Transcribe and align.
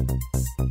Thank 0.00 0.12
you. 0.60 0.69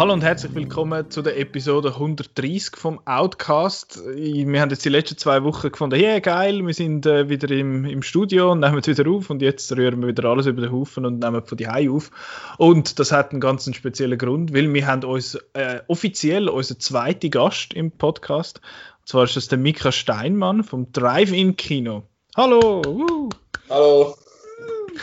Hallo 0.00 0.14
und 0.14 0.22
herzlich 0.22 0.54
willkommen 0.54 1.10
zu 1.10 1.20
der 1.20 1.38
Episode 1.38 1.90
130 1.90 2.74
vom 2.74 3.06
Outcast. 3.06 4.00
Wir 4.06 4.62
haben 4.62 4.70
jetzt 4.70 4.82
die 4.82 4.88
letzten 4.88 5.18
zwei 5.18 5.44
Wochen 5.44 5.70
gefunden, 5.70 6.00
ja 6.00 6.12
yeah, 6.12 6.20
geil, 6.20 6.66
wir 6.66 6.72
sind 6.72 7.04
äh, 7.04 7.28
wieder 7.28 7.50
im, 7.50 7.84
im 7.84 8.02
Studio 8.02 8.52
und 8.52 8.60
nehmen 8.60 8.78
es 8.78 8.86
wieder 8.86 9.10
auf 9.10 9.28
und 9.28 9.42
jetzt 9.42 9.70
rühren 9.76 10.00
wir 10.00 10.08
wieder 10.08 10.24
alles 10.24 10.46
über 10.46 10.62
den 10.62 10.72
Haufen 10.72 11.04
und 11.04 11.18
nehmen 11.18 11.44
von 11.44 11.58
die 11.58 11.68
Hause 11.68 11.90
auf. 11.90 12.10
Und 12.56 12.98
das 12.98 13.12
hat 13.12 13.32
einen 13.32 13.42
ganz 13.42 13.70
speziellen 13.76 14.16
Grund, 14.16 14.54
weil 14.54 14.72
wir 14.72 14.86
haben 14.86 15.04
uns 15.04 15.34
äh, 15.52 15.80
offiziell 15.86 16.48
unseren 16.48 16.80
zweiten 16.80 17.30
Gast 17.30 17.74
im 17.74 17.90
Podcast. 17.90 18.62
Und 19.00 19.08
zwar 19.08 19.24
ist 19.24 19.36
das 19.36 19.48
der 19.48 19.58
Mika 19.58 19.92
Steinmann 19.92 20.64
vom 20.64 20.90
Drive-In-Kino. 20.92 22.04
Hallo! 22.38 22.80
Uh. 22.86 23.28
Hallo! 23.68 24.16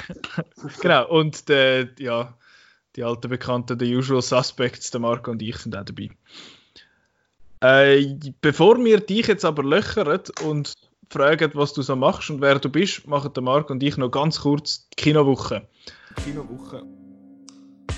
genau, 0.81 1.07
und 1.07 1.49
der, 1.49 1.89
ja, 1.99 2.33
die 2.97 3.03
alten 3.03 3.29
Bekannten, 3.29 3.79
The 3.79 3.95
Usual 3.95 4.21
Suspects, 4.21 4.91
der 4.91 4.99
Marco 4.99 5.31
und 5.31 5.41
ich 5.41 5.55
sind 5.57 5.75
auch 5.75 5.85
dabei. 5.85 6.09
Äh, 7.61 8.15
bevor 8.41 8.83
wir 8.83 8.99
dich 8.99 9.27
jetzt 9.27 9.45
aber 9.45 9.63
löchern 9.63 10.19
und 10.43 10.73
fragen, 11.09 11.51
was 11.53 11.73
du 11.73 11.81
so 11.83 11.95
machst 11.95 12.29
und 12.29 12.41
wer 12.41 12.59
du 12.59 12.69
bist, 12.69 13.07
machen 13.07 13.31
der 13.33 13.43
Marco 13.43 13.71
und 13.71 13.81
ich 13.83 13.97
noch 13.97 14.09
ganz 14.09 14.41
kurz 14.41 14.89
die 14.89 14.95
Kinowoche. 14.95 15.67
Kinowoche. 16.23 16.83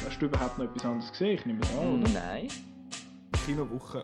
Hast 0.06 0.22
du 0.22 0.26
überhaupt 0.26 0.60
noch 0.60 0.66
etwas 0.66 0.86
anderes 0.86 1.12
gesehen? 1.12 1.38
Ich 1.40 1.46
nehme 1.46 1.60
es 1.62 1.70
an, 1.78 2.02
oder? 2.02 2.10
Nein. 2.10 2.48
Kinowoche. 3.46 4.04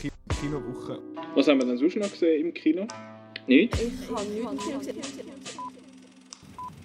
Ki 0.00 0.10
Kinowoche. 0.40 0.98
Was 1.34 1.48
haben 1.48 1.60
wir 1.60 1.66
denn 1.66 1.78
sonst 1.78 1.96
noch 1.96 2.10
gesehen 2.10 2.46
im 2.46 2.54
Kino? 2.54 2.86
Nichts? 3.46 3.78
Ich 3.80 4.10
habe 4.10 4.24
nichts 4.24 4.78
gesehen. 4.78 4.96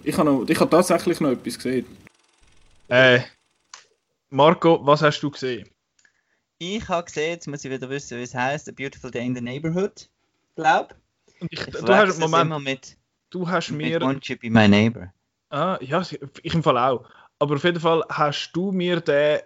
Ich 0.02 0.16
habe, 0.16 0.30
noch, 0.30 0.48
ich 0.48 0.58
habe 0.58 0.70
tatsächlich 0.70 1.20
noch 1.20 1.30
etwas 1.30 1.56
gesehen. 1.56 1.84
Äh, 2.90 3.20
Marco, 4.30 4.84
was 4.84 5.00
hast 5.00 5.20
du 5.20 5.30
gesehen? 5.30 5.70
Ich 6.58 6.88
habe 6.88 7.04
gesehen, 7.04 7.30
jetzt 7.30 7.46
muss 7.46 7.64
ich 7.64 7.70
wieder 7.70 7.88
wissen, 7.88 8.18
wie 8.18 8.24
es 8.24 8.34
heißt, 8.34 8.68
A 8.68 8.72
Beautiful 8.72 9.12
Day 9.12 9.24
in 9.24 9.36
the 9.36 9.40
Neighborhood, 9.40 10.10
glaube 10.56 10.96
ich, 11.48 11.52
ich. 11.52 11.66
du 11.66 11.94
hast, 11.94 12.18
Moment, 12.18 12.46
immer 12.46 12.58
mit, 12.58 12.96
du 13.30 13.48
hast 13.48 13.70
mit 13.70 13.86
mir... 13.86 14.00
Won't 14.00 14.28
You 14.28 14.36
Be 14.36 14.50
My 14.50 14.66
Neighbor. 14.66 15.12
Ah, 15.50 15.78
ja, 15.80 16.02
ich 16.42 16.52
im 16.52 16.64
Fall 16.64 16.76
auch. 16.78 17.08
Aber 17.38 17.54
auf 17.54 17.62
jeden 17.64 17.78
Fall 17.78 18.04
hast 18.08 18.50
du 18.54 18.72
mir 18.72 19.00
den 19.00 19.38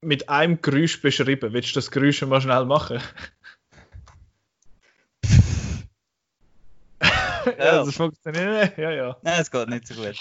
mit 0.00 0.28
einem 0.28 0.60
Geräusch 0.60 1.00
beschrieben. 1.00 1.52
Willst 1.52 1.70
du 1.70 1.74
das 1.74 1.92
Geräusch 1.92 2.20
mal 2.22 2.40
schnell 2.40 2.64
machen? 2.64 3.00
ja, 7.00 7.84
das 7.84 7.94
funktioniert. 7.94 8.76
Ja, 8.76 8.90
ja. 8.90 9.16
Nein, 9.22 9.40
es 9.40 9.52
geht 9.52 9.68
nicht 9.68 9.86
so 9.86 9.94
gut. 9.94 10.16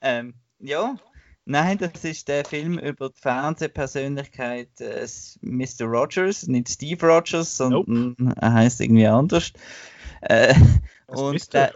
Ähm, 0.00 0.34
ja, 0.60 0.96
nein, 1.46 1.78
das 1.78 2.04
ist 2.04 2.28
der 2.28 2.44
Film 2.44 2.78
über 2.78 3.08
die 3.08 3.20
Fernsehpersönlichkeit 3.20 4.80
äh, 4.80 5.06
Mr. 5.40 5.86
Rogers, 5.86 6.46
nicht 6.46 6.68
Steve 6.68 7.06
Rogers, 7.06 7.56
sondern 7.56 8.34
er 8.38 8.52
heißt 8.52 8.80
irgendwie 8.80 9.06
anders. 9.06 9.52
Äh, 10.20 10.54
und 11.06 11.54
du? 11.54 11.70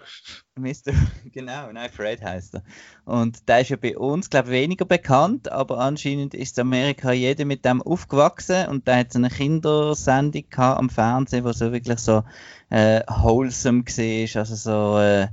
Mr. 0.57 0.93
Genau, 1.33 1.71
nein, 1.73 1.91
Fred 1.91 2.23
heißt 2.23 2.57
er. 2.57 2.63
Und 3.05 3.49
der 3.49 3.61
ist 3.61 3.71
ja 3.71 3.77
bei 3.77 3.97
uns, 3.97 4.29
glaube 4.29 4.49
ich, 4.49 4.53
weniger 4.53 4.85
bekannt, 4.85 5.51
aber 5.51 5.79
anscheinend 5.79 6.35
ist 6.35 6.59
in 6.59 6.63
Amerika 6.63 7.13
jeder 7.13 7.45
mit 7.45 7.65
dem 7.65 7.81
aufgewachsen 7.81 8.67
und 8.69 8.87
der 8.87 8.99
hat 8.99 9.13
so 9.13 9.19
eine 9.19 9.31
Kindersendung 9.31 10.45
gehabt 10.51 10.79
am 10.79 10.91
Fernsehen, 10.91 11.45
wo 11.45 11.53
so 11.53 11.73
wirklich 11.73 11.99
so 12.01 12.25
äh, 12.71 13.03
wholesome 13.09 13.85
war, 13.85 14.41
also 14.41 14.55
so 14.55 14.99
äh, 14.99 15.29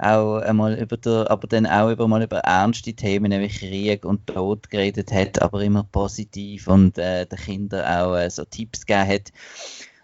auch 0.00 0.38
einmal 0.38 0.74
über 0.78 0.96
der, 0.96 1.30
aber 1.30 1.46
dann 1.46 1.66
auch 1.66 1.90
über 1.90 2.08
mal 2.08 2.22
über 2.22 2.38
ernste 2.38 2.94
Themen 2.94 3.32
wie 3.32 3.48
Krieg 3.48 4.04
und 4.04 4.26
Tod 4.26 4.70
geredet 4.70 5.12
hat, 5.12 5.40
aber 5.42 5.62
immer 5.62 5.84
positiv 5.84 6.68
und 6.68 6.98
äh, 6.98 7.26
den 7.26 7.38
Kindern 7.38 7.84
auch 7.84 8.16
äh, 8.16 8.30
so 8.30 8.44
Tipps 8.44 8.86
gegeben 8.86 9.08
hat. 9.08 9.32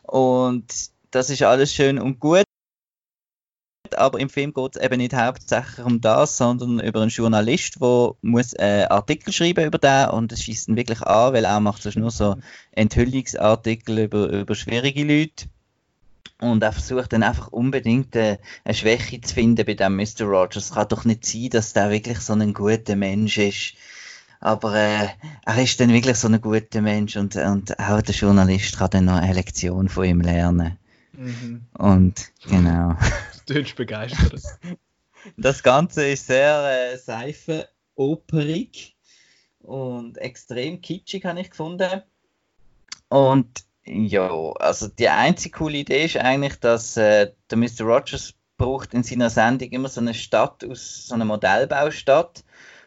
Und 0.02 0.66
das 1.10 1.30
ist 1.30 1.42
alles 1.42 1.72
schön 1.72 1.98
und 1.98 2.20
gut 2.20 2.44
aber 3.94 4.20
im 4.20 4.28
Film 4.28 4.52
geht 4.52 4.76
es 4.76 4.82
eben 4.82 4.98
nicht 4.98 5.14
hauptsächlich 5.14 5.84
um 5.84 6.00
das, 6.00 6.36
sondern 6.36 6.80
über 6.80 7.00
einen 7.00 7.10
Journalist, 7.10 7.80
der 7.80 8.14
muss 8.22 8.52
äh, 8.54 8.86
Artikel 8.88 9.32
schreiben 9.32 9.66
über 9.66 9.78
den 9.78 10.10
und 10.10 10.32
es 10.32 10.42
schießt 10.42 10.68
ihn 10.68 10.76
wirklich 10.76 11.02
an, 11.02 11.32
weil 11.32 11.44
er 11.44 11.60
macht 11.60 11.82
sonst 11.82 11.96
nur 11.96 12.10
so 12.10 12.36
Enthüllungsartikel 12.72 13.98
über, 13.98 14.28
über 14.28 14.54
schwierige 14.54 15.04
Leute. 15.04 15.46
Und 16.38 16.62
er 16.62 16.72
versucht 16.72 17.12
dann 17.12 17.22
einfach 17.22 17.48
unbedingt 17.48 18.14
äh, 18.14 18.38
eine 18.64 18.74
Schwäche 18.74 19.20
zu 19.20 19.34
finden 19.34 19.64
bei 19.64 19.74
dem 19.74 19.96
Mr. 19.96 20.24
Rogers. 20.24 20.64
Es 20.64 20.72
kann 20.72 20.88
doch 20.88 21.04
nicht 21.04 21.24
sein, 21.24 21.48
dass 21.50 21.72
der 21.72 21.90
wirklich 21.90 22.20
so 22.20 22.34
ein 22.34 22.52
guter 22.52 22.96
Mensch 22.96 23.38
ist. 23.38 23.74
Aber 24.40 24.74
äh, 24.74 25.08
er 25.46 25.62
ist 25.62 25.80
dann 25.80 25.92
wirklich 25.92 26.16
so 26.16 26.28
ein 26.28 26.40
guter 26.40 26.82
Mensch 26.82 27.16
und, 27.16 27.36
und 27.36 27.78
auch 27.78 28.02
der 28.02 28.14
Journalist 28.14 28.76
kann 28.76 28.90
dann 28.90 29.06
noch 29.06 29.16
eine 29.16 29.32
Lektion 29.32 29.88
von 29.88 30.04
ihm 30.04 30.20
lernen. 30.20 30.76
Mhm. 31.12 31.66
Und 31.72 32.32
genau. 32.48 32.96
Du 33.46 33.54
bist 33.54 33.76
begeistert. 33.76 34.42
Das 35.36 35.64
Ganze 35.64 36.06
ist 36.06 36.28
sehr 36.28 36.92
äh, 36.92 36.98
seifenoperig 36.98 38.96
und 39.58 40.18
extrem 40.18 40.80
kitschig, 40.80 41.24
habe 41.24 41.40
ich 41.40 41.50
gefunden. 41.50 42.02
Und 43.08 43.65
ja, 43.88 44.28
also 44.58 44.88
die 44.88 45.08
einzige 45.08 45.58
coole 45.58 45.78
Idee 45.78 46.04
ist 46.04 46.16
eigentlich, 46.16 46.58
dass 46.60 46.96
äh, 46.96 47.32
der 47.50 47.58
Mr. 47.58 47.82
Rogers 47.82 48.34
braucht 48.56 48.94
in 48.94 49.02
seiner 49.02 49.30
Sendung 49.30 49.68
immer 49.70 49.88
so 49.88 50.00
eine 50.00 50.14
Stadt 50.14 50.64
aus 50.64 51.06
so 51.06 51.14
einer 51.14 51.24
Modellbaustadt. 51.24 52.44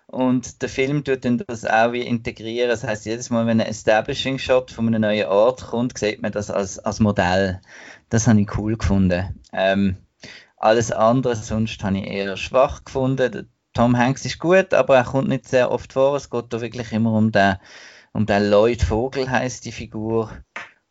Und 0.07 0.63
der 0.63 0.69
Film 0.69 1.03
tut 1.03 1.23
dann 1.23 1.37
das 1.37 1.65
auch 1.65 1.93
wie 1.93 2.01
integrieren. 2.01 2.69
Das 2.69 2.83
heißt, 2.83 3.05
jedes 3.05 3.29
Mal, 3.29 3.45
wenn 3.45 3.61
ein 3.61 3.67
Establishing 3.67 4.39
Shot 4.39 4.71
von 4.71 4.87
einem 4.87 5.01
neuen 5.01 5.27
Ort 5.27 5.67
kommt, 5.67 5.97
sieht 5.97 6.21
man 6.21 6.31
das 6.31 6.49
als, 6.49 6.79
als 6.79 6.99
Modell. 6.99 7.61
Das 8.09 8.27
habe 8.27 8.41
ich 8.41 8.57
cool 8.57 8.75
gefunden. 8.75 9.39
Ähm, 9.53 9.97
alles 10.57 10.91
andere 10.91 11.35
sonst 11.35 11.83
habe 11.83 11.99
ich 11.99 12.07
eher 12.07 12.35
schwach 12.37 12.83
gefunden. 12.83 13.31
Der 13.31 13.45
Tom 13.73 13.95
Hanks 13.97 14.25
ist 14.25 14.39
gut, 14.39 14.73
aber 14.73 14.97
er 14.97 15.03
kommt 15.03 15.29
nicht 15.29 15.47
sehr 15.47 15.71
oft 15.71 15.93
vor. 15.93 16.15
Es 16.15 16.31
geht 16.31 16.45
da 16.49 16.59
wirklich 16.59 16.91
immer 16.91 17.13
um 17.13 17.31
den, 17.31 17.57
um 18.11 18.25
den 18.25 18.49
Lloyd 18.49 18.81
Vogel 18.81 19.29
heißt 19.29 19.63
die 19.63 19.71
Figur. 19.71 20.31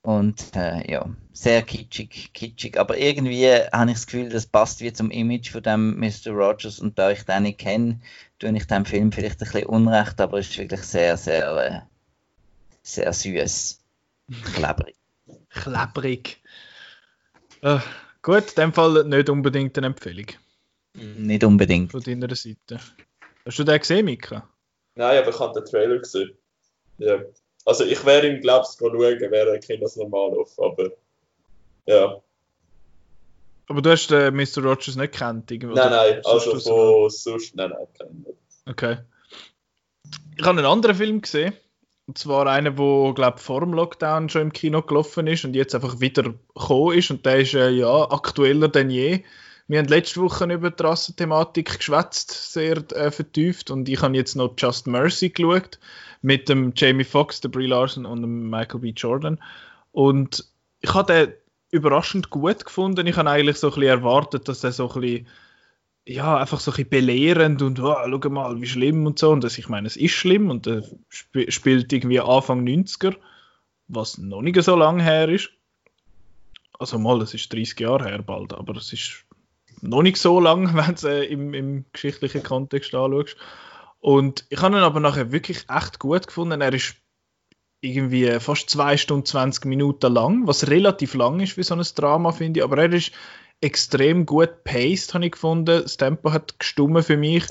Und 0.08 0.56
äh, 0.56 0.90
ja, 0.90 1.04
sehr 1.34 1.60
kitschig, 1.60 2.30
kitschig. 2.32 2.78
Aber 2.80 2.96
irgendwie 2.96 3.46
habe 3.46 3.90
ich 3.90 3.96
das 3.98 4.06
Gefühl, 4.06 4.30
das 4.30 4.46
passt 4.46 4.80
wie 4.80 4.90
zum 4.90 5.10
Image 5.10 5.50
von 5.50 5.62
dem 5.62 6.00
Mr. 6.00 6.30
Rogers. 6.30 6.78
Und 6.80 6.98
da 6.98 7.10
ich 7.10 7.24
den 7.24 7.42
nicht 7.42 7.58
kenne, 7.58 8.00
tue 8.38 8.56
ich 8.56 8.66
dem 8.66 8.86
Film 8.86 9.12
vielleicht 9.12 9.42
ein 9.42 9.50
bisschen 9.50 9.66
Unrecht, 9.66 10.18
aber 10.18 10.38
es 10.38 10.48
ist 10.48 10.56
wirklich 10.56 10.80
sehr, 10.80 11.18
sehr, 11.18 11.56
äh, 11.58 11.80
sehr 12.82 13.12
süß. 13.12 13.84
Klebrig. 14.54 14.96
Klebrig. 15.50 16.42
Äh, 17.60 17.80
gut, 18.22 18.48
in 18.48 18.62
dem 18.62 18.72
Fall 18.72 19.04
nicht 19.04 19.28
unbedingt 19.28 19.76
eine 19.76 19.88
Empfehlung 19.88 20.28
Nicht 20.94 21.44
unbedingt. 21.44 21.92
von 21.92 22.00
deiner 22.00 22.34
Seite. 22.34 22.80
Hast 23.44 23.58
du 23.58 23.64
den 23.64 23.78
gesehen, 23.78 24.06
Mika? 24.06 24.48
Nein, 24.94 25.18
aber 25.18 25.28
ich 25.28 25.38
habe 25.38 25.60
den 25.60 25.70
Trailer 25.70 25.98
gesehen. 25.98 26.30
Ja. 26.96 27.18
Also 27.68 27.84
ich 27.84 28.02
wäre 28.06 28.26
ihn, 28.26 28.40
glaube 28.40 28.66
ich, 28.66 28.78
schauen, 28.78 28.98
wäre 28.98 29.60
er 29.60 29.76
das 29.76 29.96
normal 29.96 30.38
auf, 30.38 30.58
aber 30.58 30.90
ja. 31.84 32.18
Aber 33.68 33.82
du 33.82 33.90
hast 33.90 34.10
den 34.10 34.34
Mr. 34.34 34.62
Rogers 34.62 34.96
nicht 34.96 35.12
kennt? 35.12 35.50
Irgendwie, 35.50 35.74
Nein, 35.74 35.90
nein, 35.90 36.22
also 36.24 36.58
von 36.58 37.10
sonst, 37.10 37.54
nein, 37.56 37.68
nein, 37.68 37.86
kein 37.98 38.26
Okay. 38.64 38.96
Ich 40.38 40.46
habe 40.46 40.56
einen 40.58 40.66
anderen 40.66 40.96
Film 40.96 41.20
gesehen. 41.20 41.52
Und 42.06 42.16
zwar 42.16 42.46
einen, 42.46 42.78
wo 42.78 43.12
glaube 43.12 43.36
vor 43.36 43.60
dem 43.60 43.74
Lockdown 43.74 44.30
schon 44.30 44.40
im 44.40 44.52
Kino 44.54 44.80
gelaufen 44.80 45.26
ist 45.26 45.44
und 45.44 45.54
jetzt 45.54 45.74
einfach 45.74 46.00
wieder 46.00 46.22
gekommen 46.22 46.96
ist. 46.96 47.10
Und 47.10 47.26
der 47.26 47.40
ist 47.40 47.52
äh, 47.52 47.68
ja 47.68 48.10
aktueller 48.10 48.68
denn 48.68 48.88
je. 48.88 49.24
Wir 49.68 49.78
haben 49.80 49.88
letzte 49.88 50.22
Woche 50.22 50.44
über 50.50 50.70
die 50.70 50.82
Rassenthematik 50.82 51.76
geschwätzt, 51.76 52.52
sehr 52.52 52.78
äh, 52.92 53.10
vertieft. 53.10 53.70
Und 53.70 53.88
ich 53.88 54.00
habe 54.00 54.16
jetzt 54.16 54.34
noch 54.34 54.54
Just 54.56 54.86
Mercy 54.86 55.28
geschaut 55.28 55.78
mit 56.22 56.48
dem 56.48 56.72
Jamie 56.74 57.04
Foxx, 57.04 57.42
der 57.42 57.50
Brie 57.50 57.66
Larson 57.66 58.06
und 58.06 58.22
dem 58.22 58.48
Michael 58.48 58.80
B. 58.80 58.92
Jordan. 58.96 59.38
Und 59.92 60.46
ich 60.80 60.94
habe 60.94 61.12
den 61.12 61.32
überraschend 61.70 62.30
gut 62.30 62.64
gefunden. 62.64 63.06
Ich 63.06 63.16
habe 63.16 63.30
eigentlich 63.30 63.58
so 63.58 63.68
ein 63.68 63.74
bisschen 63.74 63.90
erwartet, 63.90 64.48
dass 64.48 64.64
er 64.64 64.72
so 64.72 64.90
ein 64.90 65.00
bisschen 65.00 65.26
ja, 66.06 66.38
einfach 66.38 66.60
so 66.60 66.70
ein 66.70 66.76
bisschen 66.76 66.88
belehrend 66.88 67.60
und 67.60 67.78
oh, 67.80 67.94
schau 67.94 68.30
mal, 68.30 68.58
wie 68.62 68.66
schlimm 68.66 69.04
und 69.04 69.18
so. 69.18 69.30
Und 69.30 69.44
das, 69.44 69.58
ich 69.58 69.68
meine, 69.68 69.86
es 69.86 69.96
ist 69.96 70.12
schlimm 70.12 70.48
und 70.48 70.66
er 70.66 70.82
sp 71.12 71.52
spielt 71.52 71.92
irgendwie 71.92 72.20
Anfang 72.20 72.64
90er, 72.64 73.14
was 73.88 74.16
noch 74.16 74.40
nicht 74.40 74.60
so 74.62 74.74
lange 74.74 75.02
her 75.02 75.28
ist. 75.28 75.50
Also 76.78 76.98
mal, 76.98 77.20
es 77.20 77.34
ist 77.34 77.52
30 77.52 77.78
Jahre 77.80 78.06
her 78.06 78.22
bald, 78.22 78.54
aber 78.54 78.76
es 78.76 78.94
ist 78.94 79.26
noch 79.82 80.02
nicht 80.02 80.18
so 80.18 80.40
lang, 80.40 80.74
wenn 80.76 80.86
du 80.86 80.92
es 80.92 81.04
äh, 81.04 81.24
im, 81.24 81.54
im 81.54 81.84
geschichtlichen 81.92 82.42
Kontext 82.42 82.94
anschaust. 82.94 83.36
Und 84.00 84.44
ich 84.48 84.60
habe 84.60 84.76
ihn 84.76 84.82
aber 84.82 85.00
nachher 85.00 85.32
wirklich 85.32 85.66
echt 85.68 85.98
gut 85.98 86.26
gefunden. 86.26 86.60
Er 86.60 86.72
ist 86.72 86.96
irgendwie 87.80 88.28
fast 88.40 88.70
2 88.70 88.96
Stunden 88.96 89.26
20 89.26 89.64
Minuten 89.66 90.12
lang, 90.12 90.46
was 90.46 90.68
relativ 90.68 91.14
lang 91.14 91.40
ist 91.40 91.52
für 91.52 91.62
so 91.62 91.74
ein 91.74 91.84
Drama, 91.94 92.32
finde 92.32 92.60
ich. 92.60 92.64
Aber 92.64 92.78
er 92.78 92.92
ist 92.92 93.12
extrem 93.60 94.26
gut 94.26 94.64
paced, 94.64 95.14
habe 95.14 95.26
ich 95.26 95.32
gefunden. 95.32 95.82
Das 95.82 95.96
Tempo 95.96 96.32
hat 96.32 96.58
gestummen 96.58 97.02
für 97.02 97.16
mich. 97.16 97.44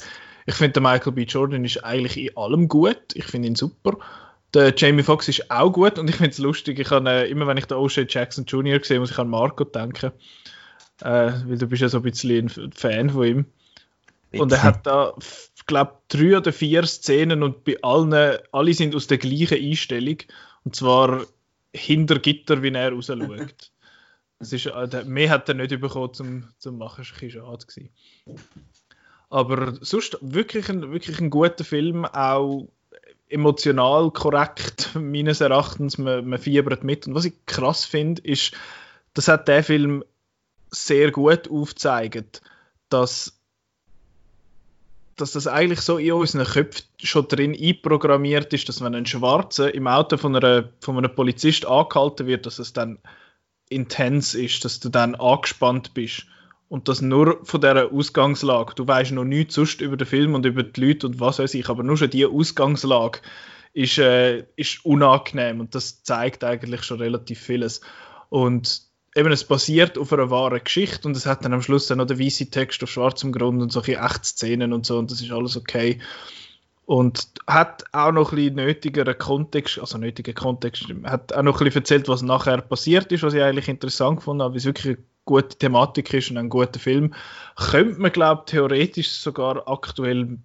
Ich 0.46 0.56
finde, 0.56 0.80
Michael 0.80 1.12
B. 1.12 1.24
Jordan 1.24 1.66
ist 1.66 1.84
eigentlich 1.84 2.18
in 2.18 2.38
allem 2.38 2.68
gut. 2.70 3.02
Ich 3.14 3.26
finde 3.26 3.50
ihn 3.50 3.56
super. 3.56 3.98
Der 4.54 4.74
Jamie 4.76 5.04
Foxx 5.04 5.28
ist 5.28 5.52
auch 5.52 5.72
gut 5.72 6.00
und 6.00 6.10
ich 6.10 6.16
finde 6.16 6.32
es 6.32 6.38
lustig. 6.38 6.80
Ich 6.80 6.90
habe, 6.90 7.10
äh, 7.10 7.30
immer 7.30 7.48
wenn 7.48 7.58
ich 7.58 7.66
den 7.66 7.78
O'Shea 7.78 8.06
Jackson 8.08 8.46
Jr. 8.46 8.82
sehe, 8.82 9.00
muss 9.00 9.12
ich 9.12 9.20
an 9.20 9.30
Marco 9.30 9.66
denken. 9.66 10.14
Äh, 11.02 11.32
weil 11.46 11.58
du 11.58 11.68
bist 11.68 11.82
ja 11.82 11.90
so 11.90 11.98
ein 11.98 12.04
bisschen 12.04 12.52
ein 12.58 12.72
Fan 12.72 13.10
von 13.10 13.26
ihm. 13.26 13.46
Bitte. 14.32 14.44
Und 14.44 14.52
er 14.52 14.64
hat 14.64 14.86
da, 14.86 15.14
glaube 15.68 15.94
drei 16.08 16.38
oder 16.38 16.52
vier 16.52 16.86
Szenen 16.86 17.44
und 17.44 17.64
bei 17.64 17.82
allen, 17.82 18.40
alle 18.52 18.74
sind 18.74 18.96
aus 18.96 19.08
der 19.08 19.18
gleichen 19.18 19.58
Einstellung. 19.58 20.18
Und 20.64 20.76
zwar 20.76 21.26
hinter 21.74 22.20
Gitter, 22.20 22.62
wie 22.64 22.72
er 22.72 22.92
rausschaut. 22.92 23.72
Das 24.40 24.54
ist, 24.54 24.68
äh, 24.68 25.04
mehr 25.06 25.32
hat 25.32 25.50
er 25.50 25.56
nicht 25.56 25.82
bekommen 25.82 26.14
zum, 26.14 26.44
zum 26.60 26.78
Machen, 26.78 27.04
das 27.04 27.12
war 27.12 27.24
ein 27.24 27.32
schade. 27.32 27.66
Gewesen. 27.66 27.90
Aber 29.32 29.74
sonst 29.82 30.20
wirklich 30.22 30.70
ein, 30.70 30.92
wirklich 30.92 31.20
ein 31.20 31.32
guter 31.32 31.64
Film, 31.64 32.06
auch 32.06 32.68
emotional 33.30 34.12
korrekt, 34.12 34.92
meines 34.96 35.42
Erachtens. 35.42 35.98
Man, 35.98 36.28
man 36.28 36.40
fiebert 36.40 36.84
mit. 36.84 37.08
Und 37.08 37.16
was 37.16 37.26
ich 37.26 37.34
krass 37.48 37.84
finde, 37.84 38.22
ist, 38.22 38.54
das 39.16 39.28
hat 39.28 39.48
der 39.48 39.64
Film 39.64 40.04
sehr 40.72 41.12
gut 41.12 41.50
aufgezeigt, 41.50 42.42
dass 42.90 43.38
dass 45.18 45.32
das 45.32 45.48
eigentlich 45.48 45.82
so 45.82 45.98
in 45.98 46.14
unseren 46.14 46.46
Köpfen 46.46 46.86
schon 47.02 47.28
drin 47.28 47.58
einprogrammiert 47.60 48.54
ist, 48.54 48.70
dass 48.70 48.82
wenn 48.82 48.94
ein 48.94 49.08
Schwarzer 49.08 49.74
im 49.74 49.88
Auto 49.88 50.16
von, 50.18 50.36
einer, 50.36 50.70
von 50.80 50.96
einem 50.98 51.14
Polizist 51.14 51.66
angehalten 51.66 52.28
wird, 52.28 52.46
dass 52.46 52.60
es 52.60 52.72
dann 52.72 53.00
intens 53.68 54.36
ist, 54.36 54.64
dass 54.64 54.80
du 54.80 54.90
dann 54.90 55.16
angespannt 55.16 55.94
bist. 55.94 56.28
Und 56.70 56.88
das 56.88 57.02
nur 57.02 57.40
von 57.44 57.62
dieser 57.62 57.92
Ausgangslage. 57.92 58.76
Du 58.76 58.88
weißt 58.88 59.12
noch 59.14 59.24
nichts 59.24 59.56
sonst 59.56 59.82
über 59.82 59.98
den 59.98 60.08
Film 60.08 60.36
und 60.36 60.46
über 60.46 60.64
die 60.64 60.86
Leute 60.86 61.08
und 61.08 61.20
was 61.20 61.40
weiß 61.40 61.54
ich, 61.56 61.68
aber 61.68 61.82
nur 61.82 61.98
schon 61.98 62.10
diese 62.10 62.30
Ausgangslage 62.30 63.20
ist, 63.74 63.98
äh, 63.98 64.46
ist 64.56 64.86
unangenehm 64.86 65.62
und 65.62 65.74
das 65.76 66.04
zeigt 66.04 66.44
eigentlich 66.44 66.84
schon 66.84 67.00
relativ 67.00 67.40
vieles. 67.40 67.82
Und 68.30 68.87
eben, 69.18 69.32
es 69.32 69.44
basiert 69.44 69.98
auf 69.98 70.14
einer 70.14 70.30
wahren 70.30 70.64
Geschichte 70.64 71.08
und 71.08 71.18
es 71.18 71.26
hat 71.26 71.44
dann 71.44 71.54
am 71.54 71.62
Schluss 71.62 71.88
dann 71.88 71.98
noch 71.98 72.06
den 72.06 72.20
weißen 72.20 72.52
Text 72.52 72.84
auf 72.84 72.92
schwarzem 72.92 73.32
Grund 73.32 73.62
und 73.62 73.72
solche 73.72 73.98
echte 73.98 74.26
Szenen 74.26 74.74
und 74.74 74.86
so 74.86 74.98
und 74.98 75.10
das 75.12 75.22
ist 75.22 75.32
alles 75.32 75.58
okay. 75.58 76.00
Und 76.86 77.28
hat 77.48 77.84
auch 77.92 78.14
noch 78.14 78.32
ein 78.32 78.38
bisschen 78.38 78.56
nötigeren 78.56 79.18
Kontext, 79.18 79.80
also 79.80 79.98
nötigen 79.98 80.36
Kontext, 80.36 80.86
hat 81.04 81.34
auch 81.34 81.42
noch 81.42 81.60
ein 81.60 81.66
bisschen 81.66 81.82
erzählt, 81.82 82.08
was 82.08 82.22
nachher 82.22 82.62
passiert 82.62 83.12
ist, 83.12 83.24
was 83.24 83.34
ich 83.34 83.42
eigentlich 83.42 83.68
interessant 83.68 84.24
fand, 84.24 84.40
weil 84.40 84.56
es 84.56 84.66
wirklich 84.66 84.96
eine 84.96 85.06
gute 85.26 85.58
Thematik 85.58 86.14
ist 86.14 86.32
und 86.32 86.38
ein 86.38 86.48
guter 86.48 86.80
Film. 86.80 87.14
Könnte 87.58 88.00
man, 88.00 88.12
glaube 88.12 88.44
ich, 88.46 88.52
theoretisch 88.52 89.10
sogar 89.10 89.68
aktuell, 89.68 90.38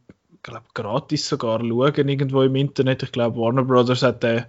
glaube 0.43 0.67
gratis 0.75 1.29
sogar 1.29 1.61
schauen, 1.61 2.09
irgendwo 2.09 2.43
im 2.43 2.57
Internet. 2.57 3.05
Ich 3.05 3.13
glaube, 3.13 3.39
Warner 3.39 3.63
Brothers 3.63 4.03
hat 4.03 4.25
den 4.25 4.45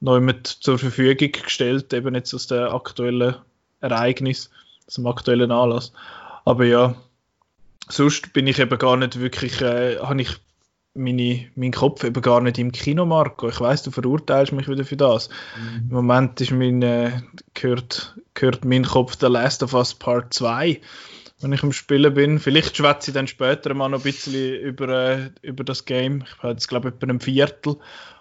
neu 0.00 0.20
mit 0.20 0.46
zur 0.46 0.78
Verfügung 0.78 1.32
gestellt, 1.32 1.92
eben 1.92 2.14
jetzt 2.14 2.32
aus 2.32 2.46
dem 2.46 2.68
aktuellen 2.68 3.36
Ereignis, 3.90 4.50
dem 4.96 5.06
aktuellen 5.06 5.50
Anlass. 5.50 5.92
Aber 6.44 6.64
ja, 6.64 6.94
sonst 7.88 8.32
bin 8.32 8.46
ich 8.46 8.58
eben 8.58 8.78
gar 8.78 8.96
nicht 8.96 9.18
wirklich, 9.20 9.60
äh, 9.60 9.98
habe 9.98 10.22
ich 10.22 10.36
meine, 10.96 11.46
meinen 11.54 11.72
Kopf 11.72 12.04
eben 12.04 12.22
gar 12.22 12.40
nicht 12.40 12.58
im 12.58 12.72
Kino, 12.72 13.04
Marco. 13.04 13.48
Ich 13.48 13.60
weiß, 13.60 13.82
du 13.82 13.90
verurteilst 13.90 14.52
mich 14.52 14.68
wieder 14.68 14.84
für 14.84 14.96
das. 14.96 15.28
Mhm. 15.28 15.88
Im 15.90 15.94
Moment 15.94 16.40
ist 16.40 16.52
mein, 16.52 16.82
äh, 16.82 17.20
gehört, 17.54 18.16
gehört 18.34 18.64
mein 18.64 18.84
Kopf 18.84 19.16
der 19.16 19.28
Last 19.28 19.62
of 19.62 19.74
Us 19.74 19.94
Part 19.94 20.32
2, 20.32 20.80
wenn 21.40 21.52
ich 21.52 21.62
am 21.62 21.72
Spielen 21.72 22.14
bin. 22.14 22.38
Vielleicht 22.38 22.76
schwätze 22.76 23.10
ich 23.10 23.14
dann 23.14 23.26
später 23.26 23.74
mal 23.74 23.88
noch 23.88 24.00
ein 24.00 24.04
bisschen 24.04 24.54
über, 24.60 24.88
äh, 24.88 25.30
über 25.42 25.64
das 25.64 25.84
Game. 25.84 26.24
Ich 26.26 26.42
habe 26.42 26.52
jetzt, 26.52 26.68
glaube 26.68 26.88
ich, 26.88 26.94
etwa 26.94 27.12
ein 27.12 27.20
Viertel. 27.20 27.76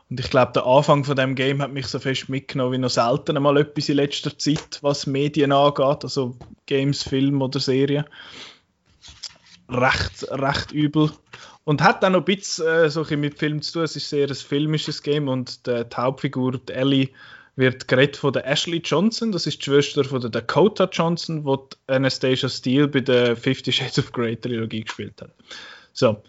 Und 0.10 0.20
ich 0.20 0.30
glaube, 0.30 0.52
der 0.54 0.66
Anfang 0.66 1.04
von 1.04 1.16
dem 1.16 1.34
Game 1.34 1.62
hat 1.62 1.72
mich 1.72 1.88
so 1.88 2.00
fest 2.00 2.30
mitgenommen 2.30 2.74
wie 2.74 2.78
noch 2.78 2.90
selten 2.90 3.42
mal 3.42 3.58
etwas 3.58 3.90
in 3.90 3.96
letzter 3.96 4.38
Zeit, 4.38 4.80
was 4.82 5.08
Medien 5.08 5.52
angeht, 5.52 6.04
also 6.04 6.36
Games, 6.68 7.02
Film 7.02 7.42
oder 7.42 7.60
Serien. 7.60 8.06
Recht, 9.68 10.28
recht 10.30 10.72
übel. 10.72 11.10
Und 11.64 11.82
hat 11.82 12.06
auch 12.06 12.12
noch 12.12 12.20
ein 12.20 12.26
bisschen 12.26 12.68
äh, 12.68 12.90
so 12.92 13.04
mit 13.18 13.40
Film 13.40 13.64
zu 13.64 13.74
tun. 13.74 13.84
Es 13.84 13.96
ist 13.96 14.08
sehr 14.08 14.28
ein 14.28 14.36
filmisches 14.36 15.02
Game 15.02 15.28
und 15.28 15.66
die, 15.66 15.84
die 15.84 15.96
Hauptfigur, 15.98 16.60
die 16.60 16.74
Ellie, 16.74 17.10
wird 17.56 17.88
geredet 17.88 18.18
von 18.18 18.34
der 18.34 18.46
Ashley 18.46 18.82
Johnson. 18.84 19.32
Das 19.32 19.48
ist 19.48 19.60
die 19.60 19.64
Schwester 19.64 20.04
von 20.04 20.22
der 20.22 20.30
Dakota 20.30 20.88
Johnson, 20.92 21.44
die 21.44 21.78
Anastasia 21.88 22.50
Steele 22.50 22.88
bei 22.88 23.00
der 23.00 23.36
Fifty 23.36 23.72
Shades 23.72 23.98
of 23.98 24.12
Grey 24.12 24.36
Trilogie 24.36 24.84
gespielt 24.84 25.20
hat. 25.22 25.32
So, 25.94 26.22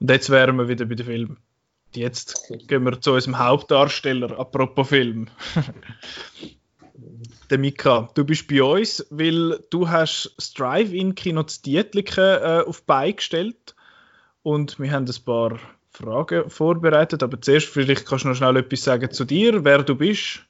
und 0.00 0.10
jetzt 0.10 0.30
wären 0.30 0.56
wir 0.56 0.68
wieder 0.68 0.86
bei 0.86 0.94
dem 0.94 1.06
Film. 1.06 1.36
Jetzt 1.94 2.52
gehen 2.68 2.84
wir 2.84 3.00
zu 3.00 3.12
unserem 3.12 3.38
Hauptdarsteller, 3.38 4.38
apropos 4.38 4.88
Film. 4.88 5.28
der 7.50 7.58
Mika, 7.58 8.10
du 8.14 8.24
bist 8.24 8.46
bei 8.48 8.62
uns, 8.62 9.06
weil 9.10 9.58
du 9.70 9.88
hast 9.88 10.34
das 10.36 10.52
Drive-In-Kino 10.54 11.44
zu 11.44 11.62
Dietliken 11.62 12.24
äh, 12.24 12.62
auf 12.66 12.82
Bein 12.82 13.16
gestellt 13.16 13.74
und 14.42 14.78
wir 14.78 14.90
haben 14.92 15.06
ein 15.06 15.24
paar 15.24 15.58
Fragen 15.90 16.48
vorbereitet, 16.50 17.22
aber 17.22 17.40
zuerst 17.40 17.68
vielleicht 17.68 18.06
kannst 18.06 18.24
du 18.24 18.28
noch 18.28 18.36
schnell 18.36 18.56
etwas 18.56 18.84
sagen 18.84 19.10
zu 19.10 19.24
dir, 19.24 19.64
wer 19.64 19.82
du 19.82 19.94
bist. 19.94 20.40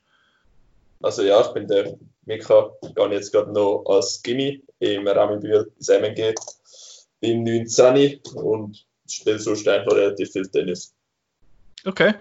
Also 1.00 1.22
ja, 1.22 1.40
ich 1.40 1.48
bin 1.48 1.68
der 1.68 1.96
Mika, 2.26 2.72
ich 2.82 2.94
gehe 2.94 3.10
jetzt 3.12 3.32
gerade 3.32 3.52
noch 3.52 3.84
als 3.86 4.20
Gimmi 4.22 4.62
im 4.80 5.06
Ramibühl 5.06 5.70
ins 5.76 5.88
MNG, 5.88 6.34
bin 7.20 7.44
19 7.44 8.20
und 8.34 8.84
spiele 9.08 9.38
sonst 9.38 9.66
einfach 9.68 9.92
relativ 9.92 10.32
viel 10.32 10.48
Tennis. 10.48 10.94
Okay, 11.84 12.14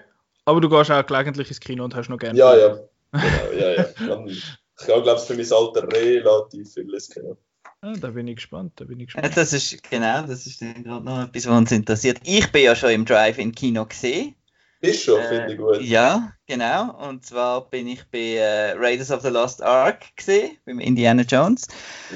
aber 0.46 0.62
du 0.62 0.70
gehst 0.70 0.92
auch 0.92 1.06
gelegentlich 1.06 1.50
ins 1.50 1.60
Kino 1.60 1.84
und 1.84 1.96
hast 1.96 2.10
noch 2.10 2.18
gerne... 2.18 2.38
Ja, 2.38 2.56
ja, 2.56 2.80
genau, 3.12 3.52
ja, 3.60 3.72
ja. 3.74 4.26
Ich 4.80 4.86
glaube, 4.86 5.18
für 5.18 5.34
mein 5.34 5.52
Alter 5.52 5.92
relativ 5.92 6.72
viel 6.72 6.94
ins 6.94 7.10
Kino. 7.10 7.36
Ah, 7.82 7.94
da 8.00 8.10
bin 8.10 8.28
ich 8.28 8.36
gespannt, 8.36 8.74
da 8.76 8.86
bin 8.86 9.00
ich 9.00 9.08
gespannt. 9.08 9.36
Das 9.36 9.54
ist, 9.54 9.84
genau, 9.90 10.22
das 10.26 10.46
ist 10.46 10.60
gerade 10.60 11.04
noch 11.04 11.24
etwas, 11.24 11.48
was 11.48 11.58
uns 11.58 11.72
interessiert. 11.72 12.20
Ich 12.24 12.52
bin 12.52 12.64
ja 12.64 12.76
schon 12.76 12.92
im 12.92 13.06
Drive-In-Kino 13.06 13.86
gesehen. 13.86 14.36
Bist 14.80 15.04
schon, 15.04 15.20
äh, 15.20 15.28
finde 15.28 15.54
ich 15.54 15.58
gut. 15.58 15.82
Ja, 15.82 16.34
genau. 16.46 16.96
Und 17.08 17.26
zwar 17.26 17.70
bin 17.70 17.88
ich 17.88 18.04
bei 18.12 18.36
äh, 18.36 18.72
Raiders 18.74 19.12
of 19.12 19.22
the 19.22 19.30
Lost 19.30 19.64
Ark 19.64 20.16
gesehen, 20.16 20.58
beim 20.66 20.80
Indiana 20.80 21.24
Jones. 21.24 21.68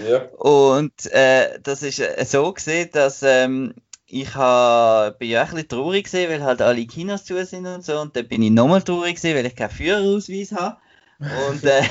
Ja. 0.07 0.25
Und 0.37 1.11
äh, 1.11 1.59
das 1.61 1.81
ist 1.81 1.99
äh, 1.99 2.23
so 2.25 2.53
gesehen, 2.53 2.89
dass 2.93 3.23
ähm, 3.23 3.73
ich 4.11 4.35
ha, 4.35 5.15
bin 5.17 5.29
ja 5.29 5.43
ein 5.43 5.49
bisschen 5.49 5.67
traurig 5.69 6.03
gesehen, 6.03 6.29
weil 6.29 6.43
halt 6.43 6.61
alle 6.61 6.85
Kinos 6.85 7.23
zu 7.23 7.43
sind 7.45 7.65
und 7.65 7.85
so. 7.85 7.99
Und 7.99 8.15
dann 8.15 8.27
bin 8.27 8.43
ich 8.43 8.51
nochmal 8.51 8.81
traurig 8.81 9.15
gesehen, 9.15 9.37
weil 9.37 9.45
ich 9.45 9.55
keinen 9.55 9.69
Führerausweis 9.69 10.51
habe. 10.51 10.77
Und 11.19 11.63
äh, 11.63 11.83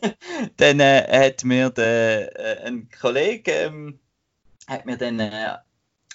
dann 0.56 0.80
äh, 0.80 1.26
hat 1.26 1.44
mir 1.44 1.70
der, 1.70 2.36
äh, 2.36 2.66
ein 2.66 2.88
Kollege 2.90 3.52
ähm, 3.52 4.00
hat 4.66 4.86
mir 4.86 4.96
dann 4.96 5.20
äh, 5.20 5.56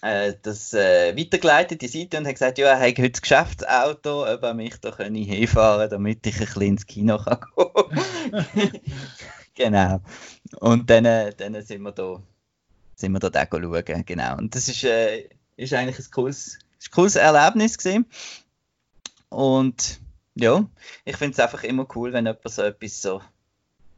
äh, 0.01 0.33
das 0.41 0.73
äh, 0.73 1.15
weitergeleitet, 1.15 1.81
die 1.81 1.87
Seite, 1.87 2.17
und 2.17 2.27
hat 2.27 2.33
gesagt, 2.33 2.57
ja, 2.57 2.67
er 2.67 2.79
hat 2.79 2.97
heute 2.97 3.11
das 3.11 3.21
Geschäftsauto, 3.21 4.27
ob 4.27 4.43
er 4.43 4.53
mich 4.53 4.75
da 4.81 4.91
können 4.91 5.15
hinfahren 5.15 5.89
damit 5.89 6.27
ich 6.27 6.41
ein 6.41 6.45
bisschen 6.45 6.61
ins 6.63 6.85
Kino 6.85 7.19
kann 7.19 7.39
gehen. 7.55 8.81
genau. 9.55 10.01
Und 10.59 10.89
dann, 10.89 11.05
dann 11.37 11.61
sind 11.61 11.81
wir 11.83 11.91
da 11.93 12.21
sind 12.95 13.13
wir 13.13 13.19
da 13.19 13.47
schauen, 13.49 14.03
genau. 14.05 14.37
Und 14.37 14.55
das 14.55 14.67
ist, 14.67 14.83
äh, 14.83 15.29
ist 15.55 15.73
eigentlich 15.73 15.99
ein 15.99 16.11
cooles, 16.11 16.59
ein 16.81 16.91
cooles 16.91 17.15
Erlebnis 17.15 17.77
gewesen. 17.77 18.05
Und 19.29 19.99
ja, 20.35 20.65
ich 21.05 21.17
finde 21.17 21.33
es 21.33 21.39
einfach 21.39 21.63
immer 21.63 21.87
cool, 21.95 22.13
wenn 22.13 22.25
jemand 22.25 22.49
so 22.49 22.61
etwas 22.61 23.01
so 23.01 23.21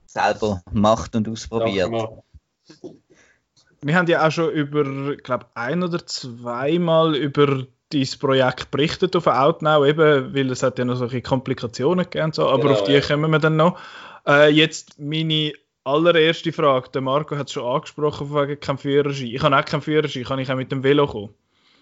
selber 0.06 0.62
macht 0.72 1.16
und 1.16 1.28
ausprobiert. 1.28 1.92
Ja, 1.92 2.10
Wir 3.82 3.96
haben 3.96 4.08
ja 4.08 4.26
auch 4.26 4.32
schon 4.32 4.52
über, 4.52 5.16
glaube 5.18 5.48
ein 5.54 5.84
oder 5.84 6.06
zweimal 6.06 7.16
über 7.16 7.68
dieses 7.92 8.18
Projekt 8.18 8.72
berichtet 8.72 9.16
auf 9.16 9.28
Outnow, 9.28 9.86
eben, 9.86 10.34
weil 10.34 10.52
es 10.52 10.64
hat 10.64 10.80
ja 10.80 10.86
noch 10.86 10.96
solche 10.96 11.22
Komplikationen 11.22 12.06
gegeben, 12.06 12.32
so, 12.34 12.50
aber 12.50 12.64
genau, 12.64 12.74
auf 12.74 12.84
die 12.84 12.94
ja. 12.94 13.02
kommen 13.02 13.30
wir 13.32 13.40
dann 13.40 13.56
noch. 13.56 13.78
Äh, 14.28 14.50
jetzt 14.50 15.00
meine 15.00 15.54
allererste 15.84 16.52
Frage, 16.52 16.90
der 16.90 17.02
Marco 17.02 17.38
hat 17.38 17.48
es 17.48 17.54
schon 17.54 17.64
angesprochen, 17.64 18.34
wegen 18.34 18.60
kein 18.60 18.78
Führerschein. 18.78 19.28
Ich 19.28 19.42
habe 19.42 19.56
auch 19.56 19.66
keinen 19.66 19.82
Führerschein, 19.82 20.24
kann 20.24 20.40
ich 20.40 20.52
auch 20.52 20.56
mit 20.56 20.72
dem 20.72 20.84
Velo 20.84 21.06
kommen? 21.08 21.34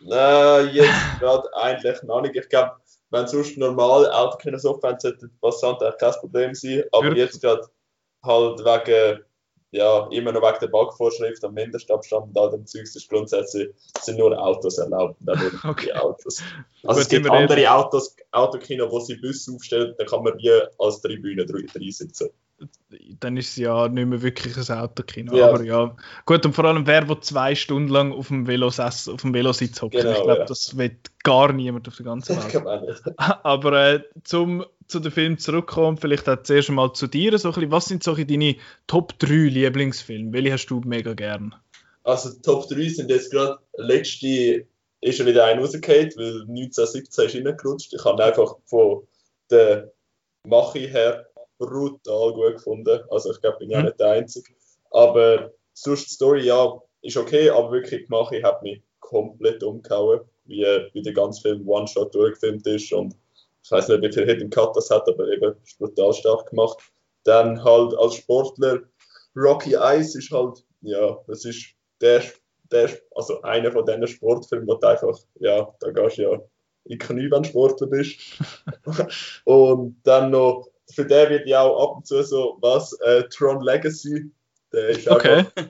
Nein, 0.05 0.69
jetzt 0.73 0.89
gerade 1.19 1.53
eigentlich 1.55 2.03
noch 2.03 2.21
nicht. 2.21 2.35
Ich 2.35 2.49
glaube, 2.49 2.73
wenn 3.09 3.27
sonst 3.27 3.57
normal 3.57 4.11
Auto 4.11 4.37
können 4.37 4.59
sollte 4.59 5.29
Passanten 5.41 5.85
eigentlich 5.85 5.99
kein 5.99 6.13
Problem 6.13 6.53
sein. 6.53 6.83
Aber 6.91 7.03
Wirklich? 7.03 7.25
jetzt 7.25 7.41
gerade 7.41 7.67
halt 8.23 8.59
wegen 8.59 9.23
ja, 9.73 10.07
immer 10.11 10.31
noch 10.31 10.43
wegen 10.43 10.59
der 10.61 10.67
Backvorschrift 10.67 11.43
am 11.43 11.55
Mindestabstand 11.55 12.27
und 12.27 12.37
all 12.37 12.51
dem 12.51 12.65
Zeugs 12.65 12.95
ist 12.95 13.09
grundsätzlich 13.09 13.69
sind 14.01 14.19
nur 14.19 14.37
Autos 14.37 14.77
erlaubt, 14.77 15.19
nur 15.21 15.35
Okay. 15.63 15.85
die 15.87 15.93
Autos. 15.95 16.43
Also 16.83 17.01
es 17.01 17.07
Gut, 17.07 17.15
gibt 17.15 17.25
immer 17.25 17.35
andere 17.35 17.71
Autos, 17.71 18.15
Autokino, 18.31 18.91
wo 18.91 18.99
sie 18.99 19.15
Busse 19.15 19.51
aufstellen, 19.51 19.95
da 19.97 20.05
kann 20.05 20.23
man 20.23 20.37
wie 20.37 20.51
als 20.77 21.01
Tribüne 21.01 21.47
drin 21.47 21.67
sitzen. 21.91 22.29
Dann 23.19 23.37
ist 23.37 23.49
es 23.49 23.55
ja 23.57 23.87
nicht 23.87 24.07
mehr 24.07 24.21
wirklich 24.21 24.57
ein 24.57 24.77
Autokino. 24.77 25.35
Ja. 25.35 25.49
Aber 25.49 25.63
ja. 25.63 25.95
Gut, 26.25 26.45
und 26.45 26.53
vor 26.53 26.65
allem 26.65 26.85
wer, 26.87 27.05
der 27.05 27.21
zwei 27.21 27.55
Stunden 27.55 27.89
lang 27.89 28.11
auf 28.11 28.27
dem, 28.27 28.47
Velosess, 28.47 29.07
auf 29.07 29.21
dem 29.21 29.33
Velositz 29.33 29.81
hockt. 29.81 29.95
Genau, 29.95 30.11
ich 30.11 30.23
glaube, 30.23 30.39
ja. 30.39 30.45
das 30.45 30.77
wird 30.77 31.11
gar 31.23 31.51
niemand 31.53 31.87
auf 31.87 31.95
der 31.95 32.05
ganzen 32.05 32.37
Welt. 32.37 33.03
Aber 33.17 33.93
äh, 33.93 34.03
zum 34.23 34.65
zu 34.87 34.99
dem 34.99 35.11
Film 35.11 35.37
zurückkommen, 35.37 35.97
vielleicht 35.97 36.27
auch 36.29 36.43
zuerst 36.43 36.69
einmal 36.69 36.93
zu 36.93 37.07
dir. 37.07 37.37
So 37.37 37.49
ein 37.49 37.53
bisschen, 37.53 37.71
was 37.71 37.85
sind 37.85 38.03
so 38.03 38.15
deine 38.15 38.57
Top 38.87 39.17
3 39.19 39.33
Lieblingsfilme? 39.33 40.33
Welche 40.33 40.53
hast 40.53 40.67
du 40.67 40.81
mega 40.85 41.13
gern? 41.13 41.55
Also 42.03 42.29
Top 42.41 42.67
3 42.69 42.89
sind 42.89 43.09
jetzt 43.09 43.31
gerade, 43.31 43.59
letzte 43.77 44.67
ist 45.01 45.17
schon 45.17 45.25
wieder 45.25 45.45
ein 45.45 45.59
rausgefallen, 45.59 46.11
weil 46.15 46.41
1917 46.41 47.25
ist 47.25 47.35
reingerutscht. 47.35 47.93
Ich 47.93 48.05
habe 48.05 48.23
einfach 48.23 48.55
von 48.65 49.07
der 49.49 49.91
Mache 50.47 50.79
her 50.79 51.27
brutal 51.57 52.33
gut 52.33 52.53
gefunden. 52.53 52.99
Also 53.09 53.31
ich 53.31 53.41
glaube, 53.41 53.55
ich 53.55 53.59
bin 53.59 53.69
ja 53.71 53.79
Mhm. 53.79 53.85
nicht 53.85 53.99
der 53.99 54.11
Einzige. 54.11 54.53
Aber 54.91 55.51
sonst 55.73 56.09
die 56.09 56.13
Story, 56.15 56.45
ja, 56.45 56.81
ist 57.01 57.17
okay, 57.17 57.49
aber 57.49 57.71
wirklich 57.71 58.05
die 58.05 58.11
Mache 58.11 58.41
hat 58.43 58.61
mich 58.63 58.81
komplett 58.99 59.63
umgehauen, 59.63 60.21
wie, 60.45 60.65
wie 60.93 61.01
der 61.01 61.13
ganze 61.13 61.41
Film 61.41 61.67
One-Shot 61.67 62.13
durchgefilmt 62.15 62.65
ist 62.67 62.91
und 62.93 63.15
ich 63.63 63.71
weiß 63.71 63.87
nicht, 63.89 64.01
wie 64.01 64.11
viel 64.11 64.25
Hidden 64.25 64.49
Cut 64.49 64.75
das 64.75 64.89
hat, 64.89 65.07
aber 65.07 65.27
eben 65.29 65.55
brutal 65.79 66.13
stark 66.13 66.49
gemacht. 66.49 66.77
Dann 67.23 67.63
halt 67.63 67.95
als 67.97 68.15
Sportler 68.15 68.81
Rocky 69.35 69.75
Ice 69.75 70.17
ist 70.17 70.31
halt, 70.31 70.65
ja, 70.81 71.17
das 71.27 71.45
ist 71.45 71.67
der, 72.01 72.23
der 72.71 72.89
also 73.15 73.41
einer 73.41 73.71
von 73.71 73.85
diesen 73.85 74.05
Sportfilmen, 74.07 74.67
wo 74.67 74.75
du 74.75 74.87
einfach, 74.87 75.17
ja, 75.39 75.73
da 75.79 75.91
gehst 75.91 76.17
du 76.17 76.21
ja 76.23 76.33
in 76.33 76.41
die 76.85 76.97
Knie, 76.97 77.31
wenn 77.31 77.43
du 77.43 77.49
Sportler 77.49 77.87
bist. 77.87 78.19
und 79.45 79.99
dann 80.03 80.31
noch, 80.31 80.67
für 80.91 81.05
den 81.05 81.29
wird 81.29 81.47
ja 81.47 81.61
auch 81.61 81.91
ab 81.91 81.97
und 81.97 82.07
zu 82.07 82.23
so, 82.23 82.57
was, 82.61 82.93
äh, 83.01 83.23
Tron 83.29 83.61
Legacy, 83.61 84.31
der 84.71 84.89
ist 84.89 85.07
Okay. 85.07 85.39
einfach 85.39 85.67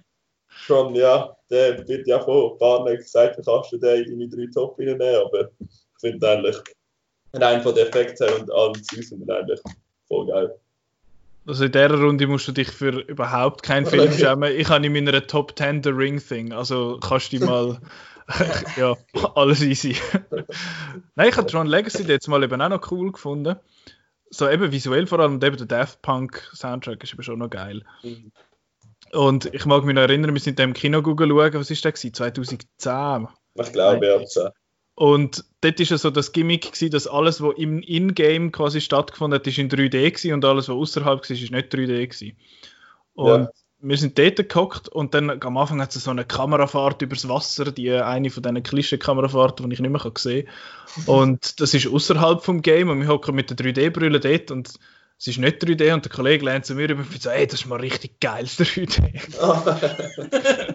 schon, 0.55 0.95
ja, 0.95 1.35
der 1.49 1.87
wird 1.87 2.07
ja 2.07 2.19
von 2.19 2.57
Partnern 2.57 2.97
gesagt, 2.97 3.37
du 3.37 3.41
kannst 3.43 3.71
du 3.71 3.77
den 3.77 4.05
in 4.05 4.19
deine 4.19 4.29
drei 4.29 4.51
Top 4.53 4.77
reinnehmen, 4.79 5.15
aber 5.25 5.49
ich 5.59 5.67
finde 5.99 6.29
eigentlich, 6.29 6.57
rein 7.33 7.61
von 7.61 7.75
den 7.75 7.87
Effekten 7.87 8.27
her 8.27 8.39
und 8.39 8.51
allem 8.51 8.83
Zeug 8.83 9.03
sind 9.03 9.29
eigentlich 9.29 9.59
voll 10.07 10.27
geil. 10.27 10.55
Also 11.45 11.65
in 11.65 11.71
dieser 11.73 11.99
Runde 11.99 12.25
musst 12.27 12.47
du 12.47 12.53
dich 12.53 12.71
für 12.71 13.01
überhaupt 13.01 13.63
keinen 13.63 13.85
Film 13.85 14.11
Okay. 14.11 14.17
schämen. 14.17 14.55
Ich 14.55 14.69
habe 14.69 14.85
in 14.85 14.93
meiner 14.93 15.27
Top 15.27 15.57
10 15.57 15.83
The 15.83 15.89
Ring 15.89 16.19
Thing. 16.19 16.53
Also 16.53 16.99
kannst 17.01 17.33
du 17.33 17.39
mal. 17.39 17.79
ja, 18.77 18.95
alles 19.35 19.61
easy. 19.61 19.97
Nein, 21.15 21.27
ich 21.27 21.35
habe 21.35 21.47
Tron 21.47 21.67
Legacy 21.67 22.03
jetzt 22.03 22.29
mal 22.29 22.41
eben 22.41 22.61
auch 22.61 22.69
noch 22.69 22.91
cool 22.91 23.11
gefunden. 23.11 23.57
So 24.33 24.49
eben 24.49 24.71
visuell 24.71 25.05
vor 25.05 25.19
allem 25.19 25.35
und 25.35 25.43
eben 25.43 25.57
der 25.57 25.67
Daft 25.67 26.01
Punk 26.01 26.49
Soundtrack 26.55 27.03
ist 27.03 27.13
eben 27.13 27.21
schon 27.21 27.37
noch 27.37 27.51
geil. 27.51 27.83
Und 29.11 29.53
ich 29.53 29.65
mag 29.65 29.83
mich 29.83 29.93
noch 29.93 30.01
erinnern, 30.01 30.33
wir 30.33 30.41
sind 30.41 30.57
da 30.57 30.63
im 30.63 30.73
Kino 30.73 31.03
schauen, 31.03 31.53
was 31.53 31.69
ist 31.69 31.85
der 31.85 31.91
gewesen? 31.91 32.13
2010. 32.15 33.27
Ich 33.53 33.71
glaube, 33.71 34.07
ja, 34.07 34.17
das, 34.17 34.35
äh, 34.37 34.49
Und 34.95 35.45
dort 35.61 35.79
war 35.79 35.85
ja 35.85 35.97
so 35.99 36.09
das 36.09 36.31
Gimmick, 36.31 36.63
gewesen, 36.63 36.89
dass 36.89 37.05
alles, 37.05 37.41
was 37.41 37.53
im 37.57 37.83
In-Game 37.83 38.51
quasi 38.51 38.81
stattgefunden 38.81 39.39
hat, 39.39 39.45
ist 39.45 39.59
in 39.59 39.69
3D 39.69 40.09
gewesen 40.09 40.33
und 40.33 40.45
alles, 40.45 40.67
was 40.67 40.75
außerhalb 40.75 41.21
war, 41.21 41.29
ist 41.29 41.51
nicht 41.51 41.73
3D 41.73 42.07
gewesen. 42.07 42.37
Und 43.13 43.43
Ja. 43.43 43.49
Wir 43.83 43.97
sind 43.97 44.17
dort 44.17 44.49
gehockt 44.49 44.87
und 44.87 45.13
dann 45.13 45.29
am 45.43 45.57
Anfang 45.57 45.81
hat 45.81 45.95
es 45.95 46.05
so 46.05 46.11
eine 46.11 46.25
Kamerafahrt 46.25 47.01
übers 47.01 47.27
Wasser, 47.27 47.71
die 47.71 47.91
eine 47.91 48.29
von 48.29 48.41
diesen 48.41 48.63
Klischee-Kamerafahrten, 48.63 49.69
die 49.69 49.73
ich 49.73 49.81
nicht 49.81 49.91
mehr 49.91 50.11
sehen 50.17 50.45
kann. 50.47 51.03
Und 51.05 51.59
das 51.59 51.73
ist 51.73 51.87
außerhalb 51.87 52.43
vom 52.43 52.61
Game 52.61 52.89
und 52.89 53.01
wir 53.01 53.07
hocken 53.07 53.35
mit 53.35 53.49
der 53.49 53.57
3D-Brille 53.57 54.19
dort 54.19 54.51
und 54.51 54.73
es 55.19 55.27
ist 55.27 55.37
nicht 55.37 55.61
3D 55.61 55.93
und 55.93 56.05
der 56.05 56.11
Kollege 56.11 56.45
lernt 56.45 56.65
zu 56.65 56.75
mir 56.75 56.89
über 56.89 57.01
und 57.01 57.21
sagt, 57.21 57.37
ey, 57.37 57.45
das 57.45 57.61
ist 57.61 57.65
mal 57.67 57.79
richtig 57.79 58.19
geiles 58.19 58.57
3D. 58.59 59.03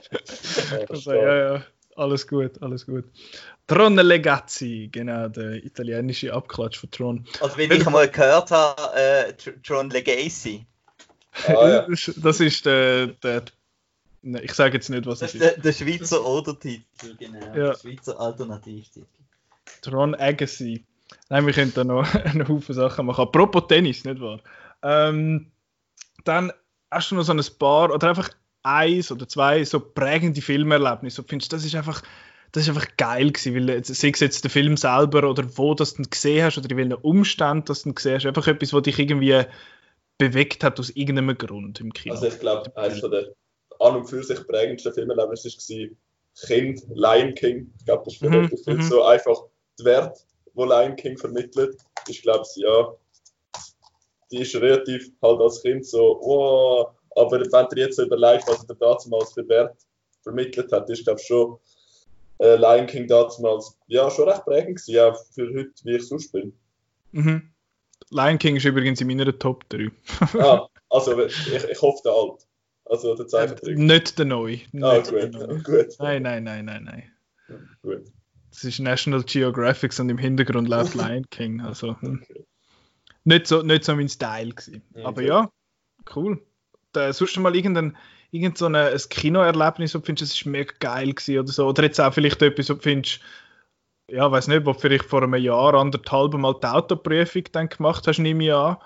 Also, 0.88 1.12
ja, 1.12 1.54
ja, 1.54 1.62
alles 1.96 2.26
gut, 2.26 2.62
alles 2.62 2.86
gut. 2.86 3.04
Tron 3.66 3.96
Legazzi, 3.96 4.88
genau, 4.92 5.28
der 5.28 5.64
italienische 5.64 6.32
Abklatsch 6.32 6.78
von 6.78 6.90
Tron. 6.90 7.26
Also, 7.40 7.56
wenn 7.58 7.70
ich 7.72 7.86
einmal 7.86 8.08
gehört 8.08 8.50
habe, 8.50 8.80
äh, 8.96 9.32
Tr- 9.32 9.62
Tron 9.62 9.90
Legacy. 9.90 10.66
Ah, 11.46 11.68
ja. 11.68 11.86
Das- 12.16 12.40
ist 12.40 12.66
der, 12.66 13.08
der 13.08 13.44
Nein, 14.22 14.42
ich 14.44 14.52
sage 14.52 14.74
jetzt 14.74 14.90
nicht, 14.90 15.06
was 15.06 15.20
Das 15.20 15.30
es 15.30 15.34
ist 15.34 15.42
der, 15.42 15.58
der 15.62 15.72
Schweizer 15.72 16.24
Oder-Titel, 16.24 17.16
genau. 17.18 17.38
Ja. 17.38 17.52
Der 17.72 17.78
Schweizer 17.78 18.18
Alternativtitel. 18.18 19.06
Tron 19.80 20.14
Agassi. 20.16 20.84
Nein, 21.28 21.46
wir 21.46 21.52
können 21.52 21.72
da 21.74 21.84
noch 21.84 22.12
einen 22.24 22.46
Haufen 22.48 22.74
Sachen 22.74 23.06
machen. 23.06 23.22
Apropos 23.22 23.68
Tennis, 23.68 24.04
nicht 24.04 24.20
wahr? 24.20 24.40
Ähm, 24.82 25.52
dann 26.24 26.52
hast 26.90 27.10
du 27.10 27.14
noch 27.14 27.22
so 27.22 27.32
ein 27.32 27.40
paar 27.58 27.92
oder 27.94 28.08
einfach 28.08 28.30
eins 28.64 29.12
oder 29.12 29.28
zwei 29.28 29.62
so 29.64 29.78
prägende 29.78 30.42
Filmerlebnisse. 30.42 31.22
Du 31.22 31.28
findest, 31.28 31.52
das 31.52 31.64
ist 31.64 31.76
einfach, 31.76 32.02
das 32.52 32.64
ist 32.64 32.70
einfach 32.70 32.88
geil 32.96 33.30
gewesen, 33.30 33.54
weil 33.54 33.68
jetzt- 33.70 33.94
sei 33.94 34.08
es 34.10 34.20
jetzt 34.20 34.42
der 34.42 34.50
Film 34.50 34.76
selber 34.76 35.30
oder 35.30 35.44
wo 35.56 35.74
das 35.74 35.94
du 35.94 36.02
ihn 36.02 36.10
gesehen 36.10 36.44
hast 36.44 36.58
oder 36.58 36.68
in 36.70 36.76
welchen 36.76 36.94
Umständen 36.94 37.64
das 37.66 37.84
du 37.84 37.90
ihn 37.90 37.94
gesehen 37.94 38.16
hast. 38.16 38.26
Einfach 38.26 38.48
etwas, 38.48 38.72
was 38.72 38.82
dich 38.82 38.98
irgendwie 38.98 39.44
bewegt 40.18 40.64
hat 40.64 40.78
aus 40.78 40.90
irgendeinem 40.90 41.38
Grund 41.38 41.80
im 41.80 41.92
Kino. 41.92 42.14
Also 42.14 42.26
ich 42.26 42.38
glaube, 42.38 42.76
eines 42.76 43.00
von 43.00 43.10
der 43.10 43.32
an 43.80 43.96
und 43.96 44.06
für 44.06 44.22
sich 44.22 44.46
prägendsten 44.46 44.92
Filmerlebnisse 44.92 45.48
war 45.48 45.88
Kind, 46.46 46.82
Lion 46.94 47.34
King. 47.34 47.72
Ich 47.78 47.84
glaube, 47.84 48.02
das 48.04 48.14
ist 48.14 48.20
für 48.20 48.30
Mhm, 48.30 48.50
mhm. 48.76 48.82
so 48.82 49.02
einfach 49.04 49.44
der 49.78 49.86
Wert, 49.86 50.26
wo 50.54 50.64
Lion 50.64 50.96
King 50.96 51.16
vermittelt. 51.16 51.76
Ich 52.08 52.22
glaube, 52.22 52.44
ja, 52.56 52.92
die 54.30 54.42
ist 54.42 54.54
relativ 54.56 55.10
halt 55.22 55.40
als 55.40 55.62
Kind 55.62 55.86
so, 55.86 56.20
oh, 56.20 56.86
aber 57.16 57.32
wenn 57.32 57.68
du 57.68 57.76
jetzt 57.76 57.96
so 57.96 58.04
überlegst, 58.04 58.48
was 58.48 58.64
er 58.68 58.74
damals 58.74 59.32
für 59.32 59.48
Wert 59.48 59.76
vermittelt 60.22 60.70
hat, 60.72 60.90
ist 60.90 61.04
glaube 61.04 61.20
schon 61.20 61.58
äh, 62.38 62.56
Lion 62.56 62.86
King 62.86 63.06
damals 63.06 63.76
ja 63.86 64.10
schon 64.10 64.28
recht 64.28 64.44
prägend 64.44 64.84
gewesen, 64.84 65.00
auch 65.00 65.16
für 65.32 65.48
heute, 65.48 65.72
wie 65.84 65.96
ich 65.96 66.06
sonst 66.06 66.30
bin. 66.32 66.52
Mhm. 67.12 67.50
Lion 68.10 68.38
King 68.38 68.56
ist 68.56 68.64
übrigens 68.64 69.00
in 69.00 69.06
meiner 69.08 69.38
Top 69.38 69.68
3. 69.70 69.90
Ah, 70.40 70.66
also 70.90 71.20
ich, 71.24 71.46
ich 71.46 71.82
hoffe 71.82 72.00
der 72.04 72.12
alt. 72.12 72.46
Also 72.86 73.14
der 73.14 73.26
Zeichentrick. 73.26 73.76
nicht 73.76 74.18
der 74.18 74.24
neue. 74.24 74.60
Ah, 74.80 74.96
Nicht 74.96 75.10
der 75.10 75.28
gut, 75.28 75.32
neue. 75.40 75.62
gut. 75.62 75.86
Nein, 75.98 76.22
nein, 76.22 76.44
nein, 76.44 76.64
nein, 76.64 76.84
nein. 76.84 77.12
gut. 77.82 78.04
Das 78.50 78.64
ist 78.64 78.78
National 78.78 79.22
Geographic 79.24 79.98
und 80.00 80.08
im 80.08 80.16
Hintergrund 80.18 80.68
läuft 80.68 80.94
Lion 80.94 81.28
King. 81.30 81.60
Also 81.60 82.00
hm. 82.00 82.22
Okay. 82.22 82.44
nicht, 83.24 83.46
so, 83.46 83.62
nicht 83.62 83.84
so 83.84 83.94
mein 83.94 84.08
Style 84.08 84.50
gewesen. 84.54 84.82
Okay. 84.94 85.04
Aber 85.04 85.22
ja, 85.22 85.50
cool. 86.16 86.40
Da, 86.92 87.12
sonst 87.12 87.36
mal 87.38 87.54
irgendein, 87.54 87.94
irgend 88.30 88.56
so 88.56 88.64
eine, 88.66 88.86
ein 88.88 89.00
Kinoerlebnis, 89.10 89.94
wo 89.94 89.98
du 89.98 90.06
findest, 90.06 90.32
es 90.32 90.38
ist 90.40 90.46
mega 90.46 90.72
geil 90.80 91.12
gewesen 91.12 91.38
oder 91.40 91.52
so. 91.52 91.66
Oder 91.68 91.82
jetzt 91.84 92.00
auch 92.00 92.14
vielleicht 92.14 92.40
etwas, 92.40 92.70
wo 92.70 92.74
du 92.74 92.80
findest, 92.80 93.20
ja, 94.10 94.30
weiß 94.30 94.48
nicht, 94.48 94.64
wo 94.64 94.72
vielleicht 94.72 95.04
vor 95.04 95.22
einem 95.22 95.34
Jahr, 95.34 95.74
anderthalb 95.74 96.34
Mal 96.34 96.54
die 96.62 96.66
Autoprüfung 96.66 97.44
dann 97.52 97.68
gemacht 97.68 98.06
hast, 98.06 98.18
nehme 98.18 98.44
ich 98.44 98.52
an. 98.52 98.76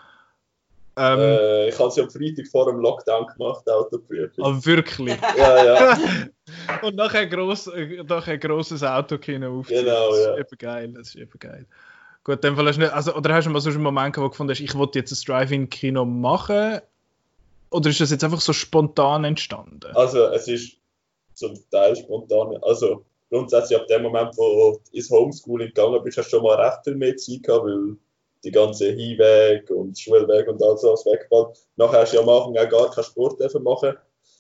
Ähm, 0.97 1.19
Äh, 1.21 1.69
ich 1.71 1.79
habe 1.79 1.91
sie 1.91 2.03
am 2.03 2.11
Freitag 2.11 2.47
vor 2.49 2.67
dem 2.67 2.81
Lockdown 2.81 3.27
gemacht, 3.27 3.69
Autoprüfung. 3.69 4.45
aber 4.45 4.67
wirklich. 4.67 5.19
Ja, 5.37 5.65
ja. 5.65 5.99
Und 6.83 6.97
nachher, 6.97 7.27
gross, 7.27 7.67
äh, 7.69 8.03
nachher 8.03 8.37
grosses 8.37 8.83
Autokino 8.83 9.61
aufziehen. 9.61 9.85
Genau, 9.85 10.11
das 10.11 10.19
ist 10.19 10.27
ja. 10.27 10.37
eben 10.39 10.59
geil. 10.59 10.93
Das 10.93 11.09
ist 11.09 11.17
eben 11.17 11.39
geil. 11.39 11.67
Gut, 12.25 12.37
in 12.37 12.41
dem 12.43 12.57
Fall 12.57 12.67
hast 12.67 12.77
du 12.77 12.83
nicht, 12.83 12.93
also, 12.93 13.15
oder 13.15 13.35
hast 13.35 13.47
du 13.47 13.51
mal 13.51 13.61
so 13.61 13.71
einen 13.71 13.83
Moment 13.83 14.15
gehabt, 14.15 14.25
wo 14.25 14.29
du 14.29 14.31
gefunden 14.31 14.51
hast, 14.51 14.61
ich 14.61 14.75
wollte 14.75 14.99
jetzt 14.99 15.13
ein 15.13 15.25
Drive-In-Kino 15.27 16.05
machen? 16.05 16.81
Oder 17.71 17.89
ist 17.89 18.01
das 18.01 18.11
jetzt 18.11 18.23
einfach 18.23 18.41
so 18.41 18.53
spontan 18.53 19.25
entstanden? 19.25 19.91
Also 19.95 20.27
es 20.27 20.47
ist 20.47 20.77
zum 21.35 21.59
Teil 21.71 21.97
spontan. 21.97 22.59
Also 22.63 23.05
grundsätzlich 23.33 23.79
ab 23.79 23.87
dem 23.87 24.03
Moment, 24.03 24.37
wo 24.37 24.73
du 24.73 24.81
ins 24.97 25.11
Homeschooling 25.11 25.69
gegangen 25.69 26.03
bist, 26.05 26.19
hast 26.19 26.27
du 26.33 26.37
schon 26.37 26.45
mal 26.45 26.61
recht 26.61 26.81
viel 26.85 26.95
mehr 26.97 27.17
Zeit 27.17 27.43
gehabt, 27.43 27.65
weil 27.65 27.97
die 28.45 28.51
ganze 28.51 28.91
Hinweg 28.91 29.71
und 29.71 29.99
Schulweg 29.99 30.49
und 30.49 30.63
all 30.63 30.77
sowas 30.77 31.07
wegfällt. 31.07 31.49
Nachher 31.77 32.01
hast 32.01 32.13
du 32.13 32.17
ja 32.17 32.23
am 32.23 32.29
Anfang 32.29 32.59
auch 32.59 32.69
gar 32.69 32.91
keinen 32.91 33.05
Sport 33.05 33.41
dürfen 33.41 33.63
machen. 33.63 33.95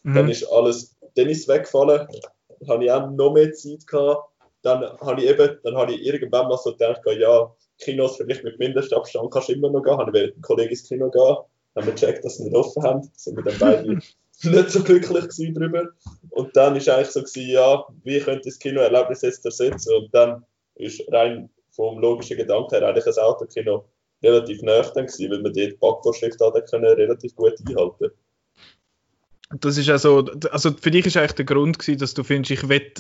Dann 0.05 0.25
Mhm. 0.25 0.31
ist 0.31 0.45
alles, 0.45 0.97
dann 1.15 1.29
ist 1.29 1.43
es 1.43 1.49
weggefallen. 1.49 2.07
Dann 2.61 2.69
habe 2.69 2.85
ich 2.85 2.91
auch 2.91 3.09
noch 3.11 3.33
mehr 3.33 3.53
Zeit 3.53 3.87
gehabt. 3.87 4.29
Dann 4.63 4.83
habe 5.01 5.23
ich 5.23 5.31
eben, 5.31 5.59
dann 5.65 5.77
habe 5.77 5.93
ich 5.93 6.05
irgendwann 6.05 6.49
mal 6.49 6.59
so 6.59 6.73
gedacht, 6.73 7.01
ja, 7.19 7.53
Kinos 7.79 8.17
vielleicht 8.17 8.45
mit 8.45 8.59
Mindestabstand 8.59 9.31
kannst 9.33 9.49
du 9.49 9.53
immer 9.55 9.71
noch 9.71 9.83
gehen. 9.83 9.97
Habe 9.97 10.11
ich 10.11 10.23
mit 10.23 10.33
einem 10.35 10.43
Kollegen 10.43 10.71
ins 10.71 10.87
Kino 10.87 11.11
gehen. 11.11 11.37
Dann 11.75 11.85
haben 11.85 11.87
wir 11.87 11.95
gecheckt, 11.95 12.25
dass 12.25 12.37
sie 12.37 12.45
nicht 12.45 12.57
offen 12.57 12.83
haben. 12.83 13.11
Sind 13.17 13.37
wir 13.37 13.45
dann 13.45 13.59
beide 13.59 13.99
nicht 14.43 14.71
so 14.71 14.83
glücklich 14.83 15.29
gewesen 15.29 15.55
drüber. 15.55 15.89
Und 16.31 16.57
dann 16.57 16.77
ist 16.77 16.89
eigentlich 16.89 17.11
so 17.11 17.21
gewesen, 17.21 17.51
ja, 17.51 17.85
wie 18.05 18.21
könnte 18.21 18.49
das 18.49 18.59
Kinoerlebnis 18.59 19.23
jetzt 19.23 19.45
ersetzen? 19.45 19.95
Und 19.95 20.15
dann 20.15 20.45
ist 20.75 21.03
rein 21.13 21.49
vom 21.71 21.99
logischen 21.99 22.37
Gedanken 22.37 22.75
her 22.75 22.89
eigentlich 22.89 23.07
ein 23.07 23.23
Autokino 23.23 23.85
relativ 24.23 24.63
nah 24.63 24.83
dann 24.83 25.07
gewesen, 25.07 25.31
weil 25.31 25.43
man 25.43 25.53
dort 25.53 25.57
die 25.57 25.77
Backvorschrift 25.81 26.41
hat 26.41 26.71
können 26.71 26.85
relativ 26.85 27.35
gut 27.35 27.55
einhalten. 27.67 28.11
Das 29.61 29.77
ist 29.77 29.91
also, 29.91 30.25
also 30.51 30.71
für 30.73 30.91
dich 30.91 31.07
ist 31.07 31.17
eigentlich 31.17 31.33
der 31.33 31.45
Grund 31.45 31.79
gewesen, 31.79 31.99
dass 31.99 32.15
du 32.15 32.25
findest, 32.25 32.53
ich 32.53 32.69
will 32.69 32.93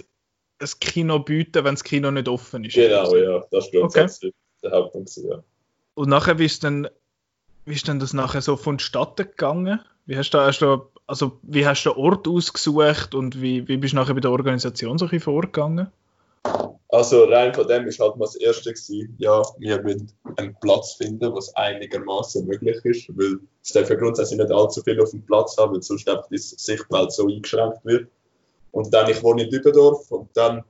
ein 0.58 0.68
Kino 0.80 1.18
bieten, 1.18 1.64
wenn 1.64 1.74
das 1.74 1.84
Kino 1.84 2.10
nicht 2.10 2.28
offen 2.28 2.64
ist. 2.64 2.74
Genau, 2.74 3.16
ja, 3.16 3.42
das 3.50 3.66
ist 3.66 3.72
grundsätzlich 3.72 4.32
okay. 4.32 4.68
der 4.68 4.70
Hauptpunkt. 4.72 5.16
Ja. 5.16 5.42
Und 5.94 6.08
nachher, 6.08 6.38
wie 6.38 6.44
ist 6.44 6.62
denn, 6.62 6.88
wie 7.64 7.74
ist 7.74 7.88
denn 7.88 8.00
das 8.00 8.12
nachher 8.12 8.42
so 8.42 8.56
vonstatten 8.56 9.26
gegangen? 9.26 9.80
Wie 10.06 10.16
hast 10.16 10.30
du, 10.30 10.38
hast 10.38 10.60
du, 10.60 10.82
also, 11.06 11.38
wie 11.42 11.66
hast 11.66 11.85
du 11.85 11.90
den 11.90 11.99
Ort 11.99 12.28
ausgesucht 12.28 13.14
und 13.14 13.40
wie, 13.40 13.66
wie 13.68 13.76
bist 13.76 13.92
du 13.92 13.97
nachher 13.97 14.14
bei 14.14 14.21
der 14.21 14.30
Organisation 14.30 14.99
so 14.99 15.06
ein 15.06 15.21
vorgegangen? 15.21 15.90
Also 16.88 17.25
rein 17.25 17.54
von 17.54 17.66
dem 17.66 17.87
ist 17.87 18.00
halt 18.00 18.16
mal 18.16 18.26
das 18.26 18.37
Erste 18.37 18.71
gewesen, 18.71 19.14
ja, 19.18 19.42
wir 19.59 19.82
müssen 19.82 20.12
einen 20.37 20.54
Platz 20.61 20.92
finden, 20.92 21.35
was 21.35 21.54
einigermaßen 21.56 22.47
möglich 22.47 22.85
ist, 22.85 23.09
weil 23.16 23.40
es 23.62 23.73
darf 23.73 23.88
ja 23.88 23.97
grundsätzlich 23.97 24.38
nicht 24.38 24.52
allzu 24.52 24.82
viel 24.82 25.00
auf 25.00 25.11
dem 25.11 25.25
Platz 25.25 25.56
haben, 25.56 25.73
weil 25.73 25.82
sonst 25.82 26.06
einfach 26.06 26.28
die 26.28 26.37
Sichtwelt 26.37 27.11
so 27.12 27.26
eingeschränkt 27.26 27.82
wird. 27.85 28.09
Und 28.73 28.92
dann, 28.92 29.09
ich 29.09 29.23
wohne 29.23 29.44
in 29.44 29.50
Dübendorf 29.50 30.11
und 30.11 30.28
dann 30.35 30.64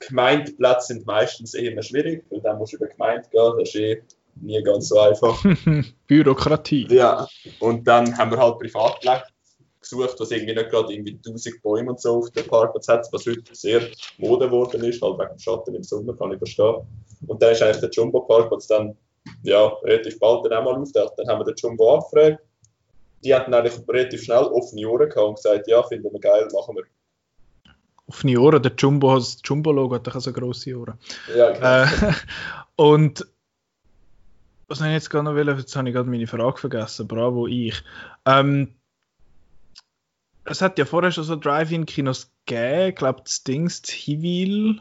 Gemeindeplätze 0.00 0.88
sind 0.88 1.06
meistens 1.06 1.54
eher 1.54 1.82
schwierig, 1.82 2.24
weil 2.28 2.42
dann 2.42 2.58
musst 2.58 2.74
du 2.74 2.76
über 2.76 2.86
Gemeinde 2.86 3.26
gehen, 3.30 3.54
das 3.58 3.68
ist 3.70 3.76
eh 3.76 4.02
nie 4.40 4.62
ganz 4.62 4.88
so 4.88 4.98
einfach. 4.98 5.42
Bürokratie. 6.06 6.86
Ja, 6.90 7.26
und 7.60 7.86
dann 7.86 8.16
haben 8.16 8.30
wir 8.30 8.38
halt 8.38 8.58
Privatplätze 8.58 9.32
gesucht, 9.80 10.16
was 10.18 10.30
irgendwie 10.30 10.54
nicht 10.54 10.70
gerade 10.70 10.92
irgendwie 10.92 11.18
1000 11.24 11.62
Bäume 11.62 11.90
und 11.90 12.00
so 12.00 12.18
auf 12.18 12.30
dem 12.30 12.46
Parkplatz 12.46 12.88
hat, 12.88 13.06
was 13.12 13.26
heute 13.26 13.42
sehr 13.52 13.82
Mode 14.18 14.46
geworden 14.46 14.82
ist, 14.84 15.00
halt 15.02 15.18
wegen 15.18 15.30
dem 15.30 15.38
Schatten 15.38 15.74
im 15.74 15.82
Sommer, 15.82 16.14
kann 16.14 16.32
ich 16.32 16.38
verstehen. 16.38 16.82
Und 17.26 17.42
dann 17.42 17.52
ist 17.52 17.62
eigentlich 17.62 17.80
der 17.80 17.90
Jumbo-Parkplatz 17.90 18.66
dann 18.66 18.96
ja, 19.42 19.66
relativ 19.84 20.18
bald 20.18 20.44
dann 20.44 20.52
auch 20.52 20.64
mal 20.64 20.80
aufgetaucht. 20.80 21.14
Dann 21.16 21.28
haben 21.28 21.40
wir 21.40 21.44
den 21.44 21.56
Jumbo 21.56 21.94
angefragt. 21.94 22.42
Die 23.24 23.34
hatten 23.34 23.54
eigentlich 23.54 23.76
relativ 23.88 24.22
schnell 24.22 24.44
offene 24.44 24.88
Ohren 24.88 25.08
gehabt 25.08 25.28
und 25.28 25.36
gesagt, 25.36 25.66
ja, 25.68 25.82
finden 25.82 26.12
wir 26.12 26.20
geil, 26.20 26.46
machen 26.52 26.76
wir. 26.76 26.84
Offene 28.08 28.38
Ohren, 28.38 28.62
der 28.62 28.72
Jumbo, 28.76 29.14
das 29.16 29.38
Jumbo-Logo 29.42 29.96
hat 29.96 30.06
doch 30.06 30.20
so 30.20 30.32
grosse 30.32 30.76
Ohren. 30.76 30.98
Ja, 31.34 31.50
genau. 31.50 32.08
Äh, 32.08 32.12
und 32.76 33.26
was 34.68 34.80
habe 34.80 34.90
ich 34.90 34.94
jetzt 34.94 35.10
gerade 35.10 35.24
noch 35.24 35.34
will? 35.34 35.48
Jetzt 35.48 35.76
habe 35.76 35.88
ich 35.88 35.94
gerade 35.94 36.08
meine 36.08 36.26
Frage 36.26 36.58
vergessen. 36.58 37.06
Bravo, 37.06 37.46
ich. 37.46 37.82
Ähm, 38.24 38.74
es 40.44 40.62
hat 40.62 40.78
ja 40.78 40.84
vorher 40.84 41.12
schon 41.12 41.24
so 41.24 41.36
Drive-In-Kinos 41.36 42.30
gegeben. 42.46 42.88
Ich 42.90 42.96
glaube, 42.96 43.22
das 43.24 43.42
Dings, 43.42 43.82
das 43.82 43.90
Hivil 43.90 44.80